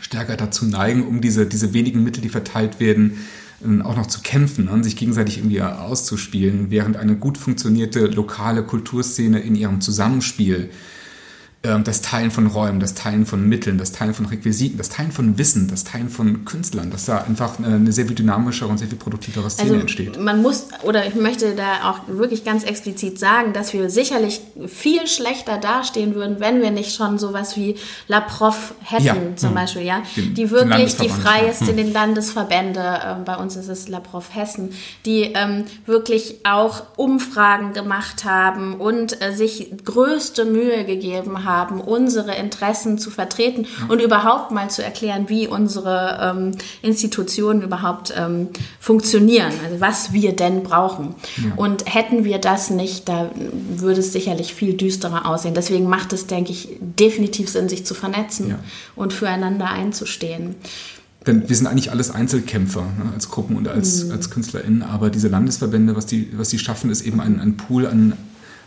stärker 0.00 0.38
dazu 0.38 0.64
neigen, 0.64 1.06
um 1.06 1.20
diese, 1.20 1.44
diese 1.44 1.74
wenigen 1.74 2.02
Mittel, 2.02 2.22
die 2.22 2.30
verteilt 2.30 2.80
werden, 2.80 3.18
äh, 3.62 3.82
auch 3.82 3.96
noch 3.96 4.06
zu 4.06 4.22
kämpfen 4.22 4.68
und 4.68 4.82
sich 4.82 4.96
gegenseitig 4.96 5.36
irgendwie 5.36 5.60
auszuspielen, 5.60 6.70
während 6.70 6.96
eine 6.96 7.14
gut 7.14 7.36
funktionierte 7.36 8.06
lokale 8.06 8.62
Kulturszene 8.62 9.38
in 9.40 9.54
ihrem 9.54 9.82
Zusammenspiel 9.82 10.70
ähm, 10.70 10.70
das 11.62 12.00
Teilen 12.00 12.30
von 12.30 12.46
Räumen, 12.46 12.80
das 12.80 12.94
Teilen 12.94 13.26
von 13.26 13.46
Mitteln, 13.46 13.76
das 13.76 13.92
Teilen 13.92 14.14
von 14.14 14.24
Requisiten, 14.24 14.78
das 14.78 14.88
Teilen 14.88 15.12
von 15.12 15.36
Wissen, 15.36 15.68
das 15.68 15.84
Teilen 15.84 16.08
von 16.08 16.46
Künstlern, 16.46 16.90
dass 16.90 17.04
da 17.04 17.18
einfach 17.18 17.58
eine 17.58 17.92
sehr 17.92 18.06
viel 18.06 18.14
dynamischere 18.14 18.66
und 18.70 18.78
sehr 18.78 18.88
viel 18.88 18.96
produktivere 18.96 19.50
Szene 19.50 19.68
also 19.72 19.80
entsteht. 19.82 20.18
Man 20.18 20.40
muss, 20.40 20.68
oder 20.84 21.06
ich 21.06 21.14
möchte 21.16 21.54
da 21.54 21.90
auch 21.90 21.98
wirklich 22.08 22.44
ganz 22.44 22.64
explizit 22.64 23.18
sagen, 23.18 23.52
dass 23.52 23.74
wir 23.74 23.90
sicherlich 23.90 24.40
viel 24.68 25.06
schlechter 25.06 25.58
dastehen 25.58 26.14
würden, 26.14 26.40
wenn 26.40 26.62
wir 26.62 26.70
nicht 26.70 26.94
schon 26.94 27.18
sowas 27.18 27.58
wie 27.58 27.76
La 28.08 28.20
Prof 28.20 28.72
hätten, 28.82 29.04
Ja. 29.04 29.16
zum 29.36 29.50
Hm. 29.50 29.54
Beispiel, 29.56 29.82
ja, 29.82 30.02
Den- 30.16 30.32
die 30.34 30.50
wirklich 30.50 30.96
die 30.96 31.10
freieste, 31.10 31.64
ja. 31.66 31.70
Hm. 31.72 31.76
den 31.76 31.92
Landesverbände, 31.92 33.00
ähm, 33.04 33.24
bei 33.26 33.36
uns 33.36 33.56
ist 33.56 33.68
es 33.68 33.86
La 33.86 34.00
Prof 34.00 34.34
Hessen, 34.34 34.70
die 35.04 35.32
ähm, 35.34 35.64
wirklich 35.84 36.36
auch 36.44 36.84
Umfragen 36.96 37.74
gemacht 37.74 38.24
haben 38.24 38.76
und 38.76 39.20
äh, 39.20 39.34
sich 39.36 39.70
größte 39.84 40.46
Mühe 40.46 40.86
gegeben 40.86 41.44
haben, 41.44 41.49
unsere 41.86 42.34
Interessen 42.36 42.98
zu 42.98 43.10
vertreten 43.10 43.66
und 43.88 44.00
überhaupt 44.00 44.50
mal 44.50 44.70
zu 44.70 44.82
erklären, 44.84 45.28
wie 45.28 45.46
unsere 45.48 46.18
ähm, 46.36 46.52
Institutionen 46.82 47.62
überhaupt 47.62 48.12
ähm, 48.16 48.48
funktionieren, 48.78 49.52
also 49.64 49.80
was 49.80 50.12
wir 50.12 50.34
denn 50.34 50.62
brauchen. 50.62 51.14
Und 51.56 51.92
hätten 51.92 52.24
wir 52.24 52.38
das 52.38 52.70
nicht, 52.70 53.08
da 53.08 53.30
würde 53.76 54.00
es 54.00 54.12
sicherlich 54.12 54.54
viel 54.54 54.74
düsterer 54.74 55.26
aussehen. 55.26 55.54
Deswegen 55.54 55.86
macht 55.88 56.12
es, 56.12 56.26
denke 56.26 56.52
ich, 56.52 56.68
definitiv 56.80 57.48
Sinn, 57.48 57.68
sich 57.68 57.84
zu 57.86 57.94
vernetzen 57.94 58.50
Ja. 58.50 58.58
und 58.96 59.12
füreinander 59.12 59.68
einzustehen. 59.70 60.54
Denn 61.26 61.48
wir 61.48 61.54
sind 61.54 61.66
eigentlich 61.66 61.90
alles 61.90 62.10
Einzelkämpfer 62.10 62.80
ne, 62.80 63.12
als 63.14 63.28
Gruppen 63.28 63.56
und 63.56 63.68
als, 63.68 64.04
Mhm. 64.04 64.12
als 64.12 64.30
KünstlerInnen, 64.30 64.82
aber 64.82 65.10
diese 65.10 65.28
Landesverbände, 65.28 65.94
was 65.94 66.06
die, 66.06 66.30
was 66.32 66.48
die 66.48 66.58
schaffen, 66.58 66.90
ist 66.90 67.02
eben 67.02 67.20
ein, 67.20 67.38
ein 67.40 67.56
Pool 67.58 67.86
an, 67.86 68.14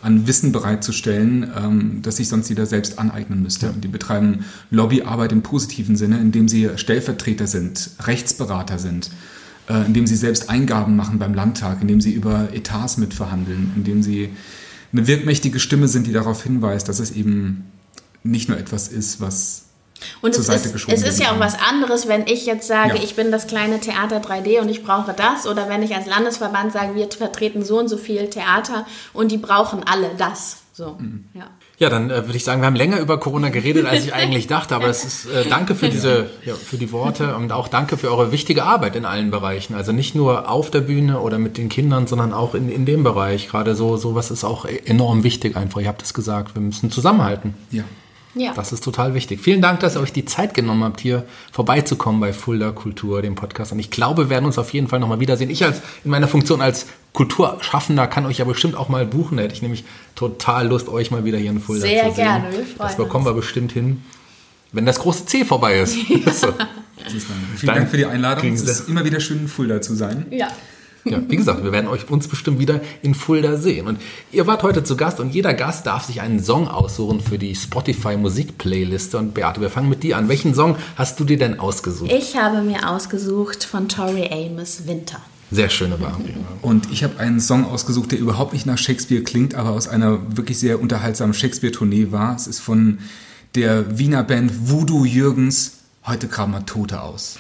an 0.04 0.28
Wissen 0.28 0.52
bereitzustellen, 0.52 1.50
ähm, 1.56 2.00
das 2.02 2.18
sich 2.18 2.28
sonst 2.28 2.50
jeder 2.50 2.66
selbst 2.66 3.00
aneignen 3.00 3.42
müsste. 3.42 3.72
Und 3.72 3.84
die 3.84 3.88
betreiben 3.88 4.46
Lobbyarbeit 4.70 5.32
im 5.32 5.42
positiven 5.42 5.96
Sinne, 5.96 6.20
indem 6.20 6.48
sie 6.48 6.70
Stellvertreter 6.76 7.48
sind, 7.48 7.92
Rechtsberater 8.06 8.80
sind, 8.80 9.10
äh, 9.70 9.86
indem 9.86 10.06
sie 10.06 10.16
selbst 10.16 10.50
Eingaben 10.50 10.96
machen 10.96 11.20
beim 11.20 11.34
Landtag, 11.34 11.82
indem 11.82 12.02
sie 12.02 12.12
über 12.12 12.54
Etats 12.54 12.98
mitverhandeln, 12.98 13.72
indem 13.76 14.04
sie 14.04 14.30
eine 14.92 15.08
wirkmächtige 15.08 15.60
Stimme 15.60 15.88
sind, 15.88 16.06
die 16.06 16.12
darauf 16.12 16.44
hinweist, 16.44 16.88
dass 16.88 17.00
es 17.00 17.12
eben 17.12 17.66
nicht 18.24 18.50
nur 18.50 18.58
etwas 18.58 18.88
ist, 18.90 19.22
was 19.22 19.66
Und 20.22 20.34
zur 20.34 20.42
es 20.42 20.48
Seite 20.48 20.66
ist, 20.68 20.74
geschoben 20.74 20.94
es 20.96 21.04
ist 21.04 21.20
ja 21.20 21.32
auch 21.32 21.40
was 21.40 21.56
anderes, 21.60 22.08
wenn 22.08 22.28
ich 22.28 22.46
jetzt 22.46 22.68
sage, 22.68 22.98
Ja. 22.98 23.04
ich 23.04 23.16
bin 23.16 23.32
das 23.32 23.48
kleine 23.48 23.80
Theater 23.80 24.18
3D 24.20 24.60
und 24.60 24.70
ich 24.70 24.84
brauche 24.84 25.14
das, 25.14 25.48
oder 25.48 25.70
wenn 25.70 25.82
ich 25.82 25.96
als 25.96 26.06
Landesverband 26.08 26.74
sage, 26.74 26.96
wir 26.96 27.10
vertreten 27.10 27.64
so 27.64 27.80
und 27.80 27.88
so 27.88 27.98
viel 27.98 28.30
Theater 28.30 28.86
und 29.14 29.32
die 29.32 29.38
brauchen 29.38 29.84
alle 29.86 30.10
das. 30.18 30.58
So, 30.74 30.96
Mhm. 31.00 31.26
ja. 31.34 31.46
Ja, 31.80 31.90
dann 31.90 32.10
äh, 32.12 32.26
würde 32.28 32.36
ich 32.38 32.44
sagen, 32.44 32.62
wir 32.62 32.68
haben 32.68 32.76
länger 32.76 33.00
über 33.00 33.20
Corona 33.20 33.50
geredet, 33.50 33.86
als 33.86 34.06
ich 34.06 34.14
eigentlich 34.14 34.48
dachte. 34.48 34.76
Aber 34.76 34.88
es 34.88 35.04
ist 35.04 35.26
äh, 35.26 35.46
danke 35.50 35.76
für 35.76 35.90
diese, 35.90 36.30
ja, 36.46 36.54
für 36.56 36.78
die 36.78 36.92
Worte 36.92 37.36
und 37.36 37.52
auch 37.52 37.68
danke 37.68 37.98
für 37.98 38.10
eure 38.12 38.32
wichtige 38.32 38.64
Arbeit 38.64 38.96
in 38.96 39.06
allen 39.06 39.32
Bereichen. 39.32 39.74
Also 39.76 39.92
nicht 39.92 40.16
nur 40.16 40.50
auf 40.50 40.72
der 40.72 40.82
Bühne 40.82 41.20
oder 41.20 41.40
mit 41.40 41.58
den 41.58 41.70
Kindern, 41.70 42.08
sondern 42.08 42.32
auch 42.34 42.54
in, 42.56 42.70
in 42.72 42.86
dem 42.86 43.04
Bereich. 43.04 43.50
Gerade 43.50 43.76
so 43.76 43.98
sowas 43.98 44.32
ist 44.32 44.44
auch 44.44 44.66
enorm 44.66 45.24
wichtig 45.24 45.58
einfach. 45.58 45.82
Ihr 45.82 45.88
habt 45.88 46.02
es 46.04 46.14
gesagt, 46.14 46.56
wir 46.56 46.62
müssen 46.62 46.90
zusammenhalten. 46.92 47.54
ja, 47.72 47.84
ja. 48.36 48.54
Das 48.54 48.72
ist 48.72 48.84
total 48.84 49.14
wichtig. 49.14 49.42
Vielen 49.42 49.62
Dank, 49.62 49.80
dass 49.82 49.96
ihr 49.96 50.02
euch 50.02 50.12
die 50.12 50.26
Zeit 50.26 50.54
genommen 50.54 50.84
habt, 50.84 51.02
hier 51.02 51.26
vorbeizukommen 51.52 52.20
bei 52.20 52.34
Fulda 52.34 52.72
Kultur, 52.72 53.22
dem 53.22 53.36
Podcast. 53.36 53.72
Und 53.72 53.80
ich 53.80 53.92
glaube, 53.92 54.24
wir 54.24 54.30
werden 54.30 54.46
uns 54.46 54.58
auf 54.58 54.74
jeden 54.74 54.88
Fall 54.88 55.00
nochmal 55.00 55.20
wiedersehen. 55.20 55.50
Ich 55.50 55.64
als 55.64 55.82
in 56.04 56.12
meiner 56.12 56.28
Funktion 56.28 56.62
als 56.62 56.88
Kulturschaffender 57.14 58.08
kann 58.08 58.26
euch 58.26 58.40
ja 58.40 58.46
bestimmt 58.46 58.76
auch 58.76 58.90
mal 58.90 59.06
buchen. 59.06 59.38
Da 59.38 59.44
hätte 59.44 59.54
ich 59.54 59.62
nämlich 59.62 59.84
total 60.16 60.68
Lust, 60.68 60.90
euch 60.90 61.12
mal 61.12 61.26
wieder 61.26 61.38
hier 61.38 61.52
in 61.52 61.60
Fulda 61.60 61.82
Sehr 61.82 62.10
zu 62.10 62.16
sehen. 62.16 62.24
gerne, 62.24 62.52
wir 62.52 62.66
freuen 62.66 62.78
Das 62.78 62.98
bekommen 62.98 63.26
wir 63.26 63.34
bestimmt 63.34 63.72
hin, 63.72 64.04
wenn 64.72 64.86
das 64.86 65.00
große 65.00 65.26
C 65.28 65.46
vorbei 65.46 65.80
ist. 65.80 65.94
so. 66.26 66.48
das 67.04 67.14
ist 67.14 67.30
dann. 67.30 67.38
Vielen 67.56 67.76
Dank 67.76 67.90
für 67.90 67.98
die 67.98 68.06
Einladung. 68.06 68.52
Es 68.52 68.62
ist 68.64 68.90
immer 68.90 69.06
wieder 69.06 69.20
schön, 69.20 69.40
in 69.42 69.48
Fulda 69.48 69.82
zu 69.82 69.96
sein. 69.96 70.26
ja. 70.32 70.48
Ja, 71.06 71.22
wie 71.28 71.36
gesagt, 71.36 71.64
wir 71.64 71.74
werden 71.74 71.88
euch 71.88 72.10
uns 72.10 72.28
bestimmt 72.28 72.60
wieder 72.60 72.80
in 73.02 73.14
Fulda 73.14 73.58
sehen. 73.58 73.88
Und 73.88 74.00
ihr 74.32 74.48
wart 74.48 74.64
heute 74.64 74.84
zu 74.84 74.96
Gast 74.96 75.20
und 75.20 75.34
jeder 75.34 75.54
Gast 75.54 75.86
darf 75.86 76.06
sich 76.06 76.22
einen 76.22 76.42
Song 76.42 76.70
aussuchen 76.70 77.20
für 77.20 77.38
die 77.38 77.56
Spotify 77.56 78.16
Musik-Playliste. 78.16 79.18
Und 79.18 79.34
Beate, 79.34 79.60
wir 79.60 79.70
fangen 79.70 79.90
mit 79.90 80.04
dir 80.04 80.18
an. 80.18 80.30
Welchen 80.30 80.56
Song 80.56 80.78
hast 80.96 81.20
du 81.20 81.26
dir 81.26 81.38
denn 81.38 81.60
ausgesucht? 81.60 82.12
Ich 82.12 82.38
habe 82.38 82.62
mir 82.62 82.90
ausgesucht 82.90 83.66
von 83.66 83.90
Tori 83.90 84.30
Amos 84.32 84.88
Winter. 84.88 85.20
Sehr 85.52 85.70
schöne 85.70 86.00
Wahl. 86.02 86.16
Und 86.62 86.92
ich 86.92 87.04
habe 87.04 87.20
einen 87.20 87.40
Song 87.40 87.66
ausgesucht, 87.66 88.12
der 88.12 88.20
überhaupt 88.20 88.54
nicht 88.54 88.66
nach 88.66 88.78
Shakespeare 88.78 89.22
klingt, 89.22 89.56
aber 89.56 89.72
aus 89.72 89.88
einer 89.88 90.38
wirklich 90.38 90.58
sehr 90.58 90.82
unterhaltsamen 90.82 91.34
Shakespeare-Tournee 91.34 92.12
war. 92.12 92.36
Es 92.36 92.48
ist 92.48 92.60
von 92.60 93.00
der 93.56 94.00
Wiener 94.00 94.24
Band 94.24 94.70
Voodoo 94.70 95.06
Jürgens. 95.06 95.80
Heute 96.08 96.28
graben 96.28 96.54
wir 96.54 96.66
Tote 96.66 97.02
aus. 97.02 97.38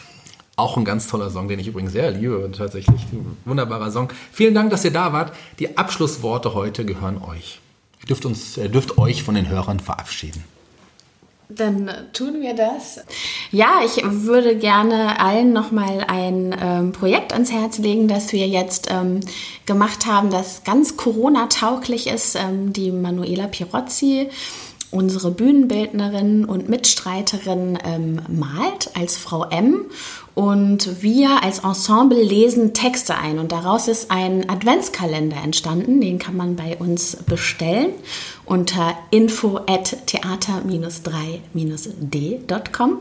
Auch 0.56 0.78
ein 0.78 0.86
ganz 0.86 1.08
toller 1.08 1.32
Song, 1.32 1.48
den 1.48 1.60
ich 1.60 1.68
übrigens 1.68 1.94
sehr 1.94 2.12
liebe. 2.12 2.38
Und 2.44 2.58
tatsächlich 2.58 3.02
ein 3.12 3.38
wunderbarer 3.46 3.92
Song. 3.92 4.10
Vielen 4.32 4.54
Dank, 4.54 4.70
dass 4.70 4.86
ihr 4.86 4.92
da 4.92 5.12
wart. 5.12 5.34
Die 5.60 5.78
Abschlussworte 5.78 6.54
heute 6.54 6.86
gehören 6.86 7.22
euch. 7.22 7.60
Ihr 8.02 8.08
dürft, 8.08 8.26
uns, 8.26 8.58
äh, 8.58 8.70
dürft 8.70 8.98
euch 8.98 9.24
von 9.24 9.36
den 9.36 9.50
Hörern 9.50 9.80
verabschieden. 9.80 10.44
Dann 11.50 11.88
äh, 11.88 12.04
tun 12.14 12.42
wir 12.42 12.56
das. 12.56 13.00
Ja, 13.52 13.82
ich 13.86 14.04
würde 14.04 14.56
gerne 14.58 15.20
allen 15.20 15.54
nochmal 15.54 16.06
ein 16.08 16.56
ähm, 16.60 16.92
Projekt 16.92 17.34
ans 17.34 17.52
Herz 17.52 17.78
legen, 17.78 18.08
das 18.08 18.32
wir 18.32 18.48
jetzt 18.48 18.90
ähm, 18.92 19.20
gemacht 19.66 20.06
haben, 20.06 20.30
das 20.30 20.64
ganz 20.64 20.98
Corona-tauglich 20.98 22.08
ist. 22.08 22.36
Ähm, 22.36 22.74
die 22.74 22.92
Manuela 22.92 23.48
Pirozzi, 23.48 24.30
unsere 24.92 25.32
Bühnenbildnerin 25.32 26.46
und 26.46 26.70
Mitstreiterin, 26.70 27.78
ähm, 27.84 28.22
malt 28.28 28.92
als 28.96 29.18
Frau 29.18 29.46
M. 29.46 29.86
Und 30.36 31.04
wir 31.04 31.44
als 31.44 31.60
Ensemble 31.60 32.20
lesen 32.22 32.74
Texte 32.74 33.16
ein. 33.16 33.38
Und 33.38 33.52
daraus 33.52 33.88
ist 33.88 34.10
ein 34.10 34.50
Adventskalender 34.50 35.38
entstanden. 35.44 36.02
Den 36.02 36.18
kann 36.18 36.36
man 36.36 36.56
bei 36.56 36.76
uns 36.78 37.18
bestellen 37.28 37.92
unter 38.46 38.98
info 39.12 39.58
at 39.68 39.96
theater-3-d.com 40.08 42.98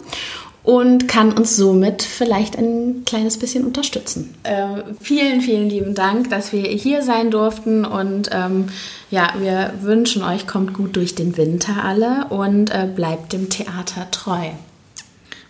und 0.64 1.08
kann 1.08 1.32
uns 1.32 1.56
somit 1.56 2.02
vielleicht 2.02 2.56
ein 2.56 3.02
kleines 3.04 3.36
bisschen 3.38 3.64
unterstützen. 3.64 4.34
Äh, 4.44 4.82
vielen, 5.00 5.40
vielen 5.40 5.68
lieben 5.68 5.94
Dank, 5.94 6.30
dass 6.30 6.52
wir 6.52 6.62
hier 6.62 7.02
sein 7.02 7.32
durften 7.32 7.84
und 7.84 8.30
ähm, 8.32 8.66
ja, 9.10 9.34
wir 9.38 9.72
wünschen 9.80 10.22
euch, 10.22 10.46
kommt 10.46 10.74
gut 10.74 10.94
durch 10.96 11.16
den 11.16 11.36
Winter 11.36 11.82
alle 11.82 12.28
und 12.28 12.70
äh, 12.70 12.88
bleibt 12.94 13.32
dem 13.32 13.50
Theater 13.50 14.08
treu. 14.12 14.50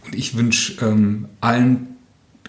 Und 0.05 0.15
ich 0.15 0.37
wünsche 0.37 0.85
ähm, 0.85 1.29
allen 1.41 1.97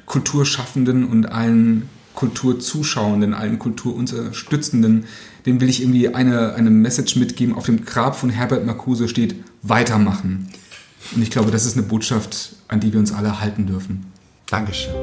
Kulturschaffenden 0.06 1.06
und 1.06 1.28
allen 1.28 1.90
Kulturzuschauenden, 2.14 3.34
allen 3.34 3.60
Kulturunterstützenden, 3.60 5.06
dem 5.46 5.62
will 5.62 5.70
ich 5.70 5.82
irgendwie 5.82 6.10
eine, 6.10 6.54
eine 6.54 6.70
Message 6.70 7.16
mitgeben. 7.16 7.56
Auf 7.56 7.66
dem 7.66 7.86
Grab 7.86 8.16
von 8.16 8.30
Herbert 8.30 8.66
Marcuse 8.66 9.08
steht, 9.08 9.36
weitermachen. 9.62 10.50
Und 11.16 11.22
ich 11.22 11.32
glaube, 11.32 11.52
das 11.52 11.66
ist 11.66 11.78
eine 11.78 11.86
Botschaft, 11.86 12.56
an 12.68 12.80
die 12.80 12.94
wir 12.94 13.00
uns 13.00 13.12
alle 13.12 13.40
halten 13.42 13.66
dürfen. 13.66 14.06
Dankeschön. 14.48 14.94